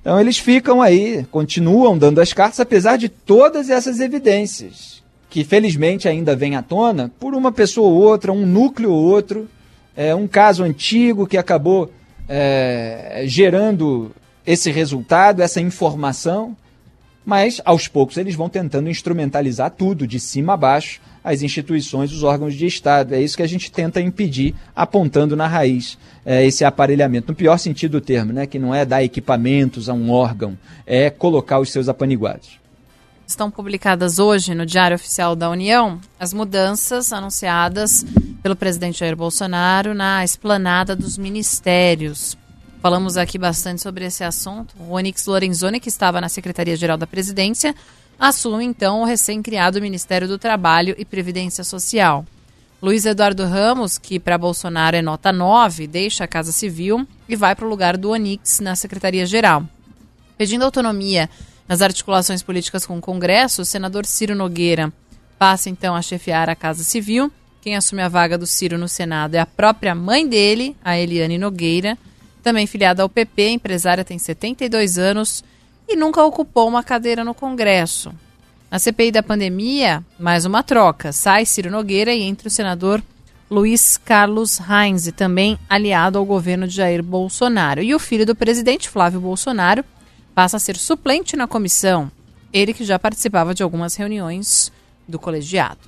Então 0.00 0.18
eles 0.18 0.38
ficam 0.38 0.80
aí, 0.80 1.26
continuam 1.30 1.98
dando 1.98 2.22
as 2.22 2.32
cartas, 2.32 2.60
apesar 2.60 2.96
de 2.96 3.10
todas 3.10 3.68
essas 3.68 4.00
evidências, 4.00 5.02
que 5.28 5.44
felizmente 5.44 6.08
ainda 6.08 6.34
vêm 6.34 6.56
à 6.56 6.62
tona 6.62 7.12
por 7.20 7.34
uma 7.34 7.52
pessoa 7.52 7.88
ou 7.88 7.96
outra, 7.96 8.32
um 8.32 8.46
núcleo 8.46 8.90
ou 8.90 9.04
outro, 9.04 9.46
é, 9.94 10.14
um 10.14 10.26
caso 10.26 10.64
antigo 10.64 11.26
que 11.26 11.36
acabou 11.36 11.90
é, 12.26 13.24
gerando 13.26 14.12
esse 14.46 14.70
resultado, 14.70 15.42
essa 15.42 15.60
informação, 15.60 16.56
mas 17.22 17.60
aos 17.66 17.86
poucos 17.86 18.16
eles 18.16 18.34
vão 18.34 18.48
tentando 18.48 18.88
instrumentalizar 18.88 19.72
tudo, 19.72 20.06
de 20.06 20.18
cima 20.18 20.54
a 20.54 20.56
baixo, 20.56 21.02
as 21.26 21.42
instituições, 21.42 22.12
os 22.12 22.22
órgãos 22.22 22.54
de 22.54 22.66
Estado. 22.66 23.12
É 23.12 23.20
isso 23.20 23.36
que 23.36 23.42
a 23.42 23.48
gente 23.48 23.72
tenta 23.72 24.00
impedir, 24.00 24.54
apontando 24.76 25.34
na 25.34 25.48
raiz 25.48 25.98
é, 26.24 26.46
esse 26.46 26.64
aparelhamento, 26.64 27.32
no 27.32 27.34
pior 27.34 27.58
sentido 27.58 27.92
do 27.92 28.00
termo, 28.00 28.32
né, 28.32 28.46
que 28.46 28.60
não 28.60 28.72
é 28.72 28.84
dar 28.84 29.02
equipamentos 29.02 29.88
a 29.88 29.92
um 29.92 30.12
órgão, 30.12 30.56
é 30.86 31.10
colocar 31.10 31.58
os 31.58 31.70
seus 31.70 31.88
apaniguados. 31.88 32.60
Estão 33.26 33.50
publicadas 33.50 34.20
hoje 34.20 34.54
no 34.54 34.64
Diário 34.64 34.94
Oficial 34.94 35.34
da 35.34 35.50
União 35.50 36.00
as 36.18 36.32
mudanças 36.32 37.12
anunciadas 37.12 38.06
pelo 38.40 38.54
presidente 38.54 39.00
Jair 39.00 39.16
Bolsonaro 39.16 39.94
na 39.94 40.22
esplanada 40.22 40.94
dos 40.94 41.18
ministérios. 41.18 42.38
Falamos 42.80 43.16
aqui 43.16 43.36
bastante 43.36 43.82
sobre 43.82 44.04
esse 44.04 44.22
assunto. 44.22 44.76
O 44.78 44.92
Onyx 44.92 45.26
Lorenzoni, 45.26 45.80
que 45.80 45.88
estava 45.88 46.20
na 46.20 46.28
Secretaria-Geral 46.28 46.96
da 46.96 47.04
Presidência, 47.04 47.74
assume 48.18 48.64
então 48.64 49.02
o 49.02 49.04
recém-criado 49.04 49.80
Ministério 49.80 50.26
do 50.26 50.38
Trabalho 50.38 50.94
e 50.98 51.04
Previdência 51.04 51.62
Social. 51.62 52.24
Luiz 52.80 53.06
Eduardo 53.06 53.44
Ramos, 53.44 53.98
que 53.98 54.20
para 54.20 54.36
Bolsonaro 54.36 54.96
é 54.96 55.02
nota 55.02 55.32
9, 55.32 55.86
deixa 55.86 56.24
a 56.24 56.28
Casa 56.28 56.52
Civil 56.52 57.06
e 57.28 57.34
vai 57.34 57.54
para 57.54 57.66
o 57.66 57.68
lugar 57.68 57.96
do 57.96 58.10
Onix 58.10 58.60
na 58.60 58.76
Secretaria-Geral. 58.76 59.64
Pedindo 60.36 60.64
autonomia 60.64 61.30
nas 61.66 61.80
articulações 61.80 62.42
políticas 62.42 62.84
com 62.84 62.98
o 62.98 63.00
Congresso, 63.00 63.62
o 63.62 63.64
senador 63.64 64.04
Ciro 64.04 64.34
Nogueira 64.34 64.92
passa 65.38 65.70
então 65.70 65.94
a 65.94 66.02
chefiar 66.02 66.48
a 66.48 66.54
Casa 66.54 66.84
Civil. 66.84 67.32
Quem 67.62 67.76
assume 67.76 68.02
a 68.02 68.08
vaga 68.08 68.38
do 68.38 68.46
Ciro 68.46 68.78
no 68.78 68.88
Senado 68.88 69.34
é 69.34 69.38
a 69.38 69.46
própria 69.46 69.94
mãe 69.94 70.28
dele, 70.28 70.76
a 70.84 70.98
Eliane 70.98 71.38
Nogueira, 71.38 71.98
também 72.42 72.66
filiada 72.66 73.02
ao 73.02 73.08
PP, 73.08 73.48
empresária 73.48 74.04
tem 74.04 74.18
72 74.18 74.98
anos 74.98 75.42
e 75.88 75.96
nunca 75.96 76.22
ocupou 76.24 76.68
uma 76.68 76.82
cadeira 76.82 77.24
no 77.24 77.34
Congresso. 77.34 78.12
Na 78.70 78.78
CPI 78.78 79.12
da 79.12 79.22
pandemia, 79.22 80.04
mais 80.18 80.44
uma 80.44 80.62
troca. 80.62 81.12
Sai 81.12 81.46
Ciro 81.46 81.70
Nogueira 81.70 82.12
e 82.12 82.22
entra 82.22 82.48
o 82.48 82.50
senador 82.50 83.02
Luiz 83.48 83.96
Carlos 83.96 84.58
Heinz, 84.58 85.10
também 85.12 85.56
aliado 85.70 86.18
ao 86.18 86.24
governo 86.24 86.66
de 86.66 86.74
Jair 86.74 87.02
Bolsonaro. 87.02 87.80
E 87.80 87.94
o 87.94 87.98
filho 87.98 88.26
do 88.26 88.34
presidente, 88.34 88.88
Flávio 88.88 89.20
Bolsonaro, 89.20 89.84
passa 90.34 90.56
a 90.56 90.60
ser 90.60 90.76
suplente 90.76 91.36
na 91.36 91.46
comissão. 91.46 92.10
Ele 92.52 92.74
que 92.74 92.84
já 92.84 92.98
participava 92.98 93.54
de 93.54 93.62
algumas 93.62 93.94
reuniões 93.94 94.72
do 95.06 95.18
colegiado. 95.18 95.78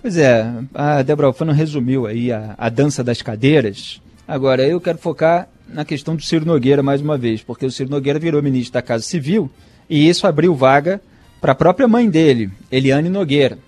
Pois 0.00 0.16
é, 0.16 0.50
a 0.74 1.02
Débora 1.02 1.28
Alfano 1.28 1.52
resumiu 1.52 2.06
aí 2.06 2.32
a, 2.32 2.54
a 2.56 2.68
dança 2.68 3.04
das 3.04 3.20
cadeiras. 3.20 4.00
Agora, 4.26 4.66
eu 4.66 4.80
quero 4.80 4.98
focar 4.98 5.48
na 5.72 5.84
questão 5.84 6.14
do 6.14 6.22
Ciro 6.22 6.44
Nogueira 6.44 6.82
mais 6.82 7.00
uma 7.00 7.16
vez, 7.16 7.42
porque 7.42 7.64
o 7.64 7.70
Ciro 7.70 7.90
Nogueira 7.90 8.18
virou 8.18 8.42
ministro 8.42 8.74
da 8.74 8.82
Casa 8.82 9.04
Civil 9.04 9.50
e 9.88 10.08
isso 10.08 10.26
abriu 10.26 10.54
vaga 10.54 11.00
para 11.40 11.52
a 11.52 11.54
própria 11.56 11.88
mãe 11.88 12.08
dele, 12.08 12.50
Eliane 12.70 13.08
Nogueira. 13.08 13.58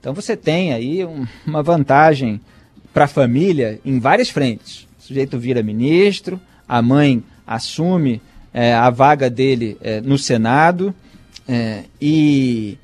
Então 0.00 0.14
você 0.14 0.36
tem 0.36 0.72
aí 0.72 1.04
um, 1.04 1.26
uma 1.46 1.62
vantagem 1.62 2.40
para 2.94 3.04
a 3.04 3.08
família 3.08 3.80
em 3.84 3.98
várias 3.98 4.30
frentes. 4.30 4.86
O 4.98 5.02
sujeito 5.02 5.38
vira 5.38 5.62
ministro, 5.62 6.40
a 6.66 6.80
mãe 6.80 7.22
assume 7.46 8.22
é, 8.54 8.74
a 8.74 8.88
vaga 8.90 9.28
dele 9.28 9.76
é, 9.80 10.00
no 10.00 10.16
Senado 10.16 10.94
é, 11.46 11.84
e 12.00 12.78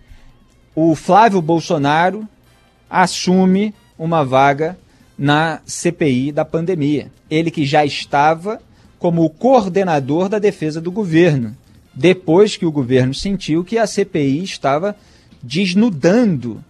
o 0.74 0.94
Flávio 0.94 1.40
Bolsonaro 1.40 2.28
assume 2.90 3.74
uma 3.98 4.24
vaga 4.24 4.76
na 5.16 5.60
CPI 5.66 6.32
da 6.32 6.44
pandemia. 6.44 7.10
Ele 7.30 7.50
que 7.50 7.64
já 7.64 7.84
estava 7.84 8.60
como 8.98 9.24
o 9.24 9.30
coordenador 9.30 10.28
da 10.28 10.38
defesa 10.38 10.80
do 10.80 10.90
governo, 10.90 11.56
depois 11.94 12.56
que 12.56 12.66
o 12.66 12.72
governo 12.72 13.14
sentiu 13.14 13.64
que 13.64 13.78
a 13.78 13.86
CPI 13.86 14.42
estava 14.42 14.96
desnudando 15.42 16.64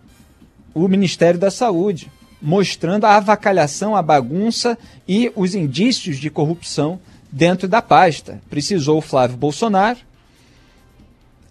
o 0.74 0.88
Ministério 0.88 1.38
da 1.38 1.50
Saúde, 1.50 2.10
mostrando 2.42 3.04
a 3.04 3.16
avacalhação, 3.16 3.94
a 3.96 4.02
bagunça 4.02 4.76
e 5.08 5.32
os 5.36 5.54
indícios 5.54 6.18
de 6.18 6.28
corrupção 6.28 6.98
dentro 7.30 7.66
da 7.68 7.80
pasta. 7.80 8.42
Precisou 8.50 8.98
o 8.98 9.02
Flávio 9.02 9.36
Bolsonaro 9.36 9.98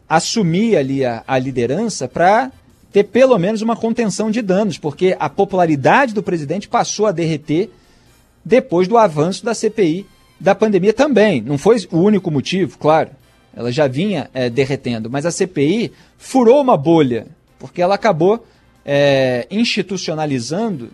assumir 0.07 0.75
ali 0.75 1.03
a, 1.03 1.23
a 1.25 1.39
liderança 1.39 2.07
para 2.07 2.51
ter 2.93 3.05
pelo 3.05 3.37
menos 3.39 3.63
uma 3.63 3.75
contenção 3.75 4.29
de 4.29 4.39
danos, 4.39 4.77
porque 4.77 5.17
a 5.19 5.27
popularidade 5.27 6.13
do 6.13 6.21
presidente 6.21 6.69
passou 6.69 7.07
a 7.07 7.11
derreter 7.11 7.71
depois 8.45 8.87
do 8.87 8.99
avanço 8.99 9.43
da 9.43 9.55
CPI 9.55 10.05
da 10.39 10.53
pandemia 10.53 10.93
também. 10.93 11.41
Não 11.41 11.57
foi 11.57 11.77
o 11.91 11.97
único 11.97 12.29
motivo, 12.29 12.77
claro. 12.77 13.09
Ela 13.55 13.71
já 13.71 13.87
vinha 13.87 14.29
é, 14.31 14.47
derretendo, 14.47 15.09
mas 15.09 15.25
a 15.25 15.31
CPI 15.31 15.91
furou 16.19 16.61
uma 16.61 16.77
bolha, 16.77 17.25
porque 17.57 17.81
ela 17.81 17.95
acabou 17.95 18.45
é, 18.85 19.47
institucionalizando 19.49 20.91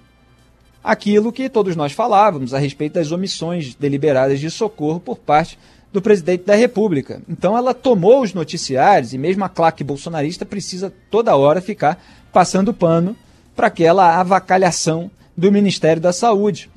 aquilo 0.81 1.33
que 1.33 1.49
todos 1.49 1.75
nós 1.75 1.91
falávamos 1.91 2.53
a 2.53 2.59
respeito 2.59 2.93
das 2.93 3.12
omissões 3.12 3.75
deliberadas 3.75 4.39
de 4.39 4.49
socorro 4.49 5.01
por 5.01 5.17
parte 5.17 5.59
do 5.91 6.02
presidente 6.02 6.43
da 6.43 6.56
República. 6.56 7.21
Então 7.28 7.58
ela 7.58 7.73
tomou 7.73 8.21
os 8.21 8.34
noticiários 8.34 9.13
e 9.13 9.17
mesmo 9.17 9.43
a 9.43 9.49
claque 9.49 9.84
bolsonarista 9.84 10.45
precisa 10.45 10.93
toda 11.10 11.36
hora 11.36 11.62
ficar 11.62 12.04
passando 12.32 12.73
pano 12.73 13.15
para 13.56 13.67
aquela 13.67 14.19
avacalhação 14.19 15.10
do 15.36 15.52
Ministério 15.52 16.02
da 16.02 16.13
Saúde. 16.13 16.69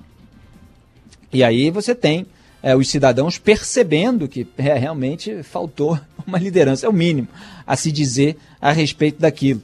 E 1.33 1.45
aí 1.45 1.71
você 1.71 1.95
tem 1.95 2.27
é, 2.63 2.75
os 2.75 2.89
cidadãos 2.89 3.39
percebendo 3.39 4.29
que 4.29 4.47
é, 4.57 4.75
realmente 4.75 5.43
faltou 5.43 5.99
uma 6.27 6.39
liderança, 6.39 6.87
é 6.87 6.89
o 6.89 6.93
mínimo 6.93 7.29
a 7.67 7.77
se 7.77 7.93
dizer 7.93 8.37
a 8.61 8.73
respeito 8.73 9.21
daquilo. 9.21 9.63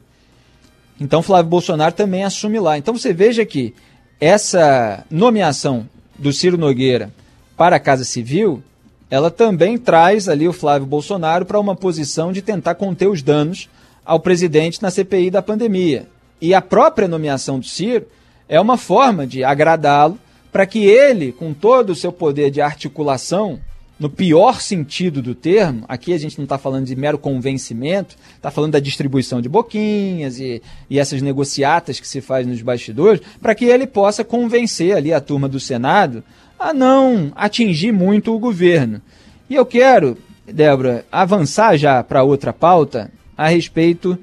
Então 1.01 1.23
Flávio 1.23 1.51
Bolsonaro 1.51 1.95
também 1.95 2.25
assume 2.25 2.59
lá. 2.59 2.77
Então 2.77 2.97
você 2.97 3.13
veja 3.13 3.45
que 3.47 3.75
essa 4.21 5.05
nomeação 5.11 5.89
do 6.19 6.33
Ciro 6.33 6.59
Nogueira 6.59 7.13
para 7.57 7.77
a 7.77 7.81
Casa 7.81 8.05
Civil 8.05 8.63
ela 9.11 9.31
também 9.31 9.79
traz 9.79 10.29
ali 10.29 10.47
o 10.47 10.53
Flávio 10.53 10.87
Bolsonaro 10.87 11.47
para 11.47 11.61
uma 11.61 11.75
posição 11.75 12.33
de 12.33 12.43
tentar 12.43 12.75
conter 12.75 13.09
os 13.09 13.23
danos 13.23 13.69
ao 14.05 14.21
presidente 14.21 14.83
na 14.83 14.91
CPI 14.91 15.31
da 15.31 15.43
pandemia. 15.43 16.07
E 16.41 16.55
a 16.55 16.61
própria 16.61 17.09
nomeação 17.09 17.59
do 17.59 17.67
Ciro 17.67 18.07
é 18.49 18.61
uma 18.61 18.77
forma 18.77 19.27
de 19.27 19.43
agradá-lo 19.43 20.19
para 20.53 20.67
que 20.67 20.87
ele, 20.87 21.33
com 21.33 21.53
todo 21.53 21.91
o 21.91 21.95
seu 21.95 22.13
poder 22.13 22.51
de 22.51 22.61
articulação, 22.61 23.61
no 23.99 24.09
pior 24.09 24.61
sentido 24.61 25.21
do 25.21 25.35
termo, 25.35 25.85
aqui 25.89 26.13
a 26.13 26.19
gente 26.19 26.39
não 26.39 26.45
está 26.45 26.57
falando 26.57 26.87
de 26.87 26.95
mero 26.95 27.19
convencimento, 27.19 28.17
está 28.37 28.51
falando 28.51 28.73
da 28.73 28.79
distribuição 28.79 29.41
de 29.41 29.49
boquinhas 29.49 30.39
e, 30.39 30.63
e 30.89 31.01
essas 31.01 31.21
negociatas 31.21 31.99
que 31.99 32.07
se 32.07 32.21
faz 32.21 32.47
nos 32.47 32.63
bastidores, 32.63 33.21
para 33.43 33.57
que 33.57 33.65
ele 33.65 33.87
possa 33.87 34.23
convencer 34.23 34.97
ali 34.97 35.13
a 35.13 35.21
turma 35.21 35.49
do 35.49 35.59
Senado 35.59 36.23
a 36.59 36.73
não 36.73 37.33
atingir 37.37 37.93
muito 37.93 38.35
o 38.35 38.39
governo. 38.39 39.01
E 39.49 39.55
eu 39.55 39.65
quero, 39.65 40.19
Débora, 40.47 41.05
avançar 41.11 41.77
já 41.77 42.03
para 42.03 42.23
outra 42.23 42.53
pauta 42.53 43.11
a 43.37 43.49
respeito 43.49 44.19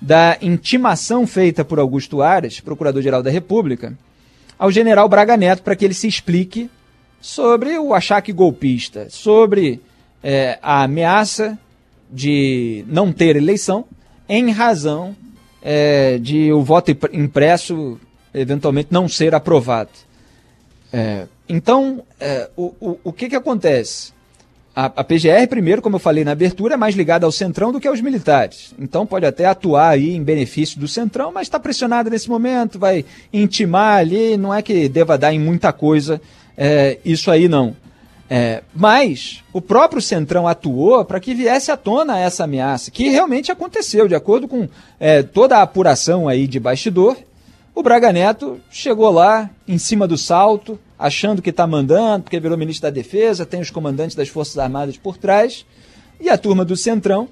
da 0.00 0.36
intimação 0.42 1.26
feita 1.26 1.64
por 1.64 1.78
Augusto 1.78 2.20
Aras, 2.20 2.60
Procurador-Geral 2.60 3.22
da 3.22 3.30
República, 3.30 3.96
ao 4.58 4.70
general 4.70 5.08
Braga 5.08 5.36
Neto 5.36 5.62
para 5.62 5.76
que 5.76 5.84
ele 5.84 5.94
se 5.94 6.08
explique 6.08 6.70
sobre 7.20 7.78
o 7.78 7.94
achaque 7.94 8.32
golpista, 8.32 9.08
sobre 9.08 9.80
é, 10.22 10.58
a 10.62 10.82
ameaça 10.82 11.58
de 12.10 12.84
não 12.88 13.12
ter 13.12 13.36
eleição 13.36 13.84
em 14.28 14.50
razão 14.50 15.16
é, 15.62 16.18
de 16.18 16.52
o 16.52 16.62
voto 16.62 16.90
impresso 17.12 17.98
eventualmente 18.32 18.88
não 18.90 19.08
ser 19.08 19.34
aprovado. 19.34 19.90
É, 20.92 21.26
então, 21.48 22.02
é, 22.20 22.48
o, 22.56 22.74
o, 22.80 22.98
o 23.04 23.12
que, 23.12 23.28
que 23.28 23.36
acontece? 23.36 24.14
A, 24.74 24.86
a, 24.86 25.04
PGR, 25.04 25.46
primeiro, 25.48 25.80
como 25.80 25.96
eu 25.96 26.00
falei 26.00 26.22
na 26.22 26.32
abertura, 26.32 26.74
é 26.74 26.76
mais 26.76 26.94
ligada 26.94 27.24
ao 27.24 27.32
Centrão 27.32 27.72
do 27.72 27.80
que 27.80 27.88
aos 27.88 28.00
militares. 28.00 28.74
Então 28.78 29.06
pode 29.06 29.24
até 29.24 29.46
atuar 29.46 29.88
aí 29.88 30.14
em 30.14 30.22
benefício 30.22 30.78
do 30.78 30.86
Centrão, 30.86 31.32
mas 31.32 31.46
está 31.46 31.58
pressionada 31.58 32.10
nesse 32.10 32.28
momento, 32.28 32.78
vai 32.78 33.04
intimar 33.32 33.98
ali, 33.98 34.36
não 34.36 34.52
é 34.52 34.60
que 34.60 34.86
deva 34.88 35.16
dar 35.16 35.32
em 35.32 35.40
muita 35.40 35.72
coisa 35.72 36.20
é, 36.56 36.98
isso 37.04 37.30
aí 37.30 37.48
não. 37.48 37.76
É, 38.28 38.62
mas 38.74 39.44
o 39.52 39.60
próprio 39.60 40.02
Centrão 40.02 40.48
atuou 40.48 41.04
para 41.04 41.20
que 41.20 41.32
viesse 41.32 41.70
à 41.70 41.76
tona 41.76 42.18
essa 42.18 42.44
ameaça, 42.44 42.90
que 42.90 43.08
realmente 43.08 43.52
aconteceu, 43.52 44.08
de 44.08 44.16
acordo 44.16 44.48
com 44.48 44.68
é, 44.98 45.22
toda 45.22 45.58
a 45.58 45.62
apuração 45.62 46.28
aí 46.28 46.46
de 46.46 46.58
bastidor. 46.58 47.16
O 47.76 47.82
Braga 47.82 48.10
Neto 48.10 48.58
chegou 48.70 49.10
lá 49.10 49.50
em 49.68 49.76
cima 49.76 50.08
do 50.08 50.16
salto, 50.16 50.80
achando 50.98 51.42
que 51.42 51.50
está 51.50 51.66
mandando, 51.66 52.22
porque 52.22 52.40
virou 52.40 52.56
ministro 52.56 52.84
da 52.84 52.90
Defesa, 52.90 53.44
tem 53.44 53.60
os 53.60 53.68
comandantes 53.68 54.16
das 54.16 54.30
Forças 54.30 54.56
Armadas 54.56 54.96
por 54.96 55.18
trás, 55.18 55.66
e 56.18 56.30
a 56.30 56.38
turma 56.38 56.64
do 56.64 56.74
Centrão 56.74 57.28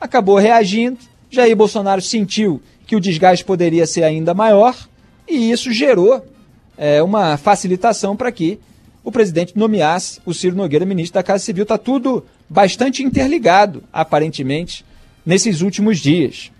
acabou 0.00 0.38
reagindo. 0.38 0.98
Jair 1.30 1.54
Bolsonaro 1.54 2.02
sentiu 2.02 2.60
que 2.84 2.96
o 2.96 3.00
desgaste 3.00 3.44
poderia 3.44 3.86
ser 3.86 4.02
ainda 4.02 4.34
maior, 4.34 4.76
e 5.28 5.52
isso 5.52 5.72
gerou 5.72 6.26
é, 6.76 7.00
uma 7.00 7.36
facilitação 7.36 8.16
para 8.16 8.32
que 8.32 8.58
o 9.04 9.12
presidente 9.12 9.56
nomeasse 9.56 10.20
o 10.26 10.34
Ciro 10.34 10.56
Nogueira 10.56 10.84
ministro 10.84 11.14
da 11.14 11.22
Casa 11.22 11.44
Civil. 11.44 11.62
Está 11.62 11.78
tudo 11.78 12.26
bastante 12.48 13.04
interligado, 13.04 13.84
aparentemente, 13.92 14.84
nesses 15.24 15.60
últimos 15.60 16.00
dias. 16.00 16.50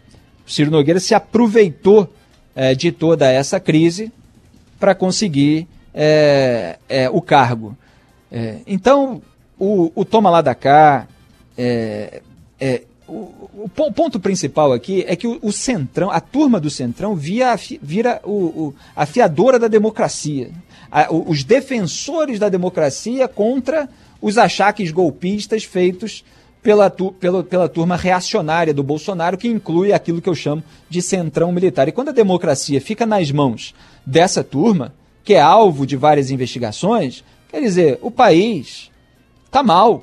O 0.46 0.50
Ciro 0.52 0.70
Nogueira 0.70 1.00
se 1.00 1.12
aproveitou 1.12 2.08
é, 2.56 2.74
de 2.74 2.90
toda 2.90 3.30
essa 3.30 3.60
crise 3.60 4.10
para 4.80 4.94
conseguir 4.94 5.68
é, 5.94 6.78
é, 6.88 7.10
o 7.10 7.20
cargo. 7.20 7.76
É, 8.32 8.56
então, 8.66 9.22
o, 9.58 9.92
o, 9.94 10.04
toma 10.04 10.30
lá 10.30 10.40
da 10.40 10.54
cá, 10.54 11.06
é, 11.56 12.22
é, 12.58 12.82
o, 13.06 13.12
o, 13.64 13.70
ponto 13.94 14.18
principal 14.18 14.72
aqui 14.72 15.04
é 15.06 15.14
que 15.14 15.26
o, 15.26 15.38
o, 15.42 15.52
Centrão, 15.52 16.10
a 16.10 16.20
turma 16.20 16.58
do 16.58 16.70
Centrão, 16.70 17.14
via, 17.14 17.54
vira 17.80 18.20
o, 18.24 18.74
a 18.96 19.06
fiadora 19.06 19.58
da 19.58 19.68
democracia. 19.68 20.50
A, 20.90 21.12
os 21.12 21.44
defensores 21.44 22.38
da 22.38 22.48
democracia 22.48 23.28
contra 23.28 23.88
os 24.20 24.38
achaques 24.38 24.90
golpistas 24.90 25.62
feitos 25.62 26.24
pela, 26.66 26.90
tu, 26.90 27.12
pela, 27.12 27.44
pela 27.44 27.68
turma 27.68 27.94
reacionária 27.94 28.74
do 28.74 28.82
Bolsonaro, 28.82 29.38
que 29.38 29.46
inclui 29.46 29.92
aquilo 29.92 30.20
que 30.20 30.28
eu 30.28 30.34
chamo 30.34 30.64
de 30.90 31.00
centrão 31.00 31.52
militar. 31.52 31.86
E 31.86 31.92
quando 31.92 32.08
a 32.08 32.12
democracia 32.12 32.80
fica 32.80 33.06
nas 33.06 33.30
mãos 33.30 33.72
dessa 34.04 34.42
turma, 34.42 34.92
que 35.22 35.34
é 35.34 35.40
alvo 35.40 35.86
de 35.86 35.94
várias 35.94 36.28
investigações, 36.28 37.22
quer 37.48 37.60
dizer, 37.60 38.00
o 38.02 38.10
país 38.10 38.90
está 39.44 39.62
mal, 39.62 40.02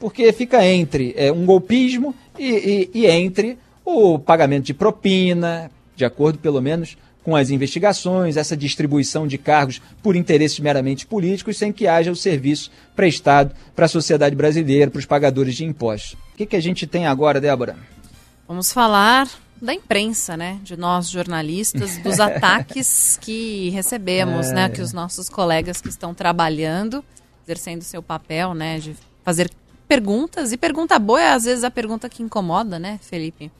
porque 0.00 0.32
fica 0.32 0.66
entre 0.66 1.14
é, 1.16 1.30
um 1.30 1.46
golpismo 1.46 2.12
e, 2.36 2.90
e, 2.92 3.02
e 3.02 3.06
entre 3.06 3.56
o 3.84 4.18
pagamento 4.18 4.64
de 4.64 4.74
propina, 4.74 5.70
de 5.94 6.04
acordo 6.04 6.40
pelo 6.40 6.60
menos 6.60 6.98
com 7.24 7.34
as 7.34 7.50
investigações, 7.50 8.36
essa 8.36 8.56
distribuição 8.56 9.26
de 9.26 9.38
cargos 9.38 9.80
por 10.02 10.14
interesses 10.14 10.60
meramente 10.60 11.06
políticos, 11.06 11.56
sem 11.56 11.72
que 11.72 11.86
haja 11.86 12.12
o 12.12 12.16
serviço 12.16 12.70
prestado 12.94 13.54
para 13.74 13.86
a 13.86 13.88
sociedade 13.88 14.36
brasileira, 14.36 14.90
para 14.90 14.98
os 14.98 15.06
pagadores 15.06 15.56
de 15.56 15.64
impostos. 15.64 16.12
O 16.34 16.36
que, 16.36 16.46
que 16.46 16.56
a 16.56 16.60
gente 16.60 16.86
tem 16.86 17.06
agora, 17.06 17.40
Débora? 17.40 17.76
Vamos 18.46 18.72
falar 18.72 19.28
da 19.60 19.72
imprensa, 19.72 20.36
né? 20.36 20.60
De 20.62 20.76
nós 20.76 21.08
jornalistas, 21.08 21.96
dos 21.98 22.20
ataques 22.20 23.18
que 23.20 23.70
recebemos, 23.70 24.48
é. 24.48 24.54
né? 24.54 24.68
Que 24.68 24.82
os 24.82 24.92
nossos 24.92 25.30
colegas 25.30 25.80
que 25.80 25.88
estão 25.88 26.12
trabalhando, 26.12 27.02
exercendo 27.44 27.82
seu 27.82 28.02
papel, 28.02 28.52
né? 28.52 28.78
De 28.78 28.94
fazer 29.24 29.50
perguntas. 29.88 30.52
E 30.52 30.56
pergunta 30.58 30.98
boa 30.98 31.20
é 31.20 31.30
às 31.30 31.44
vezes 31.44 31.64
a 31.64 31.70
pergunta 31.70 32.08
que 32.08 32.22
incomoda, 32.22 32.78
né, 32.78 32.98
Felipe? 33.02 33.50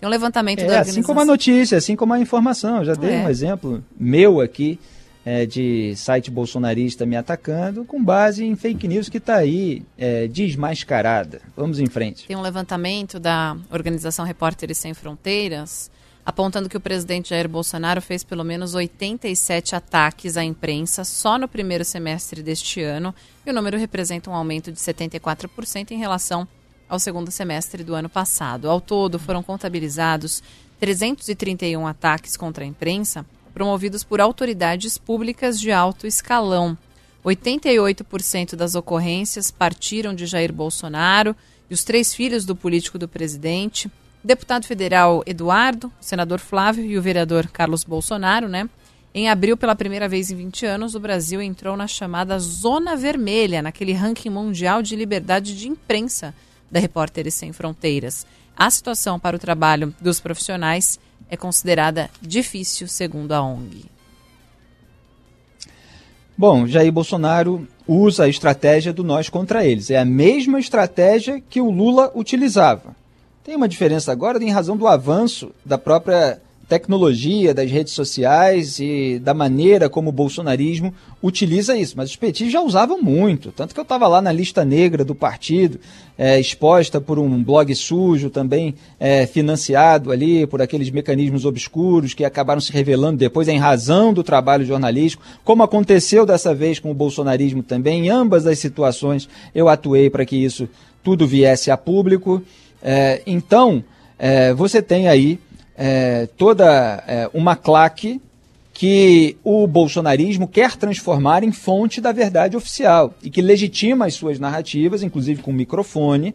Tem 0.00 0.08
um 0.08 0.10
levantamento 0.10 0.60
é, 0.60 0.62
da 0.62 0.68
organização. 0.68 1.00
Assim 1.00 1.02
como 1.02 1.20
a 1.20 1.24
notícia, 1.24 1.78
assim 1.78 1.96
como 1.96 2.12
a 2.12 2.20
informação. 2.20 2.78
Eu 2.78 2.84
já 2.84 2.94
dei 2.94 3.14
é. 3.14 3.24
um 3.24 3.28
exemplo 3.28 3.84
meu 3.98 4.40
aqui 4.40 4.78
é, 5.24 5.44
de 5.44 5.94
site 5.96 6.30
bolsonarista 6.30 7.04
me 7.04 7.16
atacando 7.16 7.84
com 7.84 8.02
base 8.02 8.44
em 8.44 8.56
fake 8.56 8.86
news 8.88 9.08
que 9.08 9.18
está 9.18 9.36
aí 9.36 9.82
é, 9.98 10.26
desmascarada. 10.28 11.40
Vamos 11.56 11.80
em 11.80 11.86
frente. 11.86 12.26
Tem 12.26 12.36
um 12.36 12.40
levantamento 12.40 13.18
da 13.18 13.56
organização 13.70 14.24
Repórteres 14.24 14.78
Sem 14.78 14.94
Fronteiras 14.94 15.90
apontando 16.28 16.68
que 16.68 16.76
o 16.76 16.80
presidente 16.80 17.30
Jair 17.30 17.48
Bolsonaro 17.48 18.02
fez 18.02 18.22
pelo 18.22 18.44
menos 18.44 18.74
87 18.74 19.74
ataques 19.74 20.36
à 20.36 20.44
imprensa 20.44 21.02
só 21.02 21.38
no 21.38 21.48
primeiro 21.48 21.86
semestre 21.86 22.42
deste 22.42 22.82
ano, 22.82 23.14
e 23.46 23.50
o 23.50 23.54
número 23.54 23.78
representa 23.78 24.28
um 24.28 24.34
aumento 24.34 24.70
de 24.70 24.78
74% 24.78 25.90
em 25.90 25.96
relação 25.96 26.46
ao 26.88 26.98
segundo 26.98 27.30
semestre 27.30 27.84
do 27.84 27.94
ano 27.94 28.08
passado. 28.08 28.68
Ao 28.68 28.80
todo, 28.80 29.18
foram 29.18 29.42
contabilizados 29.42 30.42
331 30.80 31.86
ataques 31.86 32.36
contra 32.36 32.64
a 32.64 32.66
imprensa, 32.66 33.26
promovidos 33.52 34.04
por 34.04 34.20
autoridades 34.20 34.96
públicas 34.96 35.60
de 35.60 35.70
alto 35.72 36.06
escalão. 36.06 36.76
88% 37.24 38.54
das 38.54 38.74
ocorrências 38.74 39.50
partiram 39.50 40.14
de 40.14 40.26
Jair 40.26 40.52
Bolsonaro 40.52 41.34
e 41.68 41.74
os 41.74 41.84
três 41.84 42.14
filhos 42.14 42.44
do 42.44 42.56
político 42.56 42.98
do 42.98 43.08
presidente 43.08 43.90
deputado 44.22 44.66
federal 44.66 45.22
Eduardo, 45.26 45.92
o 46.00 46.04
senador 46.04 46.38
Flávio 46.38 46.84
e 46.84 46.98
o 46.98 47.02
vereador 47.02 47.48
Carlos 47.48 47.84
Bolsonaro, 47.84 48.48
né? 48.48 48.68
Em 49.14 49.28
abril, 49.28 49.56
pela 49.56 49.74
primeira 49.74 50.08
vez 50.08 50.30
em 50.30 50.36
20 50.36 50.66
anos, 50.66 50.94
o 50.94 51.00
Brasil 51.00 51.40
entrou 51.40 51.76
na 51.76 51.86
chamada 51.86 52.38
Zona 52.38 52.94
Vermelha, 52.94 53.62
naquele 53.62 53.92
ranking 53.92 54.28
mundial 54.28 54.82
de 54.82 54.94
liberdade 54.94 55.56
de 55.56 55.68
imprensa 55.68 56.34
da 56.70 56.80
Repórteres 56.80 57.34
Sem 57.34 57.52
Fronteiras. 57.52 58.26
A 58.56 58.70
situação 58.70 59.18
para 59.18 59.36
o 59.36 59.38
trabalho 59.38 59.94
dos 60.00 60.20
profissionais 60.20 60.98
é 61.30 61.36
considerada 61.36 62.10
difícil, 62.20 62.88
segundo 62.88 63.32
a 63.32 63.42
ONG. 63.42 63.84
Bom, 66.36 66.66
Jair 66.66 66.92
Bolsonaro 66.92 67.66
usa 67.86 68.24
a 68.24 68.28
estratégia 68.28 68.92
do 68.92 69.02
nós 69.02 69.28
contra 69.28 69.64
eles. 69.64 69.90
É 69.90 69.98
a 69.98 70.04
mesma 70.04 70.60
estratégia 70.60 71.40
que 71.40 71.60
o 71.60 71.70
Lula 71.70 72.12
utilizava. 72.14 72.94
Tem 73.42 73.56
uma 73.56 73.66
diferença 73.66 74.12
agora 74.12 74.42
em 74.42 74.50
razão 74.50 74.76
do 74.76 74.86
avanço 74.86 75.50
da 75.64 75.76
própria 75.76 76.40
tecnologia, 76.68 77.54
das 77.54 77.70
redes 77.70 77.94
sociais 77.94 78.78
e 78.78 79.18
da 79.18 79.32
maneira 79.32 79.88
como 79.88 80.10
o 80.10 80.12
bolsonarismo 80.12 80.92
utiliza 81.22 81.76
isso. 81.76 81.94
Mas 81.96 82.10
os 82.10 82.16
petistas 82.16 82.52
já 82.52 82.60
usavam 82.60 83.00
muito, 83.00 83.50
tanto 83.50 83.72
que 83.72 83.80
eu 83.80 83.82
estava 83.82 84.06
lá 84.06 84.20
na 84.20 84.30
lista 84.30 84.64
negra 84.64 85.02
do 85.04 85.14
partido, 85.14 85.80
é, 86.16 86.38
exposta 86.38 87.00
por 87.00 87.18
um 87.18 87.42
blog 87.42 87.74
sujo, 87.74 88.28
também 88.28 88.74
é, 89.00 89.26
financiado 89.26 90.12
ali 90.12 90.46
por 90.46 90.60
aqueles 90.60 90.90
mecanismos 90.90 91.46
obscuros 91.46 92.12
que 92.12 92.24
acabaram 92.24 92.60
se 92.60 92.70
revelando 92.70 93.16
depois 93.16 93.48
em 93.48 93.58
razão 93.58 94.12
do 94.12 94.22
trabalho 94.22 94.66
jornalístico, 94.66 95.22
como 95.44 95.62
aconteceu 95.62 96.26
dessa 96.26 96.54
vez 96.54 96.78
com 96.78 96.90
o 96.90 96.94
bolsonarismo 96.94 97.62
também. 97.62 98.06
Em 98.06 98.10
ambas 98.10 98.46
as 98.46 98.58
situações 98.58 99.26
eu 99.54 99.68
atuei 99.68 100.10
para 100.10 100.26
que 100.26 100.36
isso 100.36 100.68
tudo 101.02 101.26
viesse 101.26 101.70
a 101.70 101.76
público. 101.76 102.42
É, 102.82 103.22
então, 103.26 103.82
é, 104.18 104.52
você 104.52 104.82
tem 104.82 105.08
aí 105.08 105.38
é, 105.80 106.28
toda 106.36 107.04
é, 107.06 107.30
uma 107.32 107.54
claque 107.54 108.20
que 108.74 109.36
o 109.44 109.64
bolsonarismo 109.66 110.48
quer 110.48 110.76
transformar 110.76 111.44
em 111.44 111.52
fonte 111.52 112.00
da 112.00 112.10
verdade 112.10 112.56
oficial 112.56 113.14
e 113.22 113.30
que 113.30 113.40
legitima 113.40 114.06
as 114.06 114.14
suas 114.14 114.40
narrativas, 114.40 115.04
inclusive 115.04 115.40
com 115.40 115.52
microfone, 115.52 116.34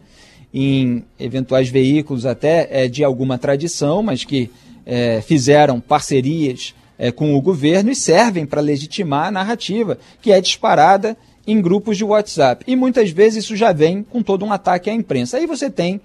em 0.52 1.04
eventuais 1.20 1.68
veículos 1.68 2.24
até 2.24 2.68
é, 2.70 2.88
de 2.88 3.04
alguma 3.04 3.36
tradição, 3.36 4.02
mas 4.02 4.24
que 4.24 4.50
é, 4.86 5.20
fizeram 5.20 5.78
parcerias 5.78 6.74
com 7.16 7.34
o 7.34 7.40
governo 7.40 7.90
e 7.90 7.94
servem 7.96 8.46
para 8.46 8.60
legitimar 8.60 9.26
a 9.26 9.30
narrativa 9.32 9.98
que 10.22 10.30
é 10.30 10.40
disparada 10.40 11.16
em 11.44 11.60
grupos 11.60 11.96
de 11.96 12.04
WhatsApp. 12.04 12.64
E 12.68 12.76
muitas 12.76 13.10
vezes 13.10 13.42
isso 13.44 13.56
já 13.56 13.72
vem 13.72 14.04
com 14.04 14.22
todo 14.22 14.44
um 14.44 14.52
ataque 14.52 14.88
à 14.88 14.94
imprensa. 14.94 15.38
Aí 15.38 15.44
você 15.44 15.68
tem 15.68 16.00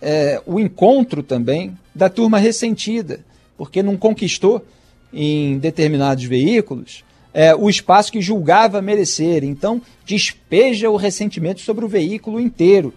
é, 0.00 0.40
o 0.46 0.60
encontro 0.60 1.22
também 1.22 1.76
da 1.94 2.08
turma 2.08 2.38
ressentida, 2.38 3.20
porque 3.56 3.82
não 3.82 3.96
conquistou 3.96 4.64
em 5.12 5.58
determinados 5.58 6.24
veículos 6.24 7.04
é, 7.34 7.52
o 7.52 7.68
espaço 7.68 8.12
que 8.12 8.20
julgava 8.20 8.80
merecer. 8.80 9.42
Então, 9.42 9.82
despeja 10.06 10.88
o 10.88 10.96
ressentimento 10.96 11.60
sobre 11.60 11.84
o 11.84 11.88
veículo 11.88 12.38
inteiro. 12.38 12.94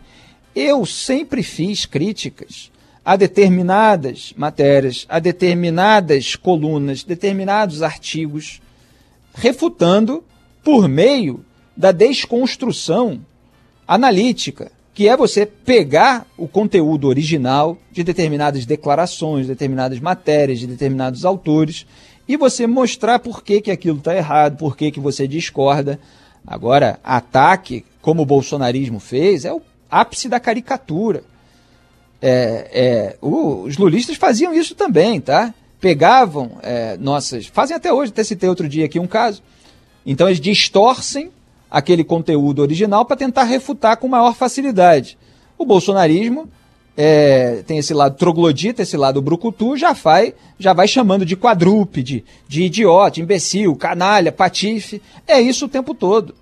Eu 0.56 0.86
sempre 0.86 1.42
fiz 1.42 1.88
críticas 1.88 2.72
a 3.04 3.16
determinadas 3.16 4.34
matérias, 4.38 5.06
a 5.10 5.18
determinadas 5.18 6.36
colunas, 6.36 7.04
determinados 7.04 7.82
artigos, 7.82 8.62
refutando 9.34 10.24
por 10.64 10.88
meio 10.88 11.44
da 11.76 11.92
desconstrução 11.92 13.22
analítica, 13.88 14.72
que 14.98 15.08
é 15.08 15.16
você 15.16 15.46
pegar 15.46 16.26
o 16.36 16.48
conteúdo 16.48 17.08
original 17.08 17.78
de 17.92 18.04
determinadas 18.04 18.66
declarações, 18.66 19.44
de 19.44 19.52
determinadas 19.52 20.00
matérias, 20.00 20.58
de 20.58 20.66
determinados 20.66 21.24
autores, 21.24 21.86
e 22.28 22.36
você 22.36 22.66
mostrar 22.66 23.20
por 23.20 23.44
que, 23.44 23.62
que 23.62 23.70
aquilo 23.70 24.00
está 24.00 24.16
errado, 24.16 24.58
por 24.58 24.76
que, 24.76 24.90
que 24.90 25.00
você 25.00 25.28
discorda. 25.28 26.00
Agora, 26.48 27.00
ataque, 27.04 27.86
como 28.02 28.24
o 28.24 28.26
bolsonarismo 28.26 29.00
fez, 29.00 29.46
é 29.46 29.54
o 29.54 29.62
ápice 29.88 30.28
da 30.28 30.40
caricatura. 30.40 31.22
É, 32.20 32.68
é, 32.74 33.18
os 33.22 33.78
lulistas 33.78 34.18
faziam 34.18 34.52
isso 34.52 34.74
também, 34.74 35.22
tá? 35.22 35.54
Pegavam 35.80 36.58
é, 36.64 36.98
nossas. 36.98 37.46
Fazem 37.46 37.78
até 37.78 37.94
hoje, 37.94 38.12
até 38.12 38.24
citei 38.24 38.50
outro 38.50 38.68
dia 38.68 38.86
aqui 38.86 39.00
um 39.00 39.06
caso. 39.06 39.44
Então 40.04 40.28
eles 40.28 40.42
distorcem 40.42 41.30
aquele 41.70 42.04
conteúdo 42.04 42.62
original 42.62 43.06
para 43.06 43.18
tentar 43.18 43.44
refutar 43.44 43.98
com 43.98 44.08
maior 44.08 44.36
facilidade. 44.36 45.18
O 45.58 45.66
bolsonarismo 45.66 46.50
é, 46.96 47.64
tem 47.68 47.78
esse 47.78 47.94
lado 47.94 48.18
troglodita, 48.18 48.82
esse 48.82 48.98
lado 48.98 49.22
brucutu, 49.22 49.78
já 49.78 49.94
vai, 49.94 50.34
já 50.58 50.74
vai 50.74 50.88
chamando 50.88 51.26
de 51.26 51.36
quadrúpede, 51.36 52.26
de 52.48 52.64
idiota, 52.64 53.22
imbecil, 53.22 53.76
canalha, 53.76 54.32
patife. 54.32 55.02
É 55.28 55.40
isso 55.40 55.66
o 55.66 55.70
tempo 55.70 55.94
todo. 55.94 56.34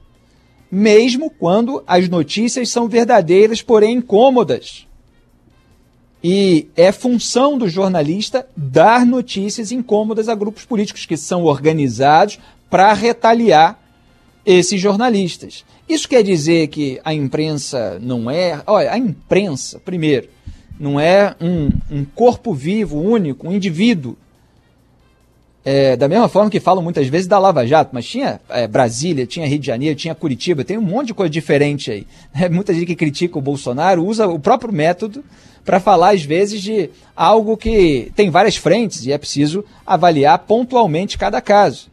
Mesmo 0.72 1.30
quando 1.30 1.84
as 1.86 2.08
notícias 2.08 2.70
são 2.70 2.88
verdadeiras, 2.88 3.62
porém 3.62 3.98
incômodas. 3.98 4.88
E 6.24 6.70
é 6.76 6.92
função 6.92 7.58
do 7.58 7.70
jornalista 7.70 8.48
dar 8.58 9.06
notícias 9.06 9.72
incômodas 9.72 10.28
a 10.28 10.34
grupos 10.34 10.66
políticos 10.66 11.06
que 11.06 11.18
são 11.18 11.44
organizados 11.44 12.40
para 12.70 12.92
retaliar 12.94 13.80
esses 14.46 14.80
jornalistas. 14.80 15.66
Isso 15.88 16.08
quer 16.08 16.24
dizer 16.24 16.68
que 16.68 17.00
a 17.04 17.14
imprensa 17.14 17.98
não 18.02 18.30
é. 18.30 18.62
Olha, 18.68 18.92
a 18.92 18.98
imprensa, 18.98 19.80
primeiro, 19.80 20.28
não 20.80 21.00
é 21.00 21.36
um, 21.42 21.70
um 21.92 22.06
corpo 22.06 22.54
vivo, 22.54 23.00
único, 23.00 23.48
um 23.48 23.54
indivíduo. 23.54 24.18
É, 25.64 25.96
da 25.96 26.08
mesma 26.08 26.28
forma 26.30 26.52
que 26.52 26.60
falam 26.60 26.84
muitas 26.84 27.08
vezes 27.08 27.28
da 27.28 27.40
Lava 27.40 27.66
Jato, 27.66 27.90
mas 27.92 28.06
tinha 28.06 28.40
é, 28.50 28.68
Brasília, 28.68 29.26
tinha 29.26 29.48
Rio 29.48 29.58
de 29.58 29.66
Janeiro, 29.66 29.96
tinha 29.96 30.14
Curitiba, 30.14 30.64
tem 30.64 30.78
um 30.78 30.82
monte 30.82 31.08
de 31.08 31.16
coisa 31.16 31.30
diferente 31.30 31.90
aí. 31.90 32.08
É, 32.40 32.50
muita 32.50 32.74
gente 32.74 32.86
que 32.86 32.96
critica 32.96 33.40
o 33.40 33.42
Bolsonaro 33.42 34.06
usa 34.06 34.28
o 34.28 34.38
próprio 34.38 34.72
método 34.72 35.24
para 35.64 35.80
falar, 35.80 36.14
às 36.14 36.22
vezes, 36.22 36.62
de 36.62 36.92
algo 37.16 37.58
que 37.58 38.12
tem 38.16 38.30
várias 38.30 38.56
frentes 38.56 39.06
e 39.06 39.12
é 39.12 39.18
preciso 39.18 39.66
avaliar 39.86 40.38
pontualmente 40.40 41.18
cada 41.18 41.42
caso. 41.42 41.90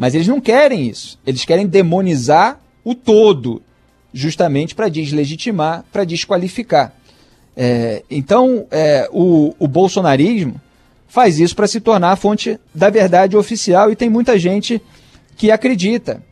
Mas 0.00 0.14
eles 0.14 0.26
não 0.26 0.40
querem 0.40 0.88
isso. 0.88 1.18
Eles 1.26 1.44
querem 1.44 1.66
demonizar 1.66 2.58
o 2.82 2.94
todo, 2.94 3.60
justamente 4.14 4.74
para 4.74 4.88
deslegitimar, 4.88 5.84
para 5.92 6.04
desqualificar. 6.04 6.94
É, 7.54 8.02
então, 8.10 8.66
é, 8.70 9.10
o, 9.12 9.54
o 9.58 9.68
bolsonarismo 9.68 10.58
faz 11.06 11.38
isso 11.38 11.54
para 11.54 11.66
se 11.66 11.82
tornar 11.82 12.12
a 12.12 12.16
fonte 12.16 12.58
da 12.74 12.88
verdade 12.88 13.36
oficial 13.36 13.92
e 13.92 13.96
tem 13.96 14.08
muita 14.08 14.38
gente 14.38 14.80
que 15.36 15.50
acredita. 15.50 16.22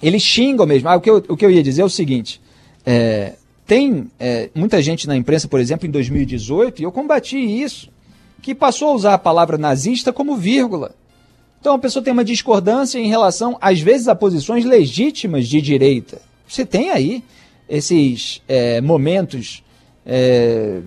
Eles 0.00 0.22
xingam 0.22 0.64
mesmo. 0.64 0.88
Ah, 0.88 0.94
o, 0.94 1.00
que 1.00 1.10
eu, 1.10 1.16
o 1.28 1.36
que 1.36 1.44
eu 1.44 1.50
ia 1.50 1.64
dizer 1.64 1.82
é 1.82 1.84
o 1.84 1.90
seguinte: 1.90 2.40
é, 2.86 3.32
tem 3.66 4.08
é, 4.20 4.50
muita 4.54 4.80
gente 4.80 5.08
na 5.08 5.16
imprensa, 5.16 5.48
por 5.48 5.58
exemplo, 5.58 5.88
em 5.88 5.90
2018, 5.90 6.80
e 6.80 6.84
eu 6.84 6.92
combati 6.92 7.38
isso, 7.38 7.90
que 8.40 8.54
passou 8.54 8.90
a 8.90 8.94
usar 8.94 9.14
a 9.14 9.18
palavra 9.18 9.58
nazista 9.58 10.12
como 10.12 10.36
vírgula. 10.36 10.94
Então 11.60 11.74
a 11.74 11.78
pessoa 11.78 12.02
tem 12.02 12.12
uma 12.12 12.24
discordância 12.24 12.98
em 12.98 13.08
relação, 13.08 13.58
às 13.60 13.80
vezes, 13.80 14.08
a 14.08 14.14
posições 14.14 14.64
legítimas 14.64 15.48
de 15.48 15.60
direita. 15.60 16.20
Você 16.46 16.64
tem 16.64 16.90
aí 16.90 17.22
esses 17.68 18.40
é, 18.48 18.80
momentos 18.80 19.62
é, 20.06 20.80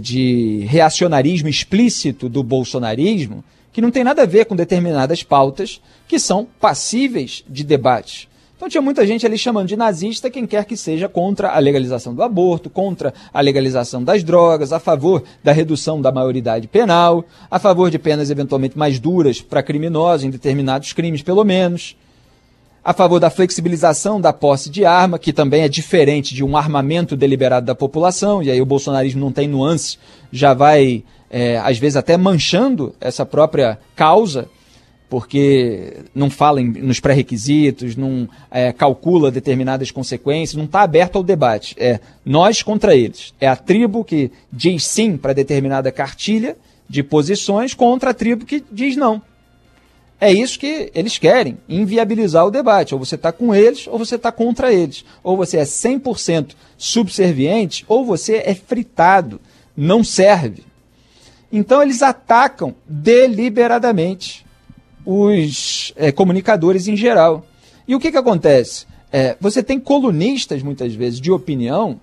de 0.00 0.64
reacionarismo 0.68 1.48
explícito 1.48 2.28
do 2.28 2.42
bolsonarismo 2.42 3.44
que 3.72 3.80
não 3.82 3.90
tem 3.90 4.02
nada 4.02 4.22
a 4.22 4.26
ver 4.26 4.46
com 4.46 4.56
determinadas 4.56 5.22
pautas 5.22 5.82
que 6.08 6.18
são 6.18 6.46
passíveis 6.58 7.44
de 7.48 7.62
debate. 7.62 8.28
Então 8.56 8.70
tinha 8.70 8.80
muita 8.80 9.06
gente 9.06 9.26
ali 9.26 9.36
chamando 9.36 9.68
de 9.68 9.76
nazista 9.76 10.30
quem 10.30 10.46
quer 10.46 10.64
que 10.64 10.78
seja 10.78 11.10
contra 11.10 11.50
a 11.50 11.58
legalização 11.58 12.14
do 12.14 12.22
aborto, 12.22 12.70
contra 12.70 13.12
a 13.32 13.40
legalização 13.42 14.02
das 14.02 14.24
drogas, 14.24 14.72
a 14.72 14.80
favor 14.80 15.22
da 15.44 15.52
redução 15.52 16.00
da 16.00 16.10
maioridade 16.10 16.66
penal, 16.66 17.22
a 17.50 17.58
favor 17.58 17.90
de 17.90 17.98
penas 17.98 18.30
eventualmente 18.30 18.78
mais 18.78 18.98
duras 18.98 19.42
para 19.42 19.62
criminosos, 19.62 20.24
em 20.24 20.30
determinados 20.30 20.94
crimes 20.94 21.20
pelo 21.20 21.44
menos, 21.44 21.96
a 22.82 22.94
favor 22.94 23.20
da 23.20 23.28
flexibilização 23.28 24.18
da 24.18 24.32
posse 24.32 24.70
de 24.70 24.86
arma, 24.86 25.18
que 25.18 25.34
também 25.34 25.62
é 25.62 25.68
diferente 25.68 26.34
de 26.34 26.42
um 26.42 26.56
armamento 26.56 27.14
deliberado 27.14 27.66
da 27.66 27.74
população, 27.74 28.42
e 28.42 28.50
aí 28.50 28.62
o 28.62 28.66
bolsonarismo 28.66 29.20
não 29.20 29.32
tem 29.32 29.46
nuances, 29.46 29.98
já 30.32 30.54
vai, 30.54 31.02
é, 31.28 31.58
às 31.58 31.78
vezes, 31.78 31.96
até 31.96 32.16
manchando 32.16 32.94
essa 33.00 33.26
própria 33.26 33.78
causa 33.94 34.48
porque 35.08 35.98
não 36.14 36.28
fala 36.28 36.60
em, 36.60 36.66
nos 36.66 37.00
pré-requisitos, 37.00 37.96
não 37.96 38.28
é, 38.50 38.72
calcula 38.72 39.30
determinadas 39.30 39.90
consequências, 39.90 40.56
não 40.56 40.64
está 40.64 40.82
aberto 40.82 41.16
ao 41.16 41.22
debate. 41.22 41.74
É 41.78 42.00
nós 42.24 42.62
contra 42.62 42.94
eles. 42.94 43.32
É 43.40 43.46
a 43.46 43.56
tribo 43.56 44.04
que 44.04 44.30
diz 44.52 44.84
sim 44.84 45.16
para 45.16 45.32
determinada 45.32 45.92
cartilha 45.92 46.56
de 46.88 47.02
posições 47.02 47.74
contra 47.74 48.10
a 48.10 48.14
tribo 48.14 48.44
que 48.44 48.62
diz 48.70 48.96
não. 48.96 49.22
É 50.18 50.32
isso 50.32 50.58
que 50.58 50.90
eles 50.94 51.18
querem, 51.18 51.58
inviabilizar 51.68 52.46
o 52.46 52.50
debate. 52.50 52.94
Ou 52.94 52.98
você 52.98 53.16
está 53.16 53.30
com 53.30 53.54
eles, 53.54 53.86
ou 53.86 53.98
você 53.98 54.14
está 54.14 54.32
contra 54.32 54.72
eles. 54.72 55.04
Ou 55.22 55.36
você 55.36 55.58
é 55.58 55.62
100% 55.62 56.54
subserviente, 56.78 57.84
ou 57.86 58.04
você 58.04 58.42
é 58.44 58.54
fritado, 58.54 59.38
não 59.76 60.02
serve. 60.02 60.64
Então 61.52 61.82
eles 61.82 62.02
atacam 62.02 62.74
deliberadamente 62.88 64.45
os 65.06 65.92
é, 65.96 66.10
comunicadores 66.10 66.88
em 66.88 66.96
geral. 66.96 67.46
E 67.86 67.94
o 67.94 68.00
que, 68.00 68.10
que 68.10 68.18
acontece? 68.18 68.84
É, 69.12 69.36
você 69.40 69.62
tem 69.62 69.78
colunistas, 69.78 70.62
muitas 70.62 70.92
vezes, 70.92 71.20
de 71.20 71.30
opinião, 71.30 72.00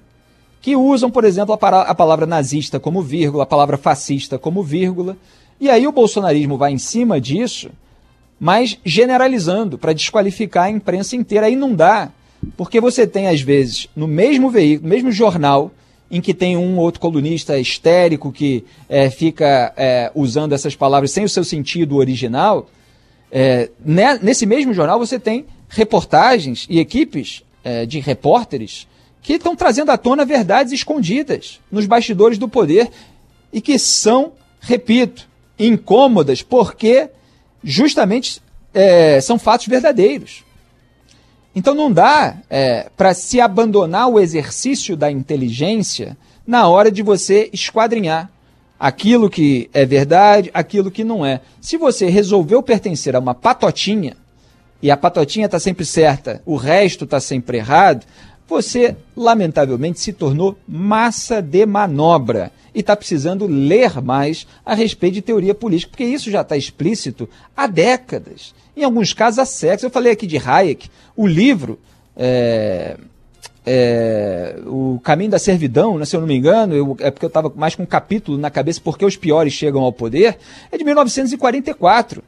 que 0.62 0.78
usam, 0.78 1.12
por 1.12 1.26
exemplo, 1.26 1.54
a, 1.62 1.82
a 1.82 1.94
palavra 1.94 2.26
nazista 2.26 2.80
como 2.80 3.02
vírgula, 3.02 3.44
a 3.44 3.46
palavra 3.46 3.78
fascista 3.78 4.40
como 4.40 4.64
vírgula, 4.64 5.18
e 5.60 5.70
aí 5.70 5.86
o 5.86 5.92
bolsonarismo 5.92 6.58
vai 6.58 6.72
em 6.72 6.78
cima 6.78 7.20
disso, 7.20 7.70
mas 8.40 8.80
generalizando, 8.84 9.78
para 9.78 9.94
desqualificar 9.94 10.66
a 10.66 10.70
imprensa 10.70 11.16
inteira. 11.16 11.48
Aí 11.48 11.56
não 11.56 11.76
dá, 11.76 12.10
porque 12.56 12.80
você 12.80 13.06
tem, 13.06 13.28
às 13.28 13.42
vezes, 13.42 13.88
no 13.96 14.08
mesmo 14.08 14.50
veículo, 14.50 14.88
no 14.88 14.96
mesmo 14.96 15.12
jornal, 15.12 15.72
em 16.10 16.22
que 16.22 16.34
tem 16.34 16.56
um 16.56 16.78
outro 16.78 17.02
colunista 17.02 17.58
histérico 17.58 18.32
que 18.32 18.64
é, 18.88 19.10
fica 19.10 19.74
é, 19.76 20.12
usando 20.14 20.54
essas 20.54 20.76
palavras 20.76 21.12
sem 21.12 21.24
o 21.24 21.30
seu 21.30 21.44
sentido 21.44 21.98
original, 21.98 22.70
é, 23.36 23.72
né, 23.84 24.20
nesse 24.22 24.46
mesmo 24.46 24.76
jornal 24.76 25.00
você 25.00 25.18
tem 25.18 25.48
reportagens 25.68 26.68
e 26.70 26.80
equipes 26.80 27.44
é, 27.64 27.84
de 27.84 28.00
repórteres 28.00 28.88
que 29.24 29.34
estão 29.34 29.56
trazendo 29.56 29.90
à 29.90 29.98
tona 29.98 30.24
verdades 30.24 30.72
escondidas 30.72 31.60
nos 31.72 31.88
bastidores 31.88 32.38
do 32.38 32.48
poder 32.48 32.92
e 33.52 33.60
que 33.60 33.80
são, 33.80 34.34
repito, 34.60 35.28
incômodas 35.58 36.44
porque 36.44 37.10
justamente 37.64 38.40
é, 38.72 39.20
são 39.20 39.40
fatos 39.40 39.66
verdadeiros. 39.66 40.44
Então 41.56 41.74
não 41.74 41.92
dá 41.92 42.38
é, 42.52 42.88
para 42.96 43.16
se 43.16 43.42
abandonar 43.42 44.10
o 44.10 44.20
exercício 44.20 44.96
da 44.96 45.10
inteligência 45.10 46.16
na 46.46 46.68
hora 46.68 46.92
de 46.92 47.02
você 47.02 47.50
esquadrinhar 47.52 48.30
aquilo 48.84 49.30
que 49.30 49.70
é 49.74 49.86
verdade, 49.86 50.52
aquilo 50.54 50.92
que 50.92 51.06
não 51.06 51.26
é. 51.26 51.40
Se 51.62 51.78
você 51.78 52.10
resolveu 52.10 52.62
pertencer 52.62 53.16
a 53.16 53.20
uma 53.20 53.34
patotinha, 53.34 54.18
e 54.82 54.92
a 54.92 54.98
patotinha 54.98 55.46
está 55.46 55.58
sempre 55.58 55.86
certa, 55.86 56.42
o 56.46 56.58
resto 56.58 57.06
está 57.06 57.18
sempre 57.22 57.60
errado, 57.60 58.06
você, 58.46 58.98
lamentavelmente, 59.16 60.02
se 60.02 60.12
tornou 60.12 60.58
massa 60.68 61.42
de 61.42 61.66
manobra 61.66 62.52
e 62.76 62.82
está 62.82 62.94
precisando 62.94 63.48
ler 63.48 64.02
mais 64.02 64.46
a 64.66 64.76
respeito 64.76 65.14
de 65.14 65.22
teoria 65.22 65.56
política, 65.56 65.92
porque 65.92 66.04
isso 66.04 66.30
já 66.30 66.42
está 66.42 66.58
explícito 66.58 67.30
há 67.56 67.68
décadas. 67.68 68.54
Em 68.76 68.84
alguns 68.84 69.14
casos, 69.14 69.40
há 69.40 69.46
séculos. 69.46 69.84
Eu 69.84 69.92
falei 69.92 70.12
aqui 70.12 70.28
de 70.28 70.38
Hayek, 70.38 70.90
o 71.16 71.26
livro. 71.26 71.80
É 72.18 72.98
é, 73.66 74.60
o 74.66 75.00
Caminho 75.04 75.32
da 75.32 75.40
Servidão, 75.40 75.98
né, 75.98 76.06
se 76.06 76.16
eu 76.16 76.20
não 76.20 76.28
me 76.28 76.36
engano, 76.36 76.76
eu, 76.76 76.98
é 77.00 77.10
porque 77.10 77.26
eu 77.26 77.30
estava 77.30 77.52
mais 77.56 77.76
com 77.76 77.84
um 77.84 77.86
capítulo 77.86 78.38
na 78.38 78.50
cabeça, 78.50 78.82
porque 78.84 79.06
os 79.06 79.16
piores 79.16 79.54
chegam 79.54 79.82
ao 79.82 79.94
poder, 79.94 80.38
é 80.72 80.78
de 80.78 80.84
1944. 80.84 82.24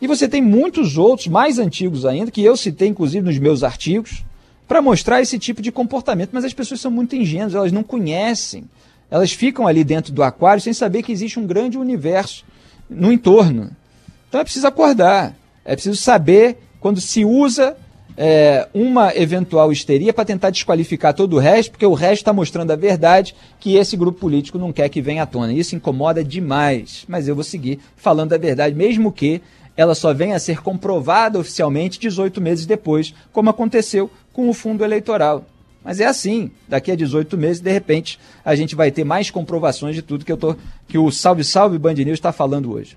E 0.00 0.06
você 0.06 0.28
tem 0.28 0.42
muitos 0.42 0.98
outros, 0.98 1.28
mais 1.28 1.58
antigos 1.58 2.04
ainda, 2.04 2.30
que 2.30 2.42
eu 2.42 2.56
citei 2.56 2.88
inclusive 2.88 3.24
nos 3.24 3.38
meus 3.38 3.62
artigos, 3.62 4.24
para 4.66 4.82
mostrar 4.82 5.22
esse 5.22 5.38
tipo 5.38 5.62
de 5.62 5.70
comportamento. 5.70 6.30
Mas 6.32 6.44
as 6.44 6.52
pessoas 6.52 6.80
são 6.80 6.90
muito 6.90 7.14
ingênuas, 7.14 7.54
elas 7.54 7.72
não 7.72 7.82
conhecem. 7.82 8.64
Elas 9.10 9.32
ficam 9.32 9.66
ali 9.66 9.84
dentro 9.84 10.12
do 10.12 10.22
aquário 10.22 10.60
sem 10.60 10.72
saber 10.72 11.02
que 11.02 11.12
existe 11.12 11.38
um 11.38 11.46
grande 11.46 11.78
universo 11.78 12.44
no 12.88 13.12
entorno. 13.12 13.70
Então 14.28 14.40
é 14.40 14.44
preciso 14.44 14.66
acordar, 14.66 15.36
é 15.64 15.74
preciso 15.74 15.96
saber 15.96 16.58
quando 16.80 17.00
se 17.00 17.24
usa 17.24 17.76
é, 18.16 18.68
uma 18.72 19.14
eventual 19.16 19.72
histeria 19.72 20.12
para 20.12 20.24
tentar 20.24 20.50
desqualificar 20.50 21.14
todo 21.14 21.34
o 21.34 21.38
resto, 21.38 21.72
porque 21.72 21.86
o 21.86 21.94
resto 21.94 22.22
está 22.22 22.32
mostrando 22.32 22.70
a 22.70 22.76
verdade 22.76 23.34
que 23.58 23.76
esse 23.76 23.96
grupo 23.96 24.20
político 24.20 24.58
não 24.58 24.72
quer 24.72 24.88
que 24.88 25.02
venha 25.02 25.24
à 25.24 25.26
tona. 25.26 25.52
Isso 25.52 25.74
incomoda 25.74 26.22
demais, 26.22 27.04
mas 27.08 27.26
eu 27.26 27.34
vou 27.34 27.44
seguir 27.44 27.80
falando 27.96 28.32
a 28.32 28.38
verdade, 28.38 28.74
mesmo 28.74 29.12
que 29.12 29.42
ela 29.76 29.94
só 29.94 30.14
venha 30.14 30.36
a 30.36 30.40
ser 30.40 30.62
comprovada 30.62 31.38
oficialmente 31.38 31.98
18 31.98 32.40
meses 32.40 32.66
depois, 32.66 33.12
como 33.32 33.50
aconteceu 33.50 34.08
com 34.32 34.48
o 34.48 34.54
fundo 34.54 34.84
eleitoral. 34.84 35.44
Mas 35.82 36.00
é 36.00 36.06
assim, 36.06 36.50
daqui 36.66 36.90
a 36.90 36.96
18 36.96 37.36
meses, 37.36 37.60
de 37.60 37.70
repente, 37.70 38.18
a 38.44 38.54
gente 38.54 38.74
vai 38.74 38.90
ter 38.90 39.04
mais 39.04 39.30
comprovações 39.30 39.94
de 39.94 40.00
tudo 40.00 40.24
que, 40.24 40.32
eu 40.32 40.36
tô, 40.36 40.56
que 40.88 40.96
o 40.96 41.10
Salve 41.10 41.44
Salve 41.44 41.78
Band 41.78 41.94
News 41.94 42.12
está 42.12 42.32
falando 42.32 42.72
hoje. 42.72 42.96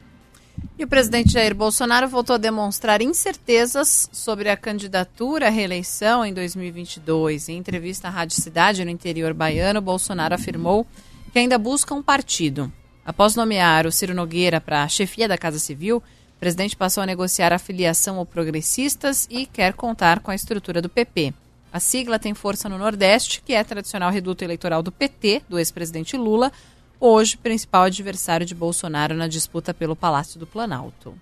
E 0.78 0.84
o 0.84 0.88
presidente 0.88 1.34
Jair 1.34 1.56
Bolsonaro 1.56 2.08
voltou 2.08 2.36
a 2.36 2.38
demonstrar 2.38 3.02
incertezas 3.02 4.10
sobre 4.12 4.50
a 4.50 4.56
candidatura 4.56 5.48
à 5.48 5.50
reeleição 5.50 6.24
em 6.24 6.32
2022. 6.34 7.50
Em 7.50 7.58
entrevista 7.58 8.08
à 8.08 8.12
Rádio 8.12 8.40
Cidade, 8.40 8.86
no 8.86 8.92
interior 8.92 9.34
baiano, 9.34 9.82
Bolsonaro 9.82 10.36
afirmou 10.36 10.86
que 11.32 11.40
ainda 11.40 11.58
busca 11.58 11.96
um 11.96 12.04
partido. 12.04 12.72
Após 13.04 13.36
nomear 13.36 13.88
o 13.88 13.92
Ciro 13.92 14.14
Nogueira 14.14 14.62
para 14.62 14.84
a 14.84 14.88
chefia 14.88 15.28
da 15.28 15.38
Casa 15.38 15.58
Civil, 15.58 15.98
o 15.98 16.40
presidente 16.40 16.76
passou 16.76 17.02
a 17.02 17.08
negociar 17.08 17.52
a 17.52 17.58
filiação 17.58 18.18
ao 18.18 18.26
Progressistas 18.26 19.28
e 19.32 19.46
quer 19.48 19.74
contar 19.74 20.20
com 20.20 20.30
a 20.30 20.36
estrutura 20.36 20.82
do 20.82 20.90
PP. 20.90 21.34
A 21.74 21.80
sigla 21.80 22.20
tem 22.20 22.34
força 22.34 22.70
no 22.70 22.78
Nordeste, 22.78 23.42
que 23.42 23.54
é 23.54 23.64
tradicional 23.64 24.12
reduto 24.12 24.44
eleitoral 24.44 24.84
do 24.84 24.92
PT, 24.92 25.42
do 25.50 25.58
ex-presidente 25.58 26.16
Lula, 26.16 26.52
hoje 27.00 27.38
principal 27.38 27.84
adversário 27.84 28.46
de 28.46 28.56
Bolsonaro 28.56 29.16
na 29.16 29.28
disputa 29.28 29.74
pelo 29.74 29.96
Palácio 29.96 30.40
do 30.40 30.48
Planalto. 30.48 31.14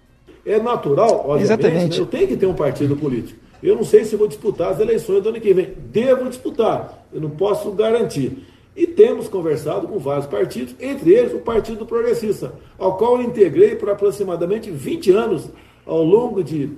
É 0.46 0.60
natural, 0.60 1.26
obviamente, 1.28 1.44
Exatamente. 1.44 1.98
Né? 1.98 2.02
eu 2.02 2.06
tenho 2.06 2.28
que 2.28 2.38
ter 2.38 2.46
um 2.46 2.54
partido 2.54 2.96
político. 2.96 3.40
Eu 3.64 3.76
não 3.76 3.84
sei 3.84 4.06
se 4.06 4.16
vou 4.16 4.28
disputar 4.28 4.72
as 4.72 4.80
eleições 4.80 5.24
do 5.24 5.30
ano 5.30 5.42
que 5.42 5.54
vem. 5.54 5.74
Devo 5.92 6.30
disputar, 6.30 7.06
eu 7.12 7.20
não 7.20 7.32
posso 7.32 7.72
garantir. 7.72 8.46
E 8.76 8.86
temos 8.86 9.28
conversado 9.28 9.88
com 9.88 9.98
vários 9.98 10.28
partidos, 10.28 10.76
entre 10.80 11.14
eles 11.14 11.34
o 11.34 11.40
Partido 11.40 11.86
Progressista, 11.86 12.54
ao 12.78 12.98
qual 12.98 13.16
eu 13.16 13.24
integrei 13.24 13.76
por 13.76 13.90
aproximadamente 13.90 14.70
20 14.70 15.12
anos, 15.12 15.50
ao 15.86 16.04
longo 16.04 16.44
de, 16.44 16.70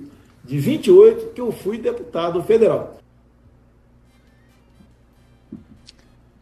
de 0.44 0.58
28 0.58 1.34
que 1.34 1.40
eu 1.40 1.50
fui 1.50 1.76
deputado 1.76 2.42
federal. 2.42 2.97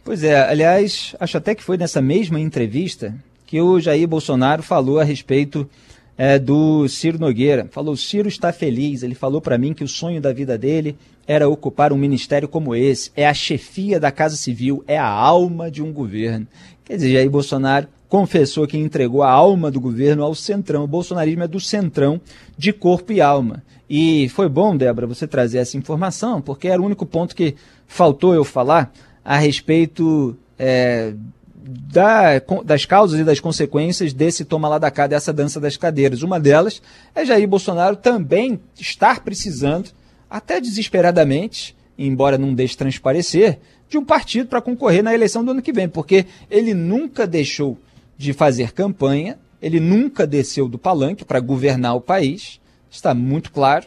Pois 0.07 0.22
é, 0.22 0.38
aliás, 0.38 1.16
acho 1.18 1.36
até 1.36 1.52
que 1.52 1.64
foi 1.64 1.76
nessa 1.76 2.00
mesma 2.00 2.38
entrevista 2.38 3.12
que 3.44 3.61
o 3.61 3.80
Jair 3.80 4.07
Bolsonaro 4.07 4.62
falou 4.62 5.00
a 5.00 5.04
respeito 5.04 5.68
é, 6.16 6.38
do 6.38 6.86
Ciro 6.86 7.18
Nogueira. 7.18 7.66
Falou: 7.72 7.96
Ciro 7.96 8.28
está 8.28 8.52
feliz. 8.52 9.02
Ele 9.02 9.16
falou 9.16 9.40
para 9.40 9.59
mim 9.59 9.74
que 9.74 9.82
o 9.82 9.88
sonho 9.88 10.20
da 10.20 10.32
vida 10.32 10.57
dele 10.57 10.96
era 11.26 11.48
ocupar 11.48 11.92
um 11.92 11.96
ministério 11.96 12.46
como 12.46 12.72
esse. 12.72 13.11
É 13.16 13.26
a 13.26 13.34
chefia 13.34 13.98
da 13.98 14.12
Casa 14.12 14.36
Civil, 14.36 14.84
é 14.86 14.96
a 14.96 15.09
alma 15.09 15.72
de 15.72 15.82
um 15.82 15.92
governo. 15.92 16.46
Quer 16.84 16.94
dizer, 16.94 17.12
Jair 17.12 17.28
Bolsonaro 17.28 17.88
confessou 18.09 18.64
que 18.64 18.78
entregou 18.78 19.24
a 19.24 19.30
alma 19.32 19.72
do 19.72 19.80
governo 19.80 20.22
ao 20.22 20.36
Centrão. 20.36 20.84
O 20.84 20.86
bolsonarismo 20.86 21.42
é 21.42 21.48
do 21.48 21.59
Centrão 21.59 22.20
de 22.57 22.72
corpo 22.72 23.12
e 23.12 23.20
alma. 23.20 23.61
E 23.90 24.28
foi 24.28 24.48
bom, 24.48 24.76
Débora, 24.76 25.09
você 25.09 25.26
trazer 25.26 25.59
essa 25.59 25.76
informação, 25.76 26.40
porque 26.40 26.68
era 26.68 26.80
o 26.80 26.84
único 26.84 27.04
ponto 27.04 27.34
que 27.34 27.57
faltou 27.88 28.32
eu 28.32 28.44
falar 28.44 28.92
a 29.26 29.36
respeito 29.38 30.36
é, 30.56 31.12
da, 31.52 32.40
das 32.64 32.84
causas 32.84 33.18
e 33.18 33.24
das 33.24 33.40
consequências 33.40 34.12
desse 34.12 34.44
toma 34.44 34.68
lá 34.68 34.78
da 34.78 34.88
cá, 34.88 35.08
dessa 35.08 35.32
dança 35.32 35.58
das 35.58 35.76
cadeiras. 35.76 36.22
Uma 36.22 36.38
delas 36.38 36.80
é 37.12 37.24
Jair 37.24 37.48
Bolsonaro 37.48 37.96
também 37.96 38.60
estar 38.78 39.24
precisando, 39.24 39.90
até 40.30 40.60
desesperadamente, 40.60 41.76
embora 41.98 42.38
não 42.38 42.54
deixe 42.54 42.76
transparecer, 42.76 43.58
de 43.88 43.98
um 43.98 44.04
partido 44.04 44.48
para 44.48 44.62
concorrer 44.62 45.02
na 45.02 45.12
eleição 45.12 45.44
do 45.44 45.50
ano 45.50 45.62
que 45.62 45.72
vem, 45.72 45.88
porque 45.88 46.24
ele 46.48 46.72
nunca 46.72 47.26
deixou 47.26 47.76
de 48.16 48.32
fazer 48.32 48.72
campanha, 48.72 49.38
ele 49.60 49.80
nunca 49.80 50.24
desceu 50.24 50.68
do 50.68 50.78
palanque 50.78 51.24
para 51.24 51.40
governar 51.40 51.96
o 51.96 52.00
país, 52.00 52.60
está 52.88 53.12
muito 53.12 53.50
claro. 53.50 53.86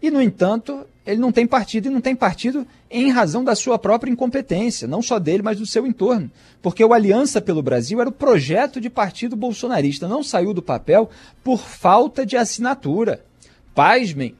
E, 0.00 0.10
no 0.10 0.22
entanto, 0.22 0.86
ele 1.06 1.20
não 1.20 1.30
tem 1.30 1.46
partido 1.46 1.86
e 1.86 1.90
não 1.90 2.00
tem 2.00 2.16
partido 2.16 2.66
em 2.90 3.10
razão 3.10 3.44
da 3.44 3.54
sua 3.54 3.78
própria 3.78 4.10
incompetência, 4.10 4.88
não 4.88 5.02
só 5.02 5.18
dele, 5.18 5.42
mas 5.42 5.58
do 5.58 5.66
seu 5.66 5.86
entorno. 5.86 6.30
Porque 6.62 6.82
o 6.82 6.94
Aliança 6.94 7.42
pelo 7.42 7.62
Brasil 7.62 8.00
era 8.00 8.08
o 8.08 8.12
projeto 8.12 8.80
de 8.80 8.88
partido 8.88 9.36
bolsonarista, 9.36 10.08
não 10.08 10.22
saiu 10.22 10.54
do 10.54 10.62
papel 10.62 11.10
por 11.42 11.60
falta 11.60 12.24
de 12.24 12.36
assinatura. 12.36 13.22
Pasmem. 13.74 14.34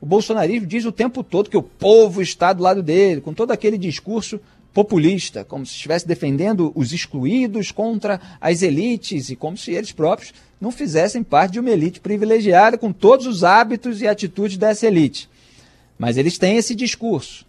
O 0.00 0.06
bolsonarismo 0.06 0.66
diz 0.66 0.84
o 0.84 0.92
tempo 0.92 1.22
todo 1.22 1.50
que 1.50 1.56
o 1.56 1.62
povo 1.62 2.22
está 2.22 2.52
do 2.52 2.62
lado 2.62 2.82
dele, 2.82 3.20
com 3.20 3.34
todo 3.34 3.50
aquele 3.50 3.76
discurso 3.76 4.40
populista, 4.72 5.44
como 5.44 5.64
se 5.64 5.72
estivesse 5.72 6.06
defendendo 6.06 6.70
os 6.74 6.92
excluídos 6.92 7.70
contra 7.70 8.20
as 8.40 8.62
elites 8.62 9.30
e 9.30 9.36
como 9.36 9.56
se 9.56 9.72
eles 9.72 9.92
próprios 9.92 10.34
não 10.60 10.70
fizessem 10.70 11.22
parte 11.22 11.52
de 11.52 11.60
uma 11.60 11.70
elite 11.70 12.00
privilegiada 12.00 12.78
com 12.78 12.92
todos 12.92 13.26
os 13.26 13.42
hábitos 13.42 14.00
e 14.00 14.06
atitudes 14.06 14.56
dessa 14.56 14.86
elite. 14.86 15.28
Mas 15.98 16.16
eles 16.16 16.38
têm 16.38 16.56
esse 16.56 16.74
discurso. 16.74 17.46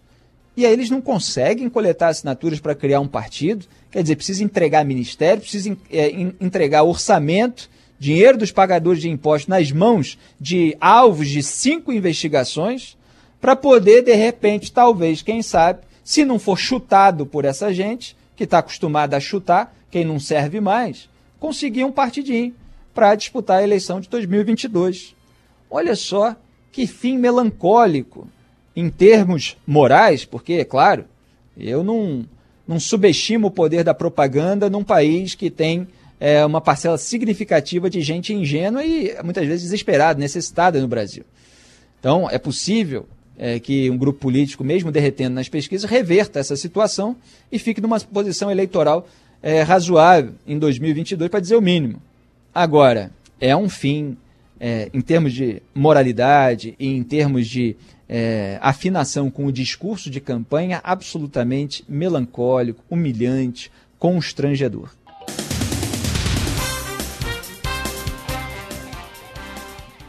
E 0.55 0.65
aí 0.65 0.73
eles 0.73 0.89
não 0.89 0.99
conseguem 0.99 1.69
coletar 1.69 2.07
assinaturas 2.07 2.59
para 2.59 2.73
criar 2.73 2.99
um 2.99 3.07
partido. 3.07 3.65
Quer 3.91 4.01
dizer, 4.01 4.15
precisa 4.15 4.43
entregar 4.43 4.83
ministério, 4.83 5.41
precisa 5.41 5.77
é, 5.91 6.09
entregar 6.41 6.83
orçamento, 6.83 7.69
dinheiro 7.99 8.37
dos 8.37 8.51
pagadores 8.51 9.01
de 9.01 9.09
impostos 9.09 9.47
nas 9.47 9.71
mãos 9.71 10.17
de 10.39 10.75
alvos 10.81 11.29
de 11.29 11.43
cinco 11.43 11.91
investigações, 11.91 12.97
para 13.39 13.55
poder, 13.55 14.01
de 14.01 14.15
repente, 14.15 14.71
talvez, 14.71 15.21
quem 15.21 15.43
sabe, 15.43 15.81
se 16.03 16.25
não 16.25 16.39
for 16.39 16.57
chutado 16.57 17.25
por 17.25 17.45
essa 17.45 17.71
gente, 17.71 18.15
que 18.35 18.43
está 18.43 18.59
acostumada 18.59 19.15
a 19.15 19.19
chutar, 19.19 19.75
quem 19.91 20.03
não 20.03 20.19
serve 20.19 20.59
mais, 20.59 21.09
conseguir 21.39 21.83
um 21.83 21.91
partidinho 21.91 22.55
para 22.93 23.13
disputar 23.13 23.59
a 23.59 23.63
eleição 23.63 23.99
de 23.99 24.09
2022. 24.09 25.15
Olha 25.69 25.95
só 25.95 26.35
que 26.71 26.87
fim 26.87 27.17
melancólico 27.17 28.27
em 28.77 28.91
termos 28.91 29.57
morais, 29.65 30.23
porque, 30.23 30.53
é 30.53 30.63
claro, 30.63 31.05
eu 31.57 31.83
não, 31.83 32.23
não 32.67 32.79
subestimo 32.79 33.47
o 33.47 33.51
poder 33.51 33.83
da 33.83 33.91
propaganda 33.91 34.69
num 34.69 34.83
país 34.83 35.33
que 35.33 35.49
tem 35.49 35.87
é, 36.19 36.45
uma 36.45 36.61
parcela 36.61 36.95
significativa 36.99 37.89
de 37.89 38.01
gente 38.01 38.35
ingênua 38.35 38.85
e 38.85 39.15
muitas 39.23 39.47
vezes 39.47 39.63
desesperada, 39.63 40.19
necessitada 40.19 40.79
no 40.79 40.87
Brasil. 40.87 41.23
Então, 41.99 42.29
é 42.29 42.37
possível 42.37 43.07
é, 43.35 43.59
que 43.59 43.89
um 43.89 43.97
grupo 43.97 44.19
político, 44.19 44.63
mesmo 44.63 44.91
derretendo 44.91 45.33
nas 45.33 45.49
pesquisas, 45.49 45.89
reverta 45.89 46.39
essa 46.39 46.55
situação 46.55 47.15
e 47.51 47.57
fique 47.57 47.81
numa 47.81 47.99
posição 47.99 48.51
eleitoral 48.51 49.09
é, 49.41 49.63
razoável 49.63 50.33
em 50.45 50.59
2022, 50.59 51.31
para 51.31 51.39
dizer 51.39 51.55
o 51.55 51.61
mínimo. 51.61 51.99
Agora, 52.53 53.09
é 53.41 53.55
um 53.55 53.69
fim, 53.69 54.15
é, 54.59 54.87
em 54.93 55.01
termos 55.01 55.33
de 55.33 55.63
moralidade 55.73 56.75
e 56.79 56.95
em 56.95 57.01
termos 57.01 57.47
de 57.47 57.75
é, 58.09 58.57
afinação 58.61 59.29
com 59.29 59.45
o 59.45 59.51
discurso 59.51 60.09
de 60.09 60.21
campanha 60.21 60.79
absolutamente 60.83 61.83
melancólico, 61.87 62.83
humilhante, 62.89 63.71
constrangedor. 63.99 64.89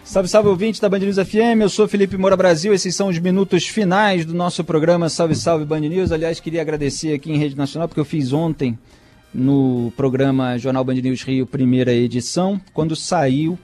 Salve, 0.05 0.29
salve 0.29 0.49
ouvinte 0.49 0.81
da 0.81 0.89
Band 0.89 1.01
News 1.01 1.17
FM, 1.17 1.61
eu 1.61 1.69
sou 1.69 1.87
Felipe 1.87 2.17
Moura 2.17 2.35
Brasil, 2.35 2.73
esses 2.73 2.95
são 2.97 3.09
os 3.09 3.19
minutos 3.19 3.67
finais 3.67 4.25
do 4.25 4.33
nosso 4.33 4.65
programa 4.65 5.11
Salve, 5.11 5.35
salve 5.35 5.67
Band 5.67 5.81
News. 5.81 6.11
Aliás, 6.11 6.41
queria 6.41 6.63
agradecer 6.63 7.13
aqui 7.13 7.31
em 7.31 7.37
rede 7.37 7.55
nacional, 7.55 7.89
porque 7.89 8.01
eu 8.01 8.07
fiz 8.07 8.33
ontem 8.33 8.79
no 9.35 9.93
programa 9.99 10.57
Jornal 10.57 10.83
Band 10.83 10.95
News 10.95 11.23
Rio, 11.23 11.47
primeira 11.47 11.93
edição, 11.93 12.59
quando 12.73 12.97
saiu 12.97 13.59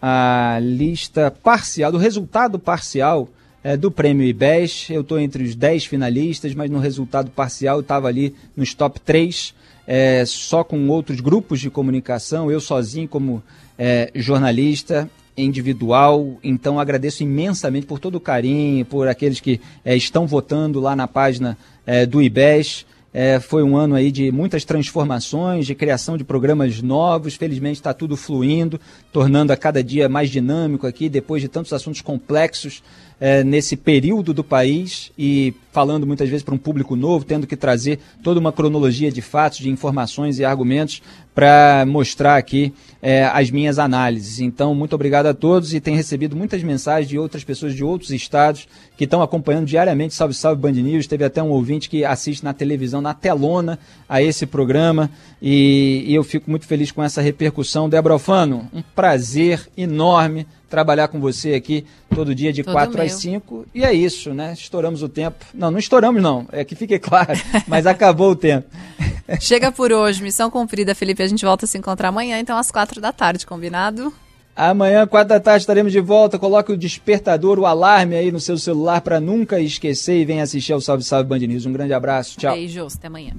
a 0.00 0.58
lista 0.60 1.30
parcial, 1.30 1.90
do 1.90 1.96
resultado 1.96 2.58
parcial 2.58 3.26
é, 3.62 3.76
do 3.76 3.90
prêmio 3.90 4.26
IBES. 4.26 4.88
Eu 4.90 5.02
estou 5.02 5.18
entre 5.18 5.42
os 5.42 5.54
10 5.54 5.86
finalistas, 5.86 6.54
mas 6.54 6.70
no 6.70 6.78
resultado 6.78 7.30
parcial 7.30 7.76
eu 7.76 7.82
estava 7.82 8.08
ali 8.08 8.34
nos 8.56 8.74
top 8.74 9.00
3, 9.00 9.54
é, 9.86 10.24
só 10.26 10.62
com 10.62 10.88
outros 10.88 11.20
grupos 11.20 11.60
de 11.60 11.70
comunicação, 11.70 12.50
eu 12.50 12.60
sozinho 12.60 13.08
como 13.08 13.42
é, 13.78 14.10
jornalista 14.14 15.08
individual. 15.36 16.38
Então 16.42 16.78
agradeço 16.78 17.22
imensamente 17.22 17.86
por 17.86 17.98
todo 17.98 18.16
o 18.16 18.20
carinho, 18.20 18.84
por 18.84 19.08
aqueles 19.08 19.40
que 19.40 19.60
é, 19.84 19.96
estão 19.96 20.26
votando 20.26 20.80
lá 20.80 20.94
na 20.94 21.06
página 21.06 21.56
é, 21.86 22.04
do 22.04 22.22
IBES. 22.22 22.86
É, 23.12 23.40
foi 23.40 23.62
um 23.62 23.74
ano 23.74 23.94
aí 23.94 24.12
de 24.12 24.30
muitas 24.30 24.64
transformações, 24.64 25.66
de 25.66 25.74
criação 25.74 26.18
de 26.18 26.24
programas 26.24 26.82
novos. 26.82 27.34
Felizmente 27.34 27.76
está 27.76 27.94
tudo 27.94 28.16
fluindo, 28.16 28.78
tornando 29.12 29.52
a 29.52 29.56
cada 29.56 29.82
dia 29.82 30.08
mais 30.08 30.28
dinâmico 30.28 30.86
aqui, 30.86 31.08
depois 31.08 31.40
de 31.40 31.48
tantos 31.48 31.72
assuntos 31.72 32.02
complexos 32.02 32.82
é, 33.20 33.42
nesse 33.42 33.76
período 33.76 34.32
do 34.32 34.44
país 34.44 35.10
e 35.18 35.54
falando 35.72 36.06
muitas 36.06 36.28
vezes 36.28 36.42
para 36.42 36.54
um 36.54 36.58
público 36.58 36.96
novo, 36.96 37.24
tendo 37.24 37.46
que 37.46 37.56
trazer 37.56 37.98
toda 38.22 38.40
uma 38.40 38.52
cronologia 38.52 39.12
de 39.12 39.22
fatos, 39.22 39.58
de 39.58 39.68
informações 39.68 40.38
e 40.38 40.44
argumentos 40.44 41.02
para 41.34 41.84
mostrar 41.86 42.36
aqui 42.36 42.72
é, 43.00 43.24
as 43.26 43.48
minhas 43.48 43.78
análises. 43.78 44.40
Então, 44.40 44.74
muito 44.74 44.94
obrigado 44.94 45.26
a 45.26 45.34
todos 45.34 45.72
e 45.72 45.80
tenho 45.80 45.96
recebido 45.96 46.34
muitas 46.34 46.62
mensagens 46.64 47.08
de 47.08 47.16
outras 47.16 47.44
pessoas 47.44 47.74
de 47.74 47.84
outros 47.84 48.10
estados 48.10 48.66
que 48.96 49.04
estão 49.04 49.22
acompanhando 49.22 49.66
diariamente 49.66 50.14
Salve 50.14 50.34
Salve 50.34 50.60
Band 50.60 50.72
News. 50.72 51.06
Teve 51.06 51.24
até 51.24 51.40
um 51.40 51.50
ouvinte 51.50 51.88
que 51.88 52.04
assiste 52.04 52.42
na 52.42 52.52
televisão, 52.52 53.00
na 53.00 53.14
telona, 53.14 53.78
a 54.08 54.20
esse 54.20 54.46
programa 54.46 55.08
e, 55.40 56.04
e 56.08 56.14
eu 56.14 56.24
fico 56.24 56.50
muito 56.50 56.66
feliz 56.66 56.90
com 56.90 57.04
essa 57.04 57.20
repercussão. 57.20 57.88
Débora 57.88 58.14
Alfano, 58.14 58.68
um 58.72 58.82
prazer 58.82 59.68
enorme 59.76 60.44
trabalhar 60.68 61.08
com 61.08 61.18
você 61.18 61.54
aqui 61.54 61.84
todo 62.14 62.34
dia 62.34 62.52
de 62.52 62.62
todo 62.62 62.72
4 62.72 62.94
meu. 62.94 63.06
às 63.06 63.12
5. 63.12 63.66
E 63.74 63.84
é 63.84 63.92
isso, 63.92 64.32
né? 64.34 64.52
Estouramos 64.52 65.02
o 65.02 65.08
tempo. 65.08 65.44
Não, 65.54 65.70
não 65.70 65.78
estouramos, 65.78 66.22
não. 66.22 66.46
É 66.52 66.64
que 66.64 66.74
fique 66.74 66.98
claro, 66.98 67.32
mas 67.66 67.86
acabou 67.86 68.32
o 68.32 68.36
tempo. 68.36 68.68
Chega 69.40 69.70
por 69.70 69.92
hoje, 69.92 70.22
missão 70.22 70.50
cumprida, 70.50 70.94
Felipe. 70.94 71.22
A 71.22 71.26
gente 71.26 71.44
volta 71.44 71.64
a 71.64 71.68
se 71.68 71.78
encontrar 71.78 72.08
amanhã, 72.08 72.38
então 72.38 72.56
às 72.56 72.70
4 72.70 73.00
da 73.00 73.12
tarde, 73.12 73.46
combinado? 73.46 74.12
Amanhã, 74.56 75.06
4 75.06 75.28
da 75.28 75.38
tarde, 75.38 75.62
estaremos 75.62 75.92
de 75.92 76.00
volta. 76.00 76.36
Coloque 76.36 76.72
o 76.72 76.76
despertador, 76.76 77.60
o 77.60 77.66
alarme 77.66 78.16
aí 78.16 78.32
no 78.32 78.40
seu 78.40 78.58
celular 78.58 79.00
para 79.00 79.20
nunca 79.20 79.60
esquecer 79.60 80.20
e 80.20 80.24
venha 80.24 80.42
assistir 80.42 80.72
ao 80.72 80.80
Salve 80.80 81.04
Salve 81.04 81.28
Band 81.28 81.38
News. 81.38 81.64
Um 81.64 81.72
grande 81.72 81.92
abraço. 81.92 82.36
Tchau. 82.36 82.54
Beijos, 82.54 82.96
até 82.96 83.06
amanhã. 83.06 83.34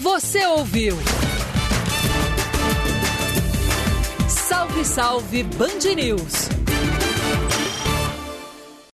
Você 0.00 0.44
ouviu? 0.44 0.98
Salve, 4.62 4.84
salve 4.84 5.42
Band 5.58 5.96
News! 5.96 6.51